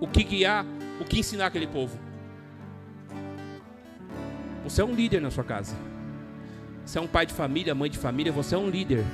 o 0.00 0.06
que 0.06 0.22
guiar, 0.22 0.64
o 1.00 1.04
que 1.04 1.18
ensinar 1.18 1.46
aquele 1.46 1.66
povo. 1.66 1.98
Você 4.64 4.80
é 4.80 4.84
um 4.84 4.94
líder 4.94 5.20
na 5.20 5.30
sua 5.30 5.44
casa. 5.44 5.76
Você 6.84 6.98
é 6.98 7.00
um 7.00 7.06
pai 7.06 7.26
de 7.26 7.34
família, 7.34 7.74
mãe 7.74 7.90
de 7.90 7.98
família, 7.98 8.32
você 8.32 8.54
é 8.54 8.58
um 8.58 8.68
líder. 8.68 9.04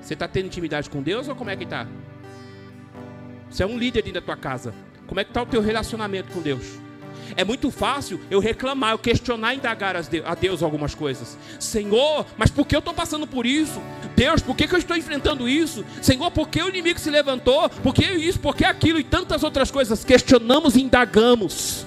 Você 0.00 0.14
está 0.14 0.26
tendo 0.26 0.46
intimidade 0.46 0.88
com 0.88 1.02
Deus 1.02 1.28
ou 1.28 1.36
como 1.36 1.50
é 1.50 1.56
que 1.56 1.64
está? 1.64 1.86
Você 3.50 3.62
é 3.62 3.66
um 3.66 3.78
líder 3.78 4.02
dentro 4.02 4.20
da 4.20 4.26
tua 4.26 4.36
casa. 4.36 4.74
Como 5.06 5.20
é 5.20 5.24
que 5.24 5.30
está 5.30 5.42
o 5.42 5.46
teu 5.46 5.60
relacionamento 5.60 6.32
com 6.32 6.40
Deus? 6.40 6.89
É 7.36 7.44
muito 7.44 7.70
fácil 7.70 8.20
eu 8.30 8.40
reclamar, 8.40 8.92
eu 8.92 8.98
questionar, 8.98 9.54
indagar 9.54 9.96
a 9.96 10.34
Deus 10.34 10.62
algumas 10.62 10.94
coisas. 10.94 11.36
Senhor, 11.58 12.26
mas 12.36 12.50
por 12.50 12.66
que 12.66 12.74
eu 12.74 12.80
estou 12.80 12.94
passando 12.94 13.26
por 13.26 13.46
isso? 13.46 13.80
Deus, 14.16 14.42
por 14.42 14.56
que, 14.56 14.66
que 14.66 14.74
eu 14.74 14.78
estou 14.78 14.96
enfrentando 14.96 15.48
isso? 15.48 15.84
Senhor, 16.02 16.30
por 16.30 16.48
que 16.48 16.62
o 16.62 16.68
inimigo 16.68 16.98
se 16.98 17.10
levantou? 17.10 17.68
Por 17.68 17.94
que 17.94 18.04
isso? 18.04 18.40
Por 18.40 18.54
que 18.54 18.64
aquilo? 18.64 18.98
E 18.98 19.04
tantas 19.04 19.42
outras 19.42 19.70
coisas. 19.70 20.04
Questionamos 20.04 20.76
e 20.76 20.82
indagamos. 20.82 21.86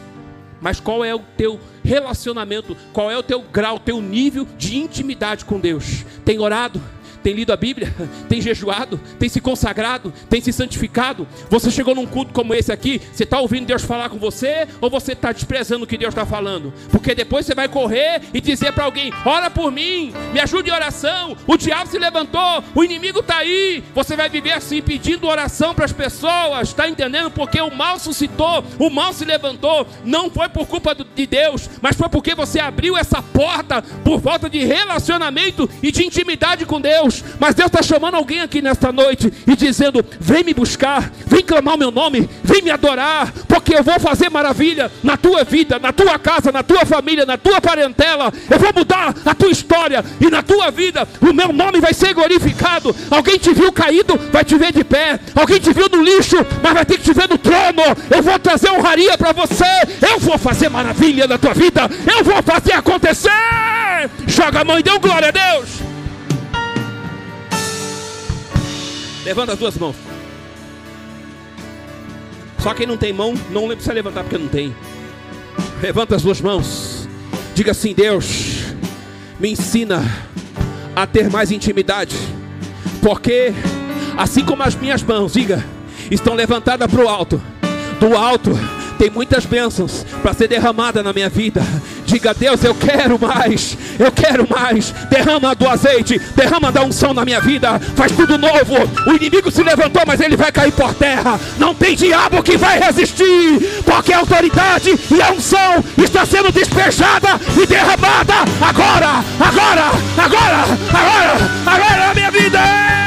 Mas 0.62 0.80
qual 0.80 1.04
é 1.04 1.14
o 1.14 1.20
teu 1.20 1.60
relacionamento? 1.84 2.78
Qual 2.94 3.12
é 3.12 3.18
o 3.18 3.24
teu 3.24 3.42
grau, 3.42 3.76
o 3.76 3.80
teu 3.80 4.02
nível 4.02 4.48
de 4.58 4.78
intimidade 4.78 5.44
com 5.44 5.60
Deus? 5.60 6.06
Tem 6.24 6.40
orado? 6.40 6.82
Tem 7.24 7.34
lido 7.34 7.54
a 7.54 7.58
Bíblia, 7.58 7.94
tem 8.28 8.42
jejuado, 8.42 9.00
tem 9.18 9.30
se 9.30 9.40
consagrado, 9.40 10.14
tem 10.30 10.42
se 10.42 10.52
santificado. 10.52 11.28
Você 11.50 11.72
chegou 11.72 11.96
num 11.96 12.06
culto 12.06 12.34
como 12.34 12.54
esse 12.54 12.72
aqui, 12.72 13.02
você 13.12 13.24
está 13.24 13.40
ouvindo 13.40 13.66
Deus 13.66 13.84
falar 13.84 14.10
com 14.10 14.18
você 14.18 14.68
ou 14.82 14.90
você 14.90 15.14
está 15.14 15.32
desprezando 15.32 15.86
o 15.86 15.88
que 15.88 15.98
Deus 15.98 16.14
está 16.14 16.26
falando? 16.26 16.74
Porque 16.92 17.16
depois 17.16 17.46
você 17.46 17.56
vai 17.56 17.68
correr 17.68 18.22
e 18.34 18.42
dizer 18.42 18.74
para 18.74 18.84
alguém: 18.84 19.12
ora 19.26 19.50
por 19.50 19.72
mim, 19.72 20.14
me 20.34 20.40
ajude 20.40 20.70
em 20.70 20.74
oração. 20.74 21.38
O 21.48 21.58
diabo 21.58 21.90
se 21.90 21.98
levantou, 21.98 22.64
o 22.76 22.84
inimigo 22.84 23.20
está 23.20 23.38
aí. 23.38 23.84
Você 23.96 24.16
vai 24.16 24.30
viver 24.30 24.52
assim, 24.52 24.82
pedindo 24.82 25.28
oração 25.28 25.74
para 25.74 25.86
as 25.86 25.94
pessoas, 25.94 26.70
está 26.70 26.88
entendendo? 26.88 27.32
Porque 27.32 27.62
o 27.62 27.74
mal 27.74 28.00
suscitou, 28.00 28.64
o 28.80 28.90
mal 28.90 29.14
se 29.14 29.24
levantou. 29.24 29.88
Não 30.04 30.30
foi 30.30 30.50
por 30.50 30.68
culpa 30.68 30.96
de 30.96 31.26
Deus, 31.26 31.70
mas 31.82 31.96
foi 31.96 32.10
porque 32.10 32.36
você 32.36 32.60
abriu 32.60 32.98
essa 32.98 33.22
porta 33.22 33.82
por 34.04 34.22
falta 34.22 34.50
de 34.50 34.64
relacionamento 34.66 35.70
e 35.82 35.92
de 35.92 36.06
intimidade 36.06 36.66
com 36.66 36.82
Deus. 36.82 37.13
Deus, 37.14 37.24
mas 37.40 37.54
Deus 37.54 37.68
está 37.68 37.84
chamando 37.84 38.16
alguém 38.16 38.42
aqui 38.42 38.62
nesta 38.62 38.92
noite 38.92 39.32
e 39.46 39.56
dizendo: 39.56 40.04
vem 40.20 40.44
me 40.44 40.54
buscar, 40.54 41.12
vem 41.28 41.44
clamar 41.44 41.76
o 41.76 41.78
meu 41.78 41.92
nome, 41.92 42.28
vem 42.44 42.62
me 42.62 42.72
adorar, 42.72 43.32
porque 43.48 43.76
eu 43.76 43.84
vou 43.84 44.00
fazer 44.00 44.30
maravilha 44.30 44.92
na 45.04 45.18
tua 45.18 45.44
vida, 45.44 45.78
na 45.78 45.94
tua 45.94 46.18
casa, 46.18 46.52
na 46.52 46.64
tua 46.64 46.86
família, 46.86 47.26
na 47.26 47.38
tua 47.38 47.62
parentela. 47.62 48.34
Eu 48.50 48.58
vou 48.58 48.74
mudar 48.74 49.14
a 49.26 49.36
tua 49.36 49.52
história 49.52 50.04
e 50.20 50.30
na 50.30 50.42
tua 50.42 50.72
vida 50.72 51.08
o 51.22 51.34
meu 51.34 51.54
nome 51.54 51.80
vai 51.80 51.94
ser 51.94 52.14
glorificado. 52.14 52.96
Alguém 53.12 53.38
te 53.38 53.54
viu 53.54 53.72
caído, 53.72 54.20
vai 54.32 54.44
te 54.44 54.58
ver 54.58 54.72
de 54.72 54.84
pé. 54.84 55.20
Alguém 55.36 55.60
te 55.60 55.72
viu 55.74 55.88
no 55.90 56.02
lixo, 56.02 56.38
mas 56.62 56.74
vai 56.74 56.86
ter 56.86 56.98
que 56.98 57.04
te 57.04 57.14
ver 57.14 57.30
no 57.30 57.38
trono. 57.38 57.84
Eu 58.10 58.24
vou 58.24 58.40
trazer 58.40 58.72
honraria 58.72 59.18
para 59.18 59.34
você. 59.34 59.64
Eu 60.02 60.20
vou 60.20 60.38
fazer 60.38 60.70
maravilha 60.70 61.28
na 61.28 61.38
tua 61.38 61.54
vida. 61.54 61.90
Eu 62.16 62.24
vou 62.24 62.42
fazer 62.42 62.74
acontecer. 62.74 63.30
Joga 64.28 64.62
a 64.62 64.64
mão 64.64 64.80
e 64.80 64.84
dê 64.84 64.98
glória 64.98 65.30
a 65.30 65.32
Deus. 65.32 65.93
Levanta 69.26 69.54
as 69.54 69.60
duas 69.60 69.78
mãos. 69.78 69.96
Só 72.60 72.74
quem 72.74 72.86
não 72.86 72.98
tem 72.98 73.12
mão, 73.12 73.34
não 73.50 73.68
precisa 73.68 73.94
levantar 73.94 74.24
porque 74.24 74.38
não 74.38 74.48
tem. 74.48 74.76
Levanta 75.82 76.16
as 76.16 76.22
duas 76.22 76.42
mãos. 76.42 77.08
Diga 77.54 77.72
assim: 77.72 77.94
Deus, 77.94 78.74
me 79.40 79.52
ensina 79.52 80.04
a 80.96 81.06
ter 81.08 81.30
mais 81.30 81.52
intimidade. 81.52 82.16
Porque, 83.02 83.54
assim 84.18 84.46
como 84.46 84.64
as 84.64 84.76
minhas 84.76 85.04
mãos, 85.04 85.34
diga, 85.34 85.64
estão 86.10 86.34
levantadas 86.36 86.90
para 86.90 87.04
o 87.04 87.10
alto, 87.10 87.42
do 88.00 88.16
alto 88.16 88.52
tem 88.98 89.10
muitas 89.10 89.46
bênçãos 89.46 90.06
para 90.22 90.34
ser 90.34 90.48
derramada 90.48 91.04
na 91.04 91.12
minha 91.12 91.30
vida. 91.30 91.62
Diga, 92.14 92.32
Deus, 92.32 92.64
eu 92.64 92.76
quero 92.76 93.18
mais, 93.20 93.76
eu 93.98 94.12
quero 94.12 94.48
mais. 94.48 94.92
Derrama 95.10 95.56
do 95.56 95.68
azeite, 95.68 96.20
derrama 96.36 96.72
da 96.72 96.84
unção 96.84 97.12
na 97.12 97.26
minha 97.26 97.42
vida, 97.42 97.80
faz 97.96 98.12
tudo 98.12 98.38
novo. 98.38 98.76
O 99.08 99.16
inimigo 99.16 99.50
se 99.50 99.64
levantou, 99.64 100.04
mas 100.06 100.20
ele 100.20 100.38
vai 100.38 100.52
cair 100.52 100.72
por 100.74 100.94
terra. 100.94 101.40
Não 101.58 101.74
tem 101.74 101.96
diabo 101.96 102.44
que 102.44 102.56
vai 102.56 102.80
resistir, 102.80 103.82
porque 103.84 104.14
a 104.14 104.20
autoridade 104.20 104.94
e 105.10 105.22
a 105.24 105.32
unção 105.32 105.84
está 105.98 106.24
sendo 106.24 106.52
despejada 106.52 107.42
e 107.60 107.66
derramada 107.66 108.36
agora, 108.62 109.24
agora, 109.40 109.92
agora, 110.16 110.66
agora, 110.94 111.52
agora 111.66 112.08
na 112.10 112.14
minha 112.14 112.30
vida. 112.30 113.03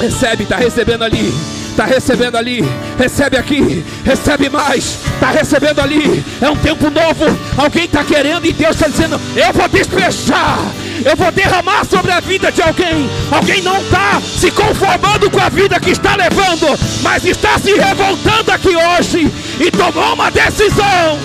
Recebe, 0.00 0.44
está 0.44 0.56
recebendo 0.56 1.02
ali. 1.02 1.32
Está 1.78 1.86
recebendo 1.86 2.36
ali, 2.36 2.60
recebe 2.98 3.36
aqui, 3.36 3.84
recebe 4.04 4.50
mais, 4.50 4.98
está 5.14 5.30
recebendo 5.30 5.78
ali, 5.78 6.24
é 6.40 6.50
um 6.50 6.56
tempo 6.56 6.90
novo, 6.90 7.24
alguém 7.56 7.84
está 7.84 8.02
querendo 8.02 8.44
e 8.46 8.52
Deus 8.52 8.74
está 8.74 8.88
dizendo: 8.88 9.20
Eu 9.36 9.52
vou 9.52 9.68
despejar, 9.68 10.58
eu 11.04 11.14
vou 11.14 11.30
derramar 11.30 11.84
sobre 11.84 12.10
a 12.10 12.18
vida 12.18 12.50
de 12.50 12.60
alguém. 12.62 13.08
Alguém 13.30 13.62
não 13.62 13.80
está 13.80 14.20
se 14.20 14.50
conformando 14.50 15.30
com 15.30 15.38
a 15.38 15.48
vida 15.48 15.78
que 15.78 15.90
está 15.90 16.16
levando, 16.16 16.66
mas 17.00 17.24
está 17.24 17.56
se 17.60 17.72
revoltando 17.72 18.50
aqui 18.50 18.74
hoje 18.74 19.32
e 19.60 19.70
tomou 19.70 20.14
uma 20.14 20.32
decisão. 20.32 21.16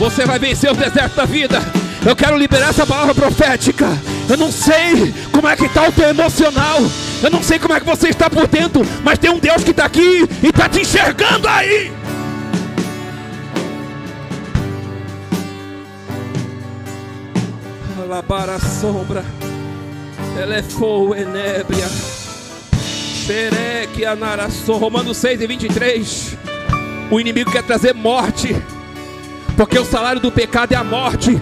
Você 0.00 0.26
vai 0.26 0.40
vencer 0.40 0.72
o 0.72 0.74
deserto 0.74 1.14
da 1.14 1.24
vida. 1.24 1.80
Eu 2.04 2.16
quero 2.16 2.36
liberar 2.38 2.70
essa 2.70 2.86
palavra 2.86 3.14
profética. 3.14 3.86
Eu 4.28 4.36
não 4.38 4.50
sei 4.50 5.12
como 5.30 5.46
é 5.46 5.54
que 5.54 5.66
está 5.66 5.86
o 5.86 5.92
teu 5.92 6.08
emocional. 6.08 6.78
Eu 7.22 7.30
não 7.30 7.42
sei 7.42 7.58
como 7.58 7.74
é 7.74 7.80
que 7.80 7.84
você 7.84 8.08
está 8.08 8.30
por 8.30 8.46
dentro. 8.46 8.86
Mas 9.04 9.18
tem 9.18 9.30
um 9.30 9.38
Deus 9.38 9.62
que 9.62 9.70
está 9.70 9.84
aqui 9.84 10.26
e 10.42 10.46
está 10.46 10.66
te 10.66 10.80
enxergando 10.80 11.46
aí. 11.46 11.92
Alabara 18.02 18.54
a 18.54 18.60
sombra. 18.60 19.22
Elefou 20.42 21.14
enébria. 21.14 21.86
Xereque 23.26 24.06
anaraçou. 24.06 24.78
Romanos 24.78 25.18
6 25.18 25.42
e 25.42 25.46
23. 25.46 26.36
O 27.10 27.20
inimigo 27.20 27.52
quer 27.52 27.62
trazer 27.62 27.92
morte. 27.92 28.56
Porque 29.54 29.78
o 29.78 29.84
salário 29.84 30.20
do 30.20 30.32
pecado 30.32 30.72
é 30.72 30.76
a 30.76 30.82
morte 30.82 31.38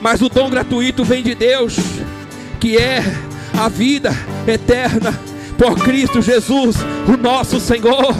mas 0.00 0.20
o 0.22 0.28
dom 0.28 0.50
gratuito 0.50 1.04
vem 1.04 1.22
de 1.22 1.34
Deus, 1.34 1.76
que 2.60 2.76
é 2.76 3.02
a 3.58 3.68
vida 3.68 4.10
eterna 4.46 5.18
por 5.58 5.78
Cristo 5.78 6.20
Jesus, 6.20 6.76
o 7.08 7.16
nosso 7.16 7.58
Senhor. 7.60 8.14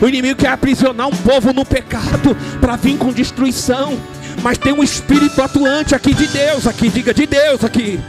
O 0.00 0.08
inimigo 0.08 0.40
quer 0.40 0.50
aprisionar 0.50 1.08
um 1.08 1.16
povo 1.16 1.52
no 1.52 1.64
pecado 1.64 2.36
para 2.60 2.76
vir 2.76 2.98
com 2.98 3.12
destruição. 3.12 3.98
Mas 4.42 4.58
tem 4.58 4.72
um 4.72 4.82
espírito 4.82 5.40
atuante 5.40 5.94
aqui 5.94 6.12
de 6.12 6.26
Deus 6.26 6.66
aqui, 6.66 6.88
diga 6.88 7.14
de 7.14 7.26
Deus 7.26 7.64
aqui. 7.64 8.00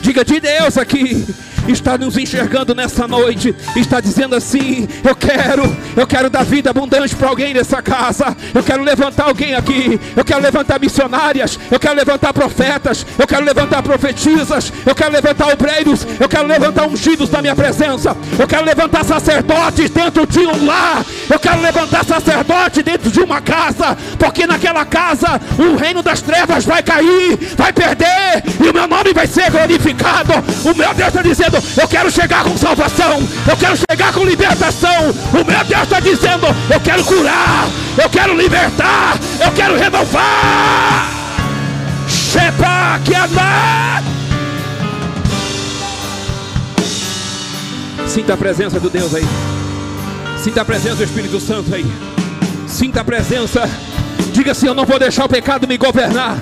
Diga 0.00 0.24
de 0.24 0.40
Deus 0.40 0.78
aqui 0.78 1.26
está 1.68 1.96
nos 1.96 2.16
enxergando 2.16 2.74
nessa 2.74 3.06
noite, 3.06 3.54
está 3.76 4.00
dizendo 4.00 4.34
assim: 4.34 4.88
Eu 5.04 5.14
quero, 5.14 5.76
eu 5.96 6.06
quero 6.06 6.30
dar 6.30 6.44
vida 6.44 6.70
abundante 6.70 7.14
para 7.14 7.28
alguém 7.28 7.54
nessa 7.54 7.80
casa, 7.82 8.36
eu 8.54 8.62
quero 8.62 8.82
levantar 8.82 9.24
alguém 9.24 9.54
aqui, 9.54 10.00
eu 10.16 10.24
quero 10.24 10.40
levantar 10.40 10.80
missionárias, 10.80 11.58
eu 11.70 11.78
quero 11.78 11.94
levantar 11.94 12.32
profetas, 12.32 13.06
eu 13.18 13.26
quero 13.26 13.44
levantar 13.44 13.82
profetisas, 13.82 14.72
eu 14.86 14.94
quero 14.94 15.12
levantar 15.12 15.48
obreiros, 15.48 16.06
eu 16.18 16.28
quero 16.28 16.46
levantar 16.46 16.86
ungidos 16.86 17.28
da 17.28 17.40
minha 17.40 17.54
presença, 17.54 18.16
eu 18.38 18.46
quero 18.46 18.64
levantar 18.64 19.04
sacerdotes 19.04 19.90
dentro 19.90 20.26
de 20.26 20.40
um 20.40 20.66
lar, 20.66 21.04
eu 21.30 21.38
quero 21.38 21.60
levantar 21.60 22.04
sacerdote 22.04 22.82
dentro 22.82 23.10
de 23.10 23.20
uma 23.20 23.40
casa, 23.40 23.96
porque 24.18 24.46
naquela 24.46 24.84
casa 24.84 25.40
o 25.58 25.76
reino 25.76 26.02
das 26.02 26.22
trevas 26.22 26.64
vai 26.64 26.82
cair, 26.82 27.38
vai 27.56 27.72
perder, 27.72 28.42
e 28.60 28.68
o 28.68 28.72
meu 28.72 28.88
nome 28.88 29.12
vai 29.12 29.26
ser 29.26 29.50
glorificado. 29.50 30.32
O 30.64 30.74
meu 30.76 30.94
Deus 30.94 31.08
está 31.08 31.22
dizendo 31.22 31.51
dizendo: 31.52 31.80
Eu 31.80 31.88
quero 31.88 32.10
chegar 32.10 32.44
com 32.44 32.56
salvação, 32.56 33.28
eu 33.48 33.56
quero 33.56 33.76
chegar 33.76 34.12
com 34.12 34.24
libertação. 34.24 35.10
O 35.32 35.44
meu 35.44 35.64
Deus 35.64 35.82
está 35.82 36.00
dizendo: 36.00 36.46
Eu 36.72 36.80
quero 36.80 37.04
curar, 37.04 37.68
eu 38.02 38.08
quero 38.08 38.36
libertar, 38.36 39.18
eu 39.44 39.52
quero 39.52 39.76
renovar. 39.76 41.10
Shepa 42.08 43.00
que 43.04 43.14
andar. 43.14 44.02
Sinta 48.06 48.34
a 48.34 48.36
presença 48.36 48.78
do 48.78 48.90
Deus 48.90 49.14
aí. 49.14 49.26
Sinta 50.38 50.62
a 50.62 50.64
presença 50.64 50.96
do 50.96 51.04
Espírito 51.04 51.40
Santo 51.40 51.74
aí. 51.74 51.86
Sinta 52.66 53.00
a 53.00 53.04
presença. 53.04 53.68
Diga 54.32 54.52
assim: 54.52 54.66
Eu 54.66 54.74
não 54.74 54.84
vou 54.84 54.98
deixar 54.98 55.24
o 55.24 55.28
pecado 55.28 55.66
me 55.66 55.76
governar. 55.76 56.38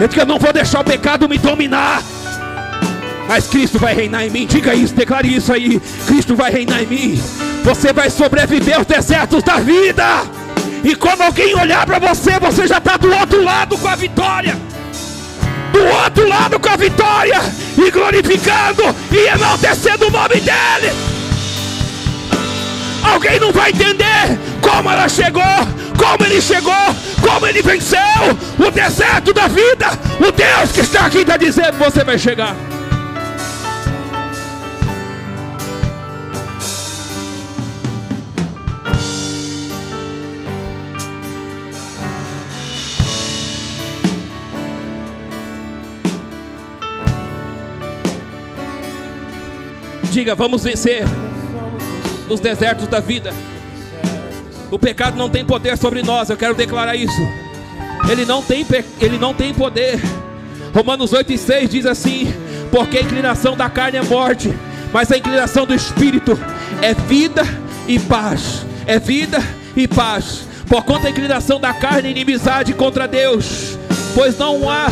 Eu 0.00 0.08
digo: 0.08 0.22
Eu 0.22 0.26
não 0.26 0.38
vou 0.38 0.52
deixar 0.52 0.80
o 0.80 0.84
pecado 0.84 1.28
me 1.28 1.38
dominar 1.38 2.02
mas 3.30 3.46
Cristo 3.46 3.78
vai 3.78 3.94
reinar 3.94 4.26
em 4.26 4.30
mim. 4.30 4.44
Diga 4.44 4.74
isso, 4.74 4.92
declare 4.92 5.32
isso 5.32 5.52
aí. 5.52 5.80
Cristo 6.04 6.34
vai 6.34 6.50
reinar 6.50 6.82
em 6.82 6.86
mim. 6.86 7.22
Você 7.62 7.92
vai 7.92 8.10
sobreviver 8.10 8.76
aos 8.76 8.84
desertos 8.84 9.40
da 9.44 9.58
vida. 9.58 10.24
E 10.82 10.96
quando 10.96 11.22
alguém 11.22 11.54
olhar 11.54 11.86
para 11.86 12.00
você, 12.00 12.40
você 12.40 12.66
já 12.66 12.78
está 12.78 12.96
do 12.96 13.08
outro 13.08 13.40
lado 13.40 13.78
com 13.78 13.86
a 13.86 13.94
vitória. 13.94 14.58
Do 15.72 15.80
outro 15.80 16.26
lado 16.26 16.58
com 16.58 16.70
a 16.70 16.76
vitória. 16.76 17.40
E 17.78 17.88
glorificando 17.92 18.82
e 19.12 19.28
enaltecendo 19.28 20.08
o 20.08 20.10
nome 20.10 20.40
dEle. 20.40 20.92
Alguém 23.04 23.38
não 23.38 23.52
vai 23.52 23.70
entender 23.70 24.40
como 24.60 24.90
ela 24.90 25.08
chegou, 25.08 25.42
como 25.96 26.24
ele 26.24 26.40
chegou, 26.40 26.72
como 27.22 27.46
ele 27.46 27.62
venceu 27.62 28.00
o 28.58 28.70
deserto 28.72 29.32
da 29.32 29.46
vida. 29.46 29.86
O 30.18 30.32
Deus 30.32 30.72
que 30.72 30.80
está 30.80 31.06
aqui 31.06 31.18
está 31.18 31.36
dizendo: 31.36 31.78
você 31.78 32.02
vai 32.02 32.18
chegar. 32.18 32.56
Diga, 50.20 50.34
vamos 50.34 50.62
vencer 50.62 51.02
nos 52.28 52.40
desertos 52.40 52.86
da 52.86 53.00
vida. 53.00 53.32
O 54.70 54.78
pecado 54.78 55.16
não 55.16 55.30
tem 55.30 55.46
poder 55.46 55.78
sobre 55.78 56.02
nós, 56.02 56.28
eu 56.28 56.36
quero 56.36 56.54
declarar 56.54 56.94
isso. 56.94 57.22
Ele 58.06 58.26
não 58.26 58.42
tem, 58.42 58.66
ele 59.00 59.16
não 59.16 59.32
tem 59.32 59.54
poder. 59.54 59.98
Romanos 60.74 61.14
8 61.14 61.32
e 61.32 61.38
6 61.38 61.70
diz 61.70 61.86
assim: 61.86 62.34
Porque 62.70 62.98
a 62.98 63.00
inclinação 63.00 63.56
da 63.56 63.70
carne 63.70 63.96
é 63.96 64.02
morte, 64.02 64.54
mas 64.92 65.10
a 65.10 65.16
inclinação 65.16 65.64
do 65.64 65.74
espírito 65.74 66.38
é 66.82 66.92
vida 66.92 67.42
e 67.88 67.98
paz. 67.98 68.66
É 68.86 68.98
vida 68.98 69.38
e 69.74 69.88
paz. 69.88 70.46
Por 70.68 70.84
conta 70.84 71.04
da 71.04 71.10
inclinação 71.12 71.58
da 71.58 71.72
carne, 71.72 72.10
inimizade 72.10 72.74
contra 72.74 73.08
Deus, 73.08 73.78
pois 74.14 74.36
não 74.36 74.68
há, 74.68 74.88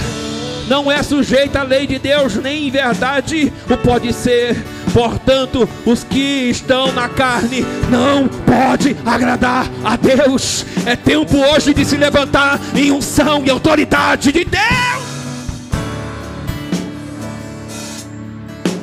não 0.68 0.90
é 0.90 1.02
sujeita 1.02 1.60
à 1.60 1.64
lei 1.64 1.86
de 1.86 1.98
Deus, 1.98 2.36
nem 2.36 2.66
em 2.66 2.70
verdade 2.70 3.52
o 3.68 3.76
pode 3.76 4.10
ser 4.14 4.56
Portanto, 4.98 5.68
os 5.86 6.02
que 6.02 6.50
estão 6.50 6.90
na 6.90 7.08
carne 7.08 7.64
não 7.88 8.26
pode 8.26 8.96
agradar 9.06 9.70
a 9.84 9.94
Deus. 9.94 10.66
É 10.84 10.96
tempo 10.96 11.36
hoje 11.36 11.72
de 11.72 11.84
se 11.84 11.96
levantar 11.96 12.58
em 12.74 12.90
unção 12.90 13.44
e 13.46 13.48
autoridade 13.48 14.32
de 14.32 14.44
Deus. 14.44 14.60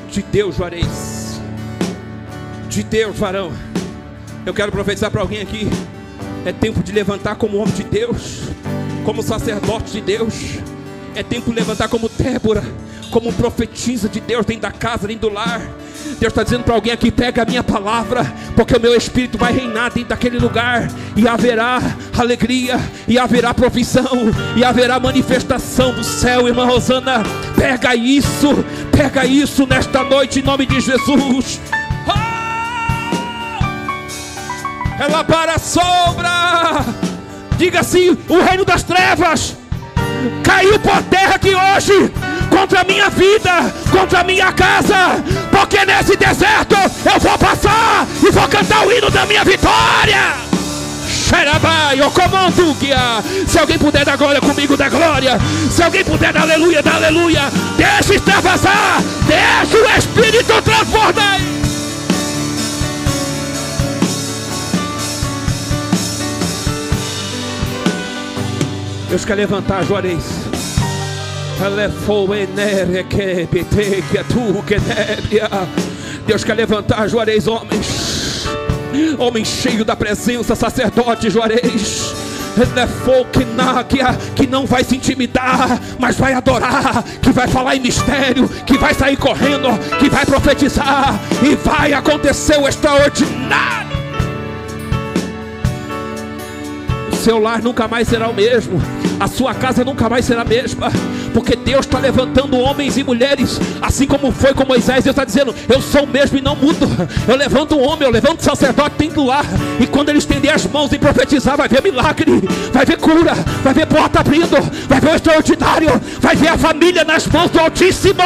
De 0.09 0.22
Deus, 0.22 0.55
Juarez. 0.55 1.41
De 2.70 2.82
Deus, 2.82 3.20
varão. 3.20 3.51
Eu 4.45 4.53
quero 4.53 4.72
profetizar 4.72 5.11
para 5.11 5.20
alguém 5.20 5.41
aqui. 5.41 5.68
É 6.45 6.53
tempo 6.53 6.82
de 6.82 6.93
levantar 6.93 7.36
como 7.36 7.57
homem 7.57 7.74
de 7.74 7.84
Deus, 7.84 8.43
como 9.03 9.22
sacerdote 9.22 9.91
de 9.91 9.99
Deus. 9.99 10.34
É 11.16 11.24
tempo 11.24 11.49
de 11.49 11.55
levantar 11.55 11.88
como 11.88 12.09
Débora, 12.09 12.61
como 13.09 13.32
profetisa 13.32 14.09
de 14.09 14.20
Deus 14.20 14.45
dentro 14.45 14.63
da 14.63 14.72
casa, 14.72 15.07
dentro 15.07 15.30
do 15.30 15.34
lar. 15.34 15.61
Deus 16.20 16.32
está 16.32 16.43
dizendo 16.43 16.66
para 16.66 16.76
alguém 16.76 16.91
aqui: 16.91 17.09
pega 17.09 17.43
a 17.43 17.45
minha 17.45 17.63
palavra, 17.63 18.26
porque 18.53 18.76
o 18.76 18.80
meu 18.80 18.93
espírito 18.93 19.38
vai 19.38 19.53
reinar 19.53 19.93
dentro 19.93 20.09
daquele 20.09 20.38
lugar, 20.38 20.91
e 21.16 21.26
haverá 21.26 21.80
alegria, 22.18 22.78
e 23.07 23.18
haverá 23.18 23.53
provisão, 23.53 24.30
e 24.57 24.63
haverá 24.66 24.99
manifestação 24.99 25.93
do 25.93 26.03
céu, 26.03 26.49
irmã 26.49 26.66
Rosana. 26.66 27.24
Pega 27.55 27.95
isso, 27.95 28.66
pega 28.91 29.26
isso 29.26 29.66
nesta 29.66 30.03
noite, 30.03 30.39
em 30.39 30.43
nome 30.43 30.66
de 30.66 30.82
Jesus. 30.82 31.61
Oh! 32.07 32.11
Ela 35.01 35.24
para 35.24 35.53
a 35.55 35.59
sombra, 35.59 36.86
diga 37.57 37.80
assim: 37.80 38.18
o 38.28 38.41
reino 38.41 38.66
das 38.66 38.84
trevas 38.84 39.55
caiu 40.43 40.80
por 40.80 41.01
terra 41.03 41.36
aqui 41.36 41.53
hoje 41.55 42.11
contra 42.49 42.82
a 42.82 42.84
minha 42.84 43.09
vida, 43.09 43.73
contra 43.91 44.21
a 44.21 44.23
minha 44.23 44.51
casa, 44.53 45.23
porque 45.51 45.86
nesse 45.86 46.15
deserto 46.15 46.76
eu 47.05 47.19
vou 47.19 47.38
passar 47.38 48.07
e 48.23 48.32
vou 48.32 48.47
cantar 48.47 48.86
o 48.88 48.91
hino 48.91 49.09
da 49.09 49.26
minha 49.26 49.43
vitória. 49.43 50.45
Xerabai, 51.07 51.99
eu 51.99 52.11
comando 52.11 52.73
guia. 52.76 53.23
Se 53.47 53.57
alguém 53.57 53.78
puder 53.78 54.05
dar 54.05 54.15
glória 54.15 54.39
comigo, 54.39 54.78
dá 54.78 54.89
glória. 54.89 55.39
Se 55.71 55.82
alguém 55.82 56.03
puder 56.03 56.32
dar 56.32 56.43
aleluia, 56.43 56.84
dá 56.84 56.95
aleluia. 56.95 57.41
Deixa 57.76 58.15
extravasar, 58.15 59.01
deixa 59.28 59.78
o 59.78 59.97
Espírito 59.97 60.61
transbordar. 60.61 61.39
Deus 69.16 69.24
quer 69.24 69.36
levantar, 69.36 69.82
Juarez. 69.86 70.24
Deus 76.28 76.43
quer 76.43 76.53
levantar 76.53 77.07
Juarez, 77.07 77.47
homens, 77.47 78.45
homens 79.18 79.47
cheios 79.47 79.86
da 79.86 79.95
presença, 79.95 80.53
sacerdote 80.53 81.30
Juarez. 81.30 82.13
Que 84.36 84.47
não 84.47 84.66
vai 84.66 84.84
se 84.84 84.97
intimidar, 84.97 85.80
mas 85.97 86.18
vai 86.18 86.34
adorar, 86.34 87.01
que 87.22 87.32
vai 87.32 87.47
falar 87.47 87.78
em 87.78 87.80
mistério, 87.80 88.49
que 88.66 88.78
vai 88.78 88.93
sair 88.93 89.16
correndo, 89.16 89.70
que 89.97 90.09
vai 90.09 90.26
profetizar, 90.26 91.18
e 91.41 91.55
vai 91.55 91.93
acontecer 91.93 92.59
o 92.59 92.68
extraordinário. 92.68 93.95
Seu 97.26 97.39
lar 97.39 97.59
nunca 97.59 97.88
mais 97.88 98.07
será 98.07 98.30
o 98.30 98.34
mesmo, 98.36 98.80
a 99.19 99.28
sua 99.28 99.55
casa 99.55 99.84
nunca 99.84 100.07
mais 100.07 100.26
será 100.26 100.43
a 100.43 100.45
mesma 100.45 100.91
porque 101.34 101.55
Deus 101.55 101.86
está 101.86 101.97
levantando 101.99 102.57
homens 102.57 102.97
e 102.97 103.03
mulheres, 103.03 103.59
assim 103.82 104.07
como 104.07 104.32
foi 104.32 104.53
com 104.53 104.65
Moisés. 104.65 105.03
Deus 105.03 105.13
está 105.13 105.26
dizendo: 105.26 105.53
Eu 105.67 105.82
sou 105.82 106.03
o 106.03 106.07
mesmo 106.07 106.38
e 106.38 106.41
não 106.41 106.55
mudo. 106.55 106.88
Eu 107.28 107.36
levanto 107.36 107.76
um 107.76 107.86
homem, 107.86 108.03
eu 108.03 108.11
levanto 108.11 108.39
um 108.39 108.43
sacerdote 108.43 108.95
dentro 108.97 109.15
do 109.15 109.26
lar, 109.26 109.43
e 109.78 109.86
quando 109.86 110.09
ele 110.09 110.19
estender 110.19 110.53
as 110.53 110.65
mãos 110.65 110.93
e 110.93 110.97
profetizar, 110.97 111.57
vai 111.57 111.67
ver 111.67 111.84
milagre, 111.84 112.41
vai 112.71 112.86
ver 112.86 112.97
cura, 112.97 113.34
vai 113.61 113.73
ver 113.73 113.86
porta 113.86 114.21
abrindo, 114.21 114.55
vai 114.88 115.01
ver 115.01 115.09
o 115.09 115.15
extraordinário, 115.15 116.01
vai 116.21 116.38
ver 116.38 116.47
a 116.47 116.57
família 116.57 117.03
nas 117.03 117.28
mãos 117.28 117.49
do 117.49 117.59
Altíssimo, 117.59 118.23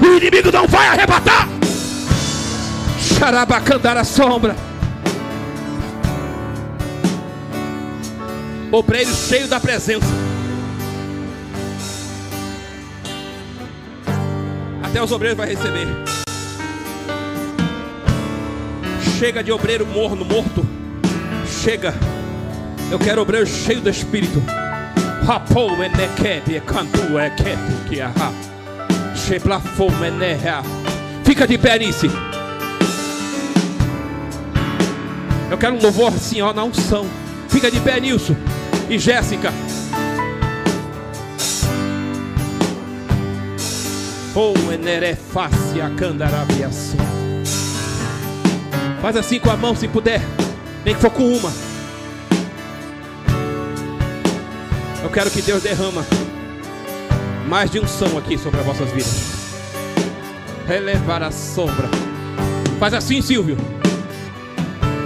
e 0.00 0.06
o 0.06 0.16
inimigo 0.18 0.52
não 0.52 0.68
vai 0.68 0.86
arrebatar. 0.86 1.48
Xarabacandar 3.18 3.96
a 3.96 4.04
sombra. 4.04 4.69
Obreiro 8.72 9.12
cheio 9.12 9.48
da 9.48 9.58
presença. 9.58 10.06
Até 14.80 15.02
os 15.02 15.10
obreiros 15.10 15.36
vai 15.36 15.48
receber. 15.48 15.88
Chega 19.18 19.42
de 19.42 19.50
obreiro 19.50 19.84
morno, 19.86 20.24
morto. 20.24 20.64
Chega. 21.62 21.92
Eu 22.92 22.98
quero 22.98 23.20
obreiro 23.20 23.46
cheio 23.46 23.80
do 23.80 23.90
Espírito. 23.90 24.40
Fica 31.24 31.46
de 31.46 31.58
pé, 31.58 31.76
Nice. 31.78 32.08
Eu 35.50 35.58
quero 35.58 35.74
um 35.74 35.82
louvor 35.82 36.08
assim, 36.14 36.40
ó, 36.40 36.52
na 36.52 36.62
unção. 36.62 37.04
Fica 37.48 37.68
de 37.68 37.80
pé, 37.80 37.98
Nilson. 38.00 38.36
E 38.90 38.98
Jéssica. 38.98 39.52
Oh, 44.34 44.72
enerefácia 44.72 45.88
candarabiação. 45.96 46.98
Faz 49.00 49.16
assim 49.16 49.38
com 49.38 49.48
a 49.48 49.56
mão 49.56 49.76
se 49.76 49.86
puder. 49.86 50.20
Nem 50.84 50.92
que 50.92 51.00
for 51.00 51.10
com 51.12 51.22
uma. 51.22 51.52
Eu 55.04 55.10
quero 55.10 55.30
que 55.30 55.40
Deus 55.40 55.62
derrama 55.62 56.04
mais 57.46 57.70
de 57.70 57.78
unção 57.78 58.18
aqui 58.18 58.36
sobre 58.36 58.58
as 58.58 58.66
vossas 58.66 58.90
vidas. 58.90 59.54
Relevar 60.66 61.22
a 61.22 61.30
sombra. 61.30 61.88
Faz 62.80 62.92
assim, 62.92 63.22
Silvio. 63.22 63.56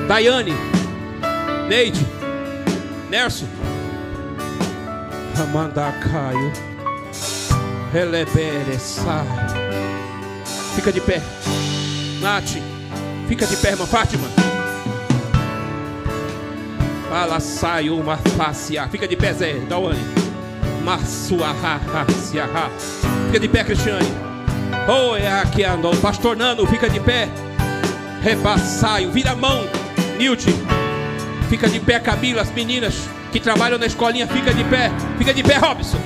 Daiane, 0.08 0.54
Neide, 1.68 2.06
Nerso, 3.10 3.46
Amanda 5.40 5.92
Caio, 6.00 6.52
Relebere, 7.92 8.78
sai. 8.78 9.26
Fica 10.76 10.92
de 10.92 11.00
pé. 11.00 11.20
Nath, 12.20 12.56
fica 13.28 13.46
de 13.46 13.56
pé, 13.56 13.70
irmã 13.70 13.86
Fátima. 13.86 14.28
Fala, 17.08 17.40
sai 17.40 17.90
uma 17.90 18.16
face. 18.16 18.76
Fica 18.90 19.08
de 19.08 19.16
pé, 19.16 19.32
Zé, 19.32 19.54
Dawane. 19.68 19.98
Massuaha, 20.84 21.80
Fica 23.26 23.40
de 23.40 23.48
pé, 23.48 23.64
Cristiane. 23.64 24.06
Oh, 24.88 25.16
é 25.16 25.28
aqui 25.40 25.64
andou. 25.64 25.96
Pastor 25.96 26.36
Nano, 26.36 26.66
fica 26.66 26.88
de 26.88 27.00
pé. 27.00 27.28
Repassaio, 28.22 29.10
vira 29.10 29.32
a 29.32 29.36
mão. 29.36 29.64
Nilton, 30.18 30.52
fica 31.48 31.68
de 31.68 31.80
pé, 31.80 31.98
Camila, 31.98 32.42
as 32.42 32.50
meninas 32.52 33.13
que 33.34 33.40
trabalham 33.40 33.76
na 33.76 33.86
escolinha, 33.86 34.28
fica 34.28 34.54
de 34.54 34.62
pé, 34.62 34.92
fica 35.18 35.34
de 35.34 35.42
pé, 35.42 35.56
Robson. 35.56 35.98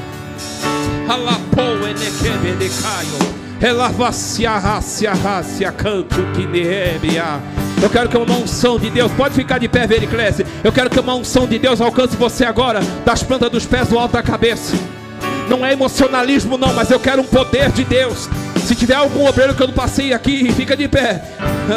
Canto 5.70 6.16
que 6.34 6.46
Eu 7.82 7.90
quero 7.90 8.08
que 8.08 8.16
uma 8.16 8.34
unção 8.34 8.78
de 8.78 8.88
Deus, 8.88 9.12
pode 9.12 9.34
ficar 9.34 9.58
de 9.58 9.68
pé, 9.68 9.86
Vericlese. 9.86 10.46
Eu 10.64 10.72
quero 10.72 10.88
que 10.88 10.98
uma 10.98 11.14
unção 11.14 11.46
de 11.46 11.58
Deus 11.58 11.82
alcance 11.82 12.16
você 12.16 12.46
agora, 12.46 12.80
das 13.04 13.22
plantas 13.22 13.50
dos 13.50 13.66
pés 13.66 13.88
do 13.88 13.98
alto 13.98 14.12
da 14.12 14.22
cabeça. 14.22 14.74
Não 15.50 15.66
é 15.66 15.74
emocionalismo, 15.74 16.56
não, 16.56 16.72
mas 16.72 16.90
eu 16.90 16.98
quero 16.98 17.20
um 17.20 17.26
poder 17.26 17.70
de 17.72 17.84
Deus. 17.84 18.26
Se 18.64 18.74
tiver 18.74 18.94
algum 18.94 19.26
obreiro 19.26 19.54
que 19.54 19.62
eu 19.62 19.66
não 19.66 19.74
passei 19.74 20.14
aqui, 20.14 20.50
fica 20.52 20.74
de 20.74 20.88
pé. 20.88 21.22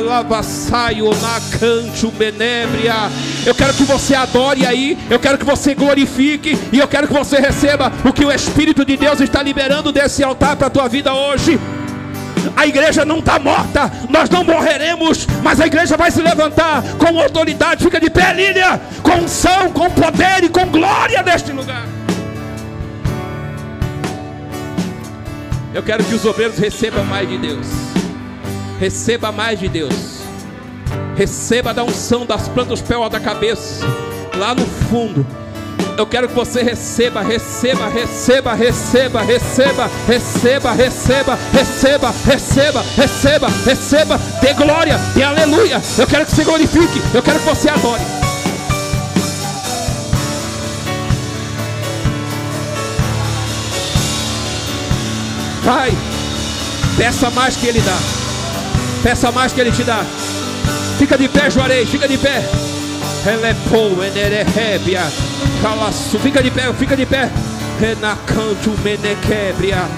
Lavassaio 0.01 1.09
na 1.09 1.41
canto 1.59 2.13
menebria. 2.17 3.09
Eu 3.45 3.55
quero 3.55 3.73
que 3.73 3.83
você 3.83 4.13
adore 4.13 4.65
aí, 4.65 4.97
eu 5.09 5.19
quero 5.19 5.37
que 5.37 5.45
você 5.45 5.73
glorifique 5.73 6.57
e 6.71 6.77
eu 6.77 6.87
quero 6.87 7.07
que 7.07 7.13
você 7.13 7.39
receba 7.39 7.91
o 8.05 8.13
que 8.13 8.23
o 8.23 8.31
Espírito 8.31 8.85
de 8.85 8.95
Deus 8.95 9.19
está 9.19 9.41
liberando 9.41 9.91
desse 9.91 10.23
altar 10.23 10.55
para 10.55 10.67
a 10.67 10.69
tua 10.69 10.87
vida 10.87 11.13
hoje. 11.13 11.59
A 12.55 12.67
igreja 12.67 13.03
não 13.03 13.19
está 13.19 13.39
morta, 13.39 13.91
nós 14.09 14.29
não 14.29 14.43
morreremos, 14.43 15.25
mas 15.43 15.59
a 15.59 15.65
igreja 15.65 15.97
vai 15.97 16.11
se 16.11 16.21
levantar 16.21 16.83
com 16.97 17.19
autoridade. 17.19 17.83
Fica 17.83 17.99
de 17.99 18.09
pé, 18.09 18.33
Lília, 18.33 18.79
com 19.01 19.23
unção, 19.23 19.71
com 19.71 19.89
poder 19.89 20.43
e 20.43 20.49
com 20.49 20.65
glória 20.67 21.23
neste 21.23 21.51
lugar. 21.51 21.85
Eu 25.73 25.81
quero 25.81 26.03
que 26.03 26.13
os 26.13 26.25
obreiros 26.25 26.57
recebam 26.59 27.03
mais 27.05 27.27
de 27.27 27.37
Deus. 27.37 27.67
Receba 28.79 29.31
mais 29.31 29.59
de 29.59 29.67
Deus. 29.67 30.20
Receba 31.21 31.71
da 31.71 31.83
unção 31.83 32.25
das 32.25 32.47
plantas 32.47 32.81
pé 32.81 32.95
da 33.07 33.19
cabeça. 33.19 33.85
Lá 34.35 34.55
no 34.55 34.65
fundo. 34.65 35.23
Eu 35.95 36.07
quero 36.07 36.27
que 36.27 36.33
você 36.33 36.63
receba, 36.63 37.21
receba, 37.21 37.87
receba, 37.89 38.55
receba, 38.55 39.21
receba, 39.21 39.91
receba, 40.07 40.71
receba, 40.73 41.37
receba, 41.53 42.11
receba, 42.25 42.81
receba, 42.97 43.47
receba, 43.63 44.19
dê 44.41 44.53
glória, 44.55 44.97
dê 45.13 45.21
aleluia. 45.21 45.79
Eu 45.95 46.07
quero 46.07 46.25
que 46.25 46.31
você 46.31 46.43
glorifique, 46.43 46.99
eu 47.13 47.21
quero 47.21 47.39
que 47.39 47.45
você 47.45 47.69
adore. 47.69 48.01
Pai, 55.63 55.91
peça 56.97 57.29
mais 57.29 57.55
que 57.55 57.67
Ele 57.67 57.81
dá. 57.81 57.97
Peça 59.03 59.31
mais 59.31 59.53
que 59.53 59.61
Ele 59.61 59.71
te 59.71 59.83
dá. 59.83 60.03
Fica 61.01 61.17
de 61.17 61.27
pé, 61.27 61.49
Juarez, 61.49 61.89
fica 61.89 62.07
de 62.07 62.15
pé. 62.15 62.47
Relepou, 63.25 64.03
enerehebia. 64.03 65.01
Calaço, 65.59 66.19
fica 66.19 66.43
de 66.43 66.51
pé, 66.51 66.71
fica 66.73 66.95
de 66.95 67.07
pé. 67.07 67.27
Renacanto, 67.79 68.69
menequebria. 68.83 69.89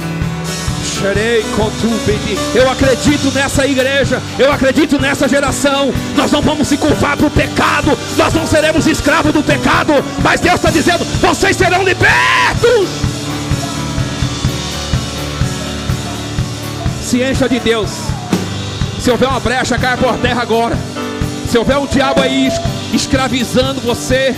Eu 2.55 2.71
acredito 2.71 3.29
nessa 3.33 3.67
igreja, 3.67 4.21
eu 4.39 4.49
acredito 4.49 4.97
nessa 4.97 5.27
geração. 5.27 5.93
Nós 6.15 6.31
não 6.31 6.41
vamos 6.41 6.69
se 6.69 6.77
curvar 6.77 7.17
para 7.17 7.27
o 7.27 7.31
pecado, 7.31 7.99
nós 8.15 8.33
não 8.33 8.47
seremos 8.47 8.87
escravos 8.87 9.33
do 9.33 9.43
pecado, 9.43 9.93
mas 10.23 10.39
Deus 10.39 10.55
está 10.55 10.71
dizendo: 10.71 11.03
vocês 11.19 11.57
serão 11.57 11.83
libertos. 11.83 12.87
Se 17.01 17.21
encha 17.21 17.49
de 17.49 17.59
Deus. 17.59 18.02
Se 19.03 19.11
houver 19.11 19.27
uma 19.27 19.39
brecha, 19.41 19.77
caia 19.77 19.97
por 19.97 20.17
terra 20.19 20.41
agora. 20.41 20.77
Se 21.49 21.57
houver 21.57 21.75
um 21.75 21.85
diabo 21.85 22.21
aí 22.21 22.47
escravizando 22.93 23.81
você, 23.81 24.33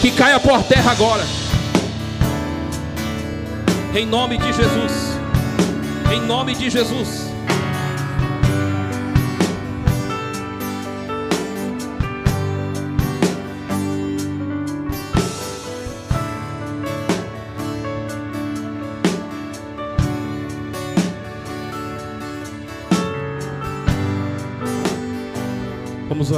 que 0.00 0.10
caia 0.10 0.40
por 0.40 0.60
terra 0.64 0.90
agora. 0.90 1.24
Em 3.94 4.04
nome 4.04 4.36
de 4.36 4.52
Jesus. 4.52 4.92
Em 6.12 6.20
nome 6.20 6.56
de 6.56 6.68
Jesus. 6.68 7.27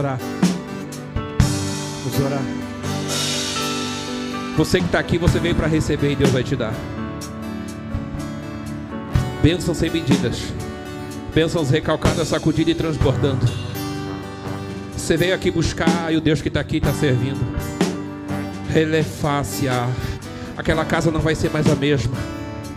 Orar. 0.00 0.18
Vamos 2.04 2.20
orar. 2.20 2.42
Você 4.56 4.78
que 4.78 4.86
está 4.86 4.98
aqui, 4.98 5.18
você 5.18 5.38
veio 5.38 5.54
para 5.54 5.66
receber 5.66 6.12
e 6.12 6.16
Deus 6.16 6.30
vai 6.30 6.42
te 6.42 6.56
dar. 6.56 6.72
Bênçãos 9.42 9.76
sem 9.76 9.90
medidas. 9.90 10.52
Bênçãos 11.34 11.70
recalcadas, 11.70 12.28
sacudidas 12.28 12.74
e 12.74 12.74
transbordando. 12.74 13.46
Você 14.96 15.16
veio 15.16 15.34
aqui 15.34 15.50
buscar 15.50 16.12
e 16.12 16.16
o 16.16 16.20
Deus 16.20 16.42
que 16.42 16.48
está 16.48 16.60
aqui 16.60 16.78
está 16.78 16.92
servindo. 16.92 17.40
Relefácia. 18.70 19.72
Aquela 20.56 20.84
casa 20.84 21.10
não 21.10 21.20
vai 21.20 21.34
ser 21.34 21.50
mais 21.50 21.66
a 21.70 21.74
mesma. 21.74 22.12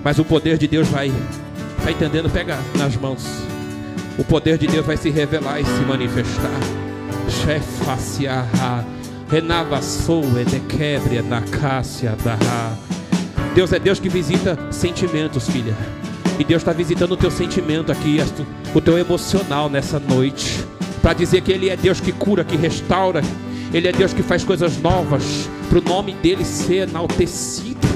Mas 0.03 0.19
o 0.19 0.26
poder 0.26 0.57
de 0.57 0.67
Deus 0.67 0.88
vai. 0.89 1.11
Está 1.80 1.91
entendendo? 1.91 2.30
Pega 2.30 2.57
nas 2.78 2.95
mãos. 2.97 3.26
O 4.17 4.24
poder 4.24 4.57
de 4.57 4.67
Deus 4.67 4.86
vai 4.86 4.97
se 4.97 5.09
revelar 5.09 5.59
e 5.59 5.65
se 5.65 5.82
manifestar. 5.82 6.82
Deus 13.53 13.73
é 13.73 13.79
Deus 13.79 13.99
que 13.99 14.07
visita 14.07 14.57
sentimentos, 14.71 15.49
filha. 15.49 15.75
E 16.39 16.43
Deus 16.43 16.61
está 16.61 16.71
visitando 16.71 17.11
o 17.11 17.17
teu 17.17 17.29
sentimento 17.29 17.91
aqui, 17.91 18.17
o 18.73 18.81
teu 18.81 18.97
emocional 18.97 19.69
nessa 19.69 19.99
noite. 19.99 20.65
Para 21.01 21.13
dizer 21.13 21.41
que 21.41 21.51
Ele 21.51 21.69
é 21.69 21.75
Deus 21.75 21.99
que 21.99 22.11
cura, 22.11 22.43
que 22.43 22.55
restaura. 22.55 23.21
Ele 23.73 23.87
é 23.87 23.91
Deus 23.91 24.13
que 24.13 24.23
faz 24.23 24.43
coisas 24.43 24.77
novas. 24.77 25.49
Para 25.69 25.79
o 25.79 25.81
nome 25.83 26.13
dele 26.13 26.45
ser 26.45 26.87
enaltecido. 26.87 27.87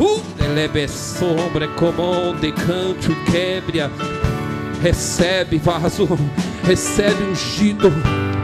Uh, 0.00 0.88
sombra 0.88 1.68
comum 1.68 2.34
de 2.40 2.52
quebra. 3.30 3.90
Recebe 4.82 5.58
vaso, 5.58 6.08
recebe 6.64 7.22
ungido. 7.24 7.92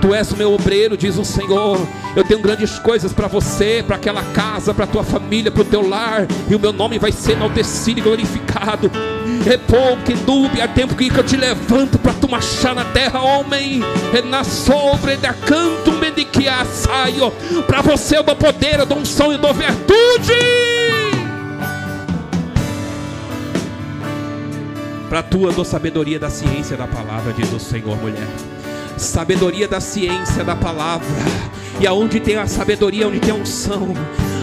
Tu 0.01 0.15
és 0.15 0.33
o 0.33 0.37
meu 0.37 0.53
obreiro, 0.53 0.97
diz 0.97 1.19
o 1.19 1.25
Senhor. 1.25 1.79
Eu 2.17 2.25
tenho 2.25 2.41
grandes 2.41 2.79
coisas 2.79 3.13
para 3.13 3.29
você, 3.29 3.85
para 3.87 3.97
aquela 3.97 4.23
casa, 4.23 4.73
para 4.73 4.87
tua 4.87 5.05
família, 5.05 5.51
para 5.51 5.63
o 5.63 5.65
teu 5.65 5.87
lar, 5.87 6.27
e 6.49 6.55
o 6.55 6.59
meu 6.59 6.73
nome 6.73 6.99
vai 6.99 7.13
ser 7.13 7.33
enaltecido 7.33 8.01
e 8.01 8.03
glorificado. 8.03 8.91
Repou 9.45 9.97
que 9.99 10.15
dupe 10.15 10.61
há 10.61 10.69
tempo 10.69 10.95
que 10.95 11.09
eu 11.09 11.25
te 11.25 11.37
levanto 11.37 11.99
para 11.99 12.13
tu 12.15 12.29
marchar 12.29 12.75
na 12.75 12.85
terra, 12.85 13.21
homem. 13.21 13.81
Na 14.25 14.45
sobre 14.45 15.17
da 15.17 15.33
canto 15.33 15.93
mendiquia 15.93 16.65
saio. 16.65 17.31
Para 17.67 17.83
você 17.83 18.19
eu 18.19 18.23
dou 18.23 18.37
poder, 18.37 18.79
eu 18.79 18.87
dou 18.87 18.99
unção, 18.99 19.33
eu 19.33 19.39
dou 19.39 19.53
virtude. 19.53 20.35
Para 25.09 25.23
tua 25.23 25.53
dou 25.53 25.65
sabedoria 25.65 26.21
da 26.21 26.31
ciência 26.31 26.77
da 26.77 26.87
palavra, 26.87 27.33
diz 27.33 27.53
o 27.53 27.59
Senhor, 27.59 27.97
mulher. 27.97 28.29
Sabedoria 29.01 29.67
da 29.67 29.81
ciência 29.81 30.45
da 30.45 30.55
palavra. 30.55 31.07
E 31.81 31.87
aonde 31.87 32.21
tem 32.21 32.37
a 32.37 32.47
sabedoria, 32.47 33.09
onde 33.09 33.19
tem 33.19 33.31
a 33.31 33.35
unção, 33.35 33.95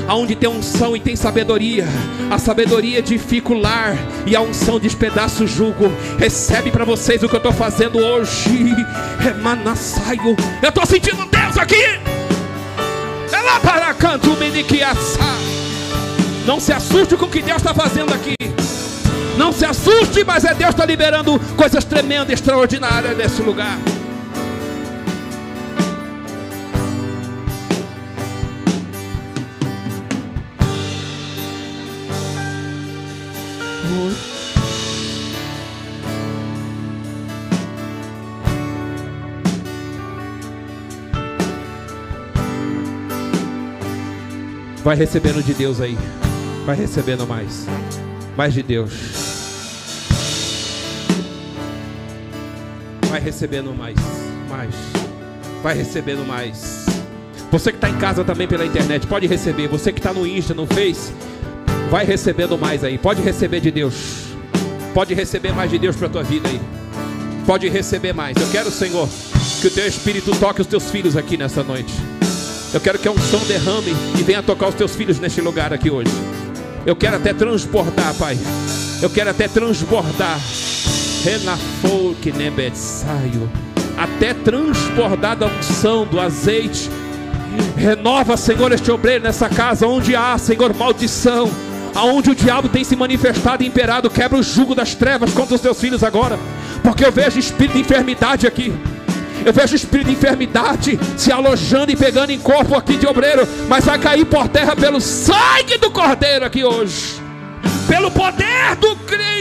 aonde 0.07 0.35
tem 0.35 0.49
unção 0.49 0.95
e 0.95 0.99
tem 0.99 1.15
sabedoria, 1.15 1.85
a 2.31 2.39
sabedoria 2.39 2.97
edifica 2.97 3.53
o 3.53 3.59
lar 3.59 3.95
e 4.25 4.35
a 4.35 4.41
unção 4.41 4.79
despedaça 4.79 5.43
o 5.43 5.47
jugo. 5.47 5.91
Recebe 6.17 6.71
para 6.71 6.83
vocês 6.83 7.21
o 7.21 7.29
que 7.29 7.35
eu 7.35 7.37
estou 7.37 7.53
fazendo 7.53 7.99
hoje. 7.99 8.73
Remanassaio. 9.19 10.35
Eu 10.61 10.69
estou 10.69 10.85
sentindo 10.85 11.25
Deus 11.27 11.57
aqui. 11.57 11.83
É 13.31 13.41
lá 13.41 13.59
para 13.59 13.93
canto 13.93 14.35
Não 16.47 16.59
se 16.59 16.73
assuste 16.73 17.15
com 17.15 17.25
o 17.25 17.29
que 17.29 17.41
Deus 17.41 17.57
está 17.57 17.73
fazendo 17.73 18.13
aqui. 18.13 18.35
Não 19.37 19.51
se 19.51 19.65
assuste, 19.65 20.23
mas 20.23 20.43
é 20.45 20.55
Deus 20.55 20.71
está 20.71 20.85
liberando 20.85 21.39
coisas 21.55 21.83
tremendas, 21.83 22.31
extraordinárias 22.31 23.15
nesse 23.15 23.41
lugar. 23.43 23.77
Vai 44.87 44.95
recebendo 44.95 45.43
de 45.43 45.53
Deus 45.53 45.81
aí. 45.81 45.97
Vai 46.65 46.73
recebendo 46.73 47.27
mais. 47.27 47.67
Mais 48.37 48.53
de 48.53 48.63
Deus. 48.63 48.93
Vai 53.09 53.19
recebendo 53.19 53.75
mais. 53.75 53.97
Mais. 54.49 54.73
Vai 55.61 55.75
recebendo 55.75 56.25
mais. 56.25 56.85
Você 57.51 57.71
que 57.71 57.77
está 57.79 57.89
em 57.89 57.97
casa 57.97 58.23
também 58.23 58.47
pela 58.47 58.65
internet, 58.65 59.05
pode 59.07 59.27
receber. 59.27 59.67
Você 59.67 59.91
que 59.91 59.99
está 59.99 60.13
no 60.13 60.25
Insta, 60.25 60.53
no 60.53 60.65
Face, 60.65 61.11
vai 61.91 62.05
recebendo 62.05 62.57
mais 62.57 62.81
aí. 62.81 62.97
Pode 62.97 63.21
receber 63.21 63.59
de 63.59 63.71
Deus. 63.71 64.27
Pode 64.93 65.13
receber 65.13 65.51
mais 65.51 65.69
de 65.69 65.79
Deus 65.79 65.97
para 65.97 66.07
a 66.07 66.09
tua 66.09 66.23
vida 66.23 66.47
aí. 66.47 66.61
Pode 67.45 67.67
receber 67.67 68.13
mais. 68.13 68.37
Eu 68.37 68.47
quero, 68.51 68.71
Senhor, 68.71 69.09
que 69.59 69.67
o 69.67 69.69
teu 69.69 69.85
Espírito 69.85 70.31
toque 70.39 70.61
os 70.61 70.67
teus 70.67 70.89
filhos 70.89 71.17
aqui 71.17 71.35
nessa 71.35 71.61
noite. 71.61 71.93
Eu 72.73 72.79
quero 72.79 72.99
que 72.99 73.07
a 73.07 73.11
unção 73.11 73.39
derrame 73.45 73.91
venha 74.27 74.43
tocar 74.43 74.67
os 74.67 74.75
teus 74.75 74.93
filhos 74.93 75.21
neste 75.21 75.39
lugar 75.39 75.71
aqui 75.71 75.89
hoje. 75.89 76.11
Eu 76.85 76.97
quero 76.97 77.15
até 77.15 77.33
transbordar, 77.33 78.13
Pai. 78.15 78.37
Eu 79.01 79.09
quero 79.09 79.29
até 79.29 79.47
transbordar. 79.47 80.37
Até 83.97 84.33
transbordar 84.33 85.37
da 85.37 85.45
unção, 85.45 86.05
do 86.05 86.19
azeite. 86.19 86.89
Renova, 87.77 88.35
Senhor, 88.35 88.69
este 88.73 88.91
obreiro 88.91 89.23
nessa 89.23 89.47
casa, 89.47 89.87
onde 89.87 90.13
há, 90.13 90.37
Senhor, 90.37 90.73
maldição. 90.75 91.49
Aonde 91.95 92.31
o 92.31 92.35
diabo 92.35 92.67
tem 92.67 92.83
se 92.83 92.97
manifestado 92.97 93.63
e 93.63 93.67
imperado, 93.67 94.09
quebra 94.09 94.37
o 94.37 94.43
jugo 94.43 94.75
das 94.75 94.93
trevas 94.93 95.33
contra 95.33 95.55
os 95.55 95.61
teus 95.61 95.79
filhos 95.79 96.03
agora. 96.03 96.37
Porque 96.83 97.05
eu 97.05 97.13
vejo 97.13 97.39
espírito 97.39 97.75
de 97.75 97.79
enfermidade 97.79 98.45
aqui. 98.45 98.73
Eu 99.47 99.53
vejo 99.53 99.71
o 99.71 99.75
espírito 99.77 100.07
de 100.07 100.13
enfermidade 100.13 100.99
se 101.15 101.31
alojando 101.31 101.89
e 101.89 101.95
pegando 101.95 102.31
em 102.31 102.37
corpo 102.37 102.75
aqui 102.75 102.97
de 102.97 103.07
obreiro, 103.07 103.47
mas 103.69 103.85
vai 103.85 103.97
cair 103.97 104.25
por 104.25 104.49
terra 104.49 104.75
pelo 104.75 104.99
sangue 104.99 105.77
do 105.77 105.89
Cordeiro 105.89 106.43
aqui 106.43 106.65
hoje, 106.65 107.21
pelo 107.87 108.11
poder 108.11 108.75
do, 108.75 108.93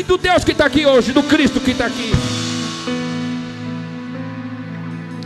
do 0.07 0.17
Deus 0.17 0.45
que 0.45 0.53
está 0.53 0.67
aqui 0.67 0.87
hoje, 0.87 1.13
do 1.13 1.25
Cristo 1.25 1.59
que 1.59 1.73
está 1.73 1.87
aqui. 1.87 2.13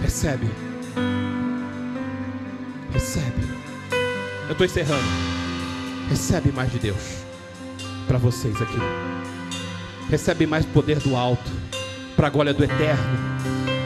Recebe, 0.01 0.49
recebe. 2.91 3.51
Eu 4.47 4.53
estou 4.53 4.65
encerrando. 4.65 5.05
Recebe 6.09 6.53
mais 6.53 6.73
de 6.73 6.79
Deus 6.79 7.19
para 8.09 8.17
vocês 8.17 8.57
aqui. 8.63 8.79
Recebe 10.09 10.47
mais 10.47 10.65
poder 10.65 10.99
do 11.01 11.15
alto, 11.15 11.51
para 12.17 12.29
a 12.29 12.31
glória 12.31 12.55
do 12.55 12.65
eterno 12.65 13.30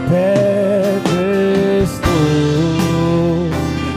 Perto 0.09 1.17
estou, 1.83 3.51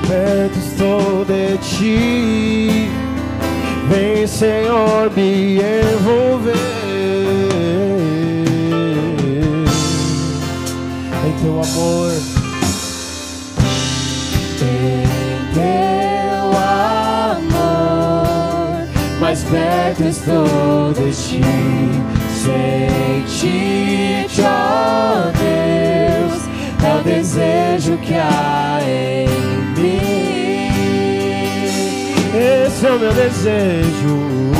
perto 0.07 0.57
estou 0.57 1.23
de 1.25 1.57
ti. 1.59 2.89
Vem, 3.89 4.25
Senhor, 4.25 5.11
me 5.15 5.57
envolver. 5.57 5.80
Estou 20.11 20.93
de 20.93 21.09
ti. 21.11 21.41
Sente-te, 22.43 24.41
ó 24.41 25.31
Deus, 25.31 26.49
é 26.83 26.95
o 26.99 27.03
desejo 27.03 27.97
que 27.97 28.15
há 28.15 28.79
em 28.83 29.27
mim. 29.79 30.71
Esse 32.65 32.85
é 32.85 32.91
o 32.91 32.99
meu 32.99 33.13
desejo 33.13 34.50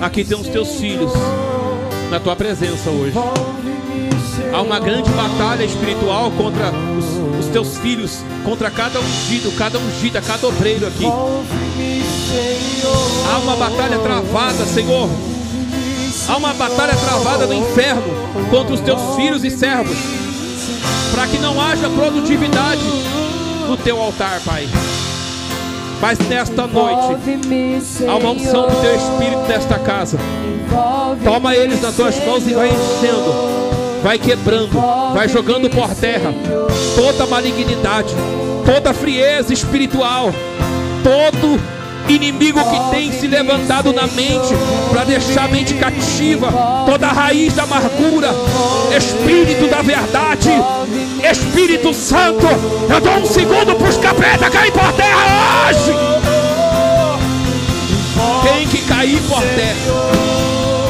aqui 0.00 0.24
tem 0.24 0.38
os 0.38 0.48
teus 0.48 0.76
filhos 0.76 1.12
na 2.10 2.20
tua 2.20 2.36
presença 2.36 2.90
hoje. 2.90 3.14
Há 4.52 4.60
uma 4.62 4.78
grande 4.78 5.10
batalha 5.10 5.64
espiritual 5.64 6.30
contra 6.32 6.70
os, 6.70 7.46
os 7.46 7.52
teus 7.52 7.78
filhos, 7.78 8.18
contra 8.44 8.70
cada 8.70 9.00
ungido, 9.00 9.50
cada 9.56 9.78
ungida, 9.78 10.20
cada 10.20 10.46
obreiro 10.46 10.86
aqui. 10.86 11.06
Há 13.32 13.38
uma 13.38 13.56
batalha 13.56 13.98
travada, 13.98 14.64
Senhor. 14.66 15.08
Há 16.28 16.36
uma 16.36 16.52
batalha 16.54 16.94
travada 16.96 17.46
no 17.46 17.54
inferno 17.54 18.02
contra 18.50 18.74
os 18.74 18.80
teus 18.80 19.16
filhos 19.16 19.44
e 19.44 19.50
servos, 19.50 19.96
para 21.12 21.26
que 21.26 21.38
não 21.38 21.60
haja 21.60 21.88
produtividade 21.88 22.82
no 23.68 23.76
teu 23.76 24.00
altar, 24.00 24.40
Pai. 24.44 24.68
Mas 26.00 26.18
nesta 26.18 26.66
noite, 26.66 27.16
há 28.06 28.16
uma 28.16 28.30
unção 28.30 28.68
do 28.68 28.76
teu 28.80 28.94
espírito 28.94 29.48
nesta 29.48 29.78
casa. 29.78 30.18
Toma 31.24 31.56
eles 31.56 31.80
nas 31.80 31.94
tuas 31.94 32.24
mãos 32.24 32.46
e 32.46 32.54
vai 32.54 32.68
enchendo, 32.68 34.02
vai 34.02 34.18
quebrando, 34.18 34.78
vai 35.14 35.28
jogando 35.28 35.70
por 35.70 35.88
terra 35.94 36.34
toda 36.94 37.26
malignidade, 37.26 38.14
toda 38.64 38.92
frieza 38.92 39.52
espiritual, 39.52 40.32
todo 41.02 41.75
inimigo 42.14 42.60
que 42.60 42.90
tem 42.90 43.12
se 43.12 43.26
levantado 43.26 43.92
na 43.92 44.06
mente 44.06 44.54
para 44.90 45.04
deixar 45.04 45.44
a 45.44 45.48
mente 45.48 45.74
cativa, 45.74 46.52
toda 46.86 47.06
a 47.06 47.12
raiz 47.12 47.54
da 47.54 47.64
amargura, 47.64 48.34
Espírito 48.96 49.68
da 49.68 49.82
verdade, 49.82 50.50
Espírito 51.30 51.92
Santo, 51.92 52.46
eu 52.88 53.00
dou 53.00 53.14
um 53.18 53.26
segundo 53.26 53.74
para 53.74 53.88
os 53.88 53.96
capeta 53.96 54.50
cair 54.50 54.72
por 54.72 54.92
terra 54.92 55.68
hoje. 55.68 55.92
Tem 58.42 58.66
que 58.68 58.82
cair 58.82 59.20
por 59.22 59.42
terra. 59.42 59.76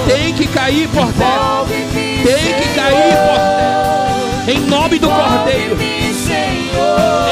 Tem 0.07 0.35
que 0.35 0.47
cair 0.47 0.89
por 0.89 1.13
terra. 1.13 1.65
Tem 1.67 2.55
que 2.55 2.75
cair 2.75 3.17
por 3.17 3.39
terra. 3.39 3.87
Em 4.49 4.61
nome 4.61 4.99
do 4.99 5.09
Cordeiro. 5.09 5.77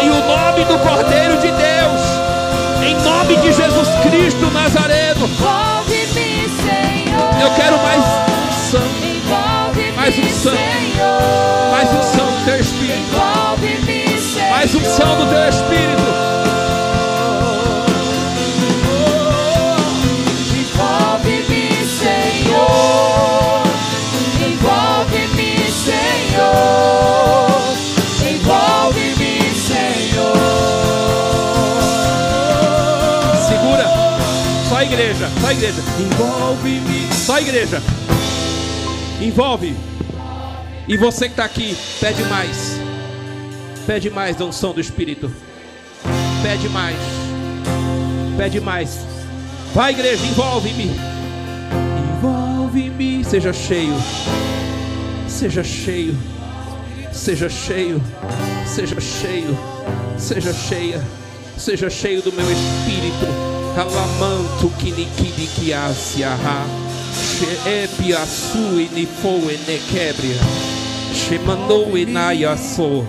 Em 0.03 0.11
o 0.11 0.26
nome 0.26 0.64
do 0.64 0.78
Cordeiro 0.78 1.37
de 1.37 1.49
Deus. 1.49 2.04
Em 2.85 2.95
nome 3.03 3.37
de 3.37 3.51
Jesus 3.51 3.89
Cristo 4.03 4.51
Nazareno. 4.51 5.26
Eu 7.41 7.51
quero 7.57 7.78
mais 7.78 8.05
sangue. 8.70 9.22
Mais 9.97 10.18
um 10.18 10.28
sangue. 10.28 10.59
Mais 11.70 11.89
um 11.91 12.03
sangue 12.03 12.39
do 12.39 12.45
teu 12.45 12.61
Espírito. 12.61 13.16
Mais 14.51 14.74
um 14.74 14.85
sangue 14.85 15.24
do 15.24 15.30
teu 15.30 15.49
Espírito. 15.49 16.24
Igreja. 34.85 35.30
Só 35.41 35.51
igreja. 35.51 35.82
Envolve-me. 35.99 37.14
Só 37.14 37.39
igreja. 37.39 37.82
Envolve. 39.20 39.74
E 40.87 40.97
você 40.97 41.26
que 41.26 41.32
está 41.32 41.45
aqui, 41.45 41.76
pede 42.01 42.22
mais. 42.24 42.78
Pede 43.87 44.11
mais 44.11 44.37
da 44.37 44.45
unção 44.45 44.72
do 44.72 44.80
Espírito. 44.80 45.32
Pede 46.43 46.68
mais. 46.68 46.97
Pede 48.37 48.61
mais. 48.61 48.99
Vai, 49.74 49.93
igreja, 49.93 50.24
envolve-me. 50.26 50.91
Envolve-me. 52.16 53.24
Seja 53.24 53.53
cheio. 53.53 53.95
Seja 55.26 55.64
cheio. 55.64 56.16
Seja 57.12 57.49
cheio. 57.49 58.03
Seja 58.66 59.01
cheio. 59.01 59.59
Seja 60.18 60.53
cheia. 60.53 61.03
Seja 61.57 61.89
cheio 61.89 62.22
do 62.22 62.32
meu 62.32 62.47
espírito. 62.51 63.54
Alamanto 63.77 64.68
kinikidi 64.79 65.47
kiasiaha. 65.47 66.62
Sheepiasu 67.14 68.81
inifo 68.81 69.29
enekebria. 69.29 70.43
Shemando 71.14 71.99
enayaso. 71.99 73.05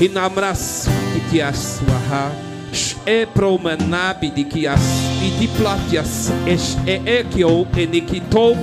Inamrasu 0.00 0.90
kitiasuaha. 1.14 2.30
Shepromanabi 2.72 4.30
de 4.30 4.44
kias. 4.44 4.80
Idiplatias. 5.26 6.32
Eekio 6.86 7.66
enikito. 7.76 8.56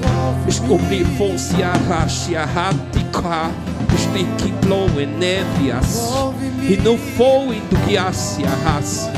Escobrifonsiaha. 0.48 2.10
Shiahatika. 2.10 3.50
Estikiplo 3.96 4.90
enebrias. 5.02 6.12
E 6.70 6.78
não 6.84 6.98
foi 6.98 7.62
do 7.70 7.78
que 7.88 7.98
asiahas. 7.98 9.10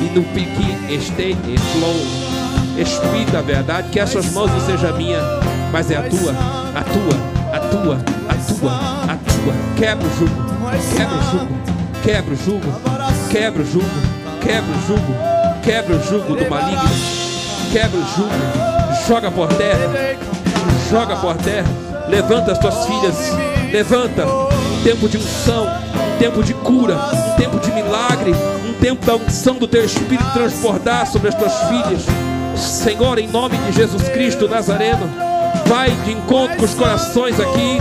E 0.00 0.04
no 0.14 0.22
pique 0.34 0.76
este 0.88 1.36
e 1.46 1.58
flow. 1.72 2.30
Espírito 2.78 3.32
da 3.32 3.42
verdade, 3.42 3.90
que 3.90 4.00
essas 4.00 4.32
mãos 4.32 4.50
não 4.50 4.60
seja 4.60 4.92
minha, 4.92 5.18
mas 5.70 5.90
é 5.90 5.96
a 5.96 6.02
tua, 6.02 6.32
a 6.74 6.82
tua, 6.82 7.52
a 7.52 7.60
tua, 7.60 7.98
a 8.28 8.34
tua, 8.34 8.72
a 9.12 9.16
tua. 9.16 9.54
Quebra 9.76 10.06
o 10.06 10.18
jugo, 10.18 10.50
quebra 10.96 11.14
o 11.14 11.30
jugo, 11.30 11.58
quebra 12.02 12.32
o 12.32 12.36
jugo, 12.36 12.80
quebra 13.30 13.62
o 13.62 13.66
jugo, 13.66 13.86
quebra 14.40 14.72
o 14.72 14.86
jugo, 14.86 15.14
quebra 15.62 15.96
o 15.96 16.02
jugo 16.02 16.36
do 16.36 16.48
maligno, 16.48 16.90
quebra 17.72 17.98
o 17.98 18.04
jugo, 18.16 18.30
joga 19.06 19.30
por 19.30 19.48
terra, 19.48 20.16
joga 20.90 21.16
por 21.16 21.36
terra, 21.36 21.68
levanta 22.08 22.52
as 22.52 22.58
tuas 22.58 22.86
filhas, 22.86 23.16
levanta, 23.70 24.24
tempo 24.82 25.08
de 25.08 25.18
unção, 25.18 25.66
tempo 26.18 26.42
de 26.42 26.54
cura, 26.54 26.96
tempo 27.36 27.58
de 27.58 27.70
milagre, 27.72 28.32
tempo 28.80 29.04
da 29.04 29.14
unção 29.14 29.56
do 29.56 29.68
teu 29.68 29.84
Espírito 29.84 30.24
transbordar 30.32 31.06
sobre 31.06 31.28
as 31.28 31.34
tuas 31.34 31.52
filhas. 31.68 32.02
Senhor, 32.56 33.18
em 33.18 33.28
nome 33.28 33.56
de 33.58 33.72
Jesus 33.72 34.08
Cristo 34.08 34.48
Nazareno, 34.48 35.08
vai 35.66 35.90
de 36.04 36.12
encontro 36.12 36.56
com 36.56 36.64
os 36.64 36.74
corações 36.74 37.38
aqui, 37.38 37.78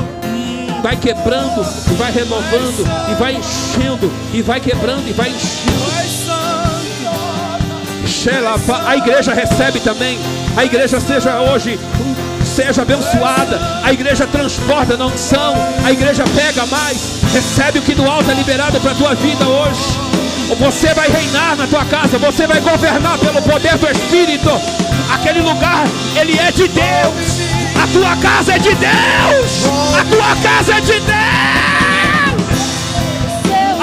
vai 0.83 0.95
quebrando, 0.97 1.61
e 1.89 1.93
vai 1.95 2.11
renovando, 2.11 2.85
e 3.11 3.15
vai 3.15 3.33
enchendo, 3.33 4.11
e 4.33 4.41
vai 4.41 4.59
quebrando, 4.59 5.07
e 5.07 5.13
vai 5.13 5.29
enchendo. 5.29 5.79
A 8.85 8.97
igreja 8.97 9.33
recebe 9.33 9.79
também, 9.79 10.19
a 10.55 10.65
igreja 10.65 10.99
seja 10.99 11.39
hoje 11.41 11.79
seja 12.59 12.81
abençoada, 12.81 13.57
a 13.81 13.93
igreja 13.93 14.27
transporta 14.27 14.97
na 14.97 15.05
unção, 15.05 15.55
a 15.85 15.91
igreja 15.93 16.25
pega 16.35 16.65
mais, 16.65 17.21
recebe 17.31 17.79
o 17.79 17.81
que 17.81 17.95
do 17.95 18.05
alto 18.05 18.29
é 18.29 18.33
liberado 18.33 18.81
para 18.81 18.91
a 18.91 18.95
tua 18.95 19.15
vida 19.15 19.47
hoje. 19.47 19.97
Você 20.59 20.93
vai 20.93 21.07
reinar 21.07 21.55
na 21.55 21.65
tua 21.67 21.85
casa, 21.85 22.17
você 22.17 22.45
vai 22.45 22.59
governar 22.59 23.17
pelo 23.19 23.41
poder 23.43 23.77
do 23.77 23.89
Espírito. 23.89 24.49
Aquele 25.13 25.39
lugar, 25.39 25.85
ele 26.19 26.37
é 26.37 26.51
de 26.51 26.67
Deus. 26.67 27.39
A 27.81 27.87
tua 27.93 28.17
casa 28.17 28.53
é 28.53 28.59
de 28.59 28.75
Deus. 28.75 29.65
A 29.97 30.03
tua 30.03 30.35
casa 30.43 30.73
é 30.73 30.81
de 30.81 30.99
Deus. 30.99 31.19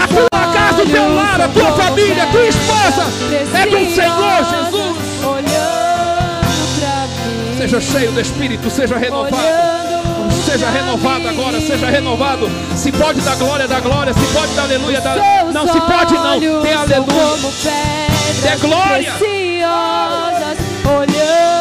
A 0.03 0.07
tua 0.07 0.53
casa, 0.53 0.83
o 0.83 0.87
teu 0.87 1.15
lar, 1.15 1.41
a 1.41 1.49
tua 1.49 1.73
família, 1.73 2.25
a 2.25 2.27
tua 2.27 2.47
esposa 2.47 3.07
é 3.55 3.67
do 3.67 3.95
Senhor 3.95 4.45
Jesus. 4.45 4.86
Seja 7.67 7.81
cheio 7.81 8.13
do 8.13 8.21
Espírito, 8.21 8.71
seja 8.71 8.97
renovado. 8.97 9.37
Seja 10.45 10.71
renovado 10.71 11.29
agora, 11.29 11.61
seja 11.61 11.87
renovado. 11.87 12.49
Se 12.77 12.93
pode 12.93 13.21
dar 13.23 13.35
glória, 13.35 13.67
dá 13.67 13.81
glória. 13.81 14.15
Se 14.15 14.25
pode 14.33 14.55
dar 14.55 14.63
aleluia, 14.63 15.01
dá. 15.01 15.17
Não, 15.53 15.67
se 15.67 15.81
pode 15.81 16.15
não. 16.15 16.63
Tem 16.63 16.75
aleluia. 16.75 17.37
Dê 18.41 18.57
glória. 18.61 19.13
preciosas 19.15 20.59
olhando 20.85 21.56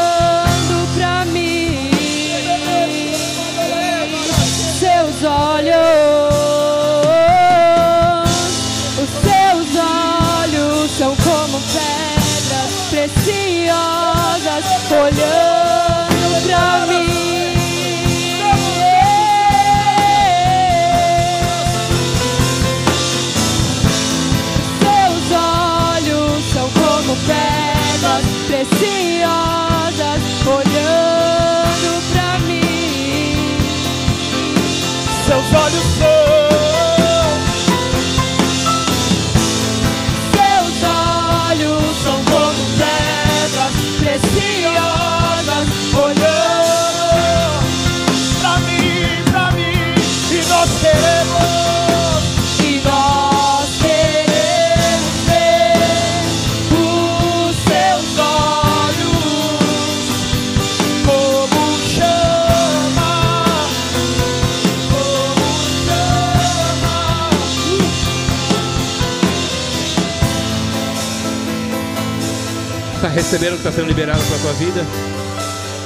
Recebendo 73.16 73.53
o 73.53 73.55
que 73.55 73.68
está 73.68 73.72
sendo 73.72 73.88
liberado 73.88 74.22
para 74.26 74.36
a 74.36 74.39
tua 74.39 74.51
vida? 74.53 74.86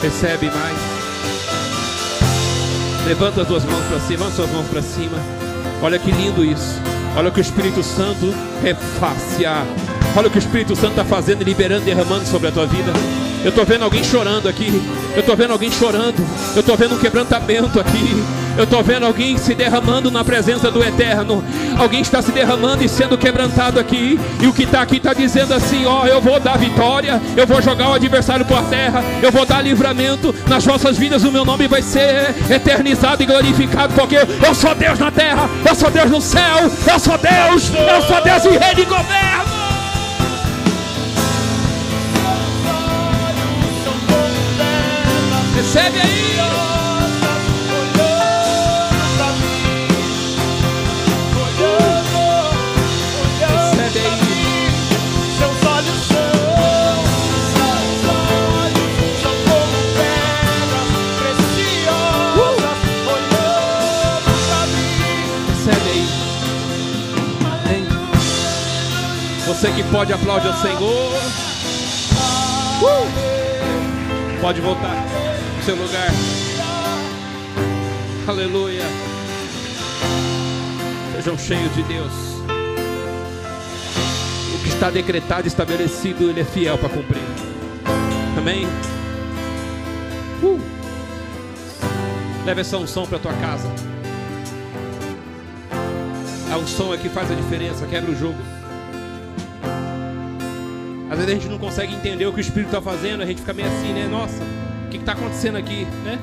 Recebe 0.02 0.48
mais. 0.48 0.76
Levanta 3.06 3.44
as 3.44 3.48
duas 3.48 3.64
mãos 3.66 3.86
para 3.86 4.00
cima, 4.00 4.26
levanta 4.26 4.36
suas 4.36 4.52
mãos 4.52 4.68
para 4.68 4.82
cima. 4.82 5.18
Olha 5.80 6.00
que 6.00 6.12
lindo 6.12 6.44
isso. 6.44 6.82
Olha 7.16 7.30
o 7.30 7.32
que 7.32 7.40
o 7.40 7.42
Espírito 7.42 7.84
Santo 7.84 8.34
refacia. 8.64 9.64
Olha 10.16 10.28
o 10.28 10.32
que 10.32 10.38
o 10.38 10.40
Espírito 10.40 10.76
Santo 10.76 11.00
está 11.00 11.06
fazendo, 11.06 11.44
liberando, 11.44 11.86
derramando 11.86 12.26
sobre 12.26 12.48
a 12.48 12.52
tua 12.52 12.66
vida. 12.66 12.92
Eu 13.44 13.50
estou 13.50 13.64
vendo 13.64 13.84
alguém 13.84 14.04
chorando 14.04 14.50
aqui. 14.50 14.82
Eu 15.14 15.20
estou 15.20 15.36
vendo 15.36 15.52
alguém 15.52 15.72
chorando. 15.72 16.26
Eu 16.56 16.62
estou 16.62 16.76
vendo 16.76 16.96
um 16.96 17.00
quebrantamento 17.00 17.80
aqui. 17.80 18.24
Eu 18.58 18.64
estou 18.64 18.84
vendo 18.84 19.06
alguém 19.06 19.38
se 19.38 19.54
derramando 19.54 20.10
na 20.10 20.24
presença 20.24 20.72
do 20.72 20.84
Eterno. 20.84 21.44
Alguém 21.80 22.02
está 22.02 22.22
se 22.22 22.34
derramando 22.34 22.84
e 22.84 22.90
sendo 22.90 23.18
quebrantado 23.18 23.80
aqui. 23.80 24.20
E 24.42 24.48
o 24.48 24.54
que 24.54 24.64
está 24.64 24.82
aqui 24.82 24.98
está 24.98 25.14
dizendo 25.14 25.54
assim: 25.54 25.86
Ó, 25.86 26.06
eu 26.06 26.20
vou 26.20 26.40
dar 26.40 26.58
vitória. 26.58 27.22
Eu 27.38 27.48
vou 27.48 27.62
jogar 27.62 27.90
o 27.90 27.94
adversário 27.94 28.46
por 28.46 28.62
terra. 28.64 29.02
Eu 29.22 29.32
vou 29.32 29.46
dar 29.46 29.62
livramento. 29.62 30.36
Nas 30.48 30.66
vossas 30.66 30.98
vidas 30.98 31.24
o 31.24 31.32
meu 31.32 31.46
nome 31.46 31.68
vai 31.68 31.82
ser 31.82 32.36
eternizado 32.50 33.24
e 33.24 33.26
glorificado. 33.26 33.94
Porque 33.94 34.18
eu 34.18 34.54
sou 34.54 34.76
Deus 34.76 35.00
na 35.00 35.10
terra. 35.10 35.50
Eu 35.66 35.74
sou 35.74 35.90
Deus 35.90 36.12
no 36.12 36.22
céu. 36.22 36.70
Eu 36.92 37.00
sou 37.00 37.18
Deus. 37.18 37.72
Eu 37.74 38.02
sou 38.02 38.22
Deus 38.22 38.46
e 38.46 38.50
rei 38.58 38.76
de 38.76 38.84
governo. 38.84 39.50
Recebe 45.56 46.00
aí. 46.02 46.79
Você 69.60 69.74
que 69.74 69.84
pode 69.92 70.14
aplaudir 70.14 70.48
ao 70.48 70.54
Senhor. 70.54 71.12
Uh! 72.82 74.40
Pode 74.40 74.62
voltar 74.62 74.96
no 75.58 75.64
seu 75.66 75.76
lugar. 75.76 76.08
Aleluia. 78.26 78.86
Sejam 81.14 81.38
cheios 81.38 81.76
de 81.76 81.84
Deus. 81.84 82.14
O 84.56 84.64
que 84.64 84.70
está 84.70 84.90
decretado 84.90 85.46
estabelecido, 85.46 86.30
Ele 86.30 86.40
é 86.40 86.46
fiel 86.46 86.78
para 86.78 86.88
cumprir. 86.88 87.22
Amém. 88.38 88.66
Uh! 90.42 90.58
Leve 92.46 92.62
essa 92.62 92.78
unção 92.78 93.06
para 93.06 93.20
tua 93.20 93.34
casa. 93.34 93.70
A 96.50 96.58
unção 96.58 96.94
é 96.94 96.98
que 96.98 97.10
faz 97.10 97.30
a 97.30 97.36
diferença, 97.36 97.86
quebra 97.88 98.10
o 98.10 98.16
jogo. 98.16 98.59
Vezes 101.20 101.34
a 101.34 101.36
gente 101.36 101.50
não 101.50 101.60
consegue 101.60 101.94
entender 101.94 102.26
o 102.26 102.32
que 102.32 102.40
o 102.40 102.42
Espírito 102.42 102.70
está 102.70 102.82
fazendo, 102.82 103.22
a 103.22 103.26
gente 103.26 103.42
fica 103.42 103.54
meio 103.54 103.68
assim, 103.68 103.92
né? 103.92 104.08
Nossa, 104.10 104.42
o 104.86 104.90
que 104.90 104.96
está 104.96 105.12
acontecendo 105.12 105.58
aqui, 105.58 105.86
né? 106.06 106.18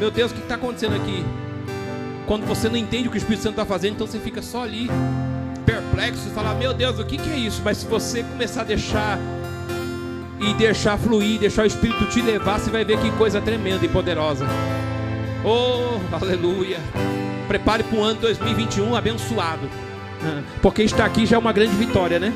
Meu 0.00 0.10
Deus, 0.10 0.32
o 0.32 0.34
que 0.34 0.40
está 0.40 0.54
acontecendo 0.54 0.96
aqui? 0.96 1.22
Quando 2.26 2.46
você 2.46 2.66
não 2.70 2.76
entende 2.76 3.06
o 3.06 3.10
que 3.10 3.18
o 3.18 3.18
Espírito 3.18 3.42
Santo 3.42 3.52
está 3.52 3.66
fazendo, 3.66 3.96
então 3.96 4.06
você 4.06 4.18
fica 4.18 4.40
só 4.40 4.62
ali, 4.62 4.88
perplexo, 5.66 6.26
e 6.26 6.30
fala, 6.30 6.54
meu 6.54 6.72
Deus, 6.72 6.98
o 6.98 7.04
que, 7.04 7.18
que 7.18 7.28
é 7.28 7.36
isso? 7.36 7.60
Mas 7.62 7.78
se 7.78 7.86
você 7.86 8.22
começar 8.22 8.62
a 8.62 8.64
deixar 8.64 9.18
e 10.40 10.54
deixar 10.54 10.96
fluir, 10.96 11.38
deixar 11.38 11.64
o 11.64 11.66
Espírito 11.66 12.06
te 12.06 12.22
levar, 12.22 12.58
você 12.58 12.70
vai 12.70 12.82
ver 12.82 12.98
que 12.98 13.10
coisa 13.18 13.42
tremenda 13.42 13.84
e 13.84 13.88
poderosa. 13.88 14.46
Oh, 15.44 15.98
aleluia. 16.14 16.78
Prepare 17.46 17.82
para 17.82 17.98
o 17.98 18.02
ano 18.02 18.20
2021 18.22 18.96
abençoado. 18.96 19.68
Porque 20.62 20.82
estar 20.82 21.04
aqui 21.04 21.26
já 21.26 21.36
é 21.36 21.38
uma 21.38 21.52
grande 21.52 21.76
vitória, 21.76 22.18
né? 22.18 22.32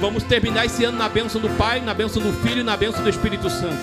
Vamos 0.00 0.22
terminar 0.22 0.66
esse 0.66 0.84
ano 0.84 0.98
na 0.98 1.08
bênção 1.08 1.40
do 1.40 1.48
Pai, 1.50 1.80
na 1.80 1.94
bênção 1.94 2.22
do 2.22 2.32
Filho 2.32 2.60
e 2.60 2.64
na 2.64 2.76
bênção 2.76 3.02
do 3.02 3.08
Espírito 3.08 3.48
Santo. 3.48 3.78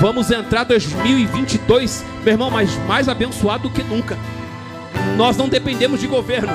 Vamos 0.00 0.30
entrar 0.30 0.64
2022, 0.64 2.04
meu 2.22 2.34
irmão, 2.34 2.50
mas 2.50 2.76
mais 2.86 3.08
abençoado 3.08 3.64
do 3.64 3.70
que 3.70 3.82
nunca. 3.82 4.16
Nós 5.16 5.36
não 5.36 5.48
dependemos 5.48 6.00
de 6.00 6.06
governo. 6.06 6.52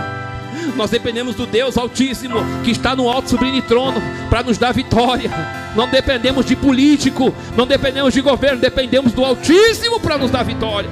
Nós 0.76 0.92
dependemos 0.92 1.36
do 1.36 1.46
Deus 1.46 1.78
Altíssimo 1.78 2.36
que 2.64 2.72
está 2.72 2.96
no 2.96 3.10
alto 3.10 3.32
sublime 3.32 3.62
trono 3.62 4.02
para 4.30 4.44
nos 4.44 4.58
dar 4.58 4.72
vitória. 4.72 5.30
Não 5.76 5.90
dependemos 5.90 6.46
de 6.46 6.56
político, 6.56 7.34
não 7.58 7.68
dependemos 7.68 8.14
de 8.14 8.22
governo, 8.22 8.62
dependemos 8.62 9.12
do 9.12 9.26
Altíssimo 9.26 10.00
para 10.00 10.18
nos 10.18 10.32
dar 10.32 10.44
vitória. 10.44 10.90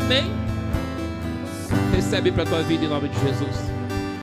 Amém? 0.00 0.30
Recebe 1.94 2.30
para 2.30 2.42
a 2.42 2.46
tua 2.46 2.62
vida 2.62 2.84
em 2.84 2.88
nome 2.88 3.08
de 3.08 3.18
Jesus. 3.20 3.71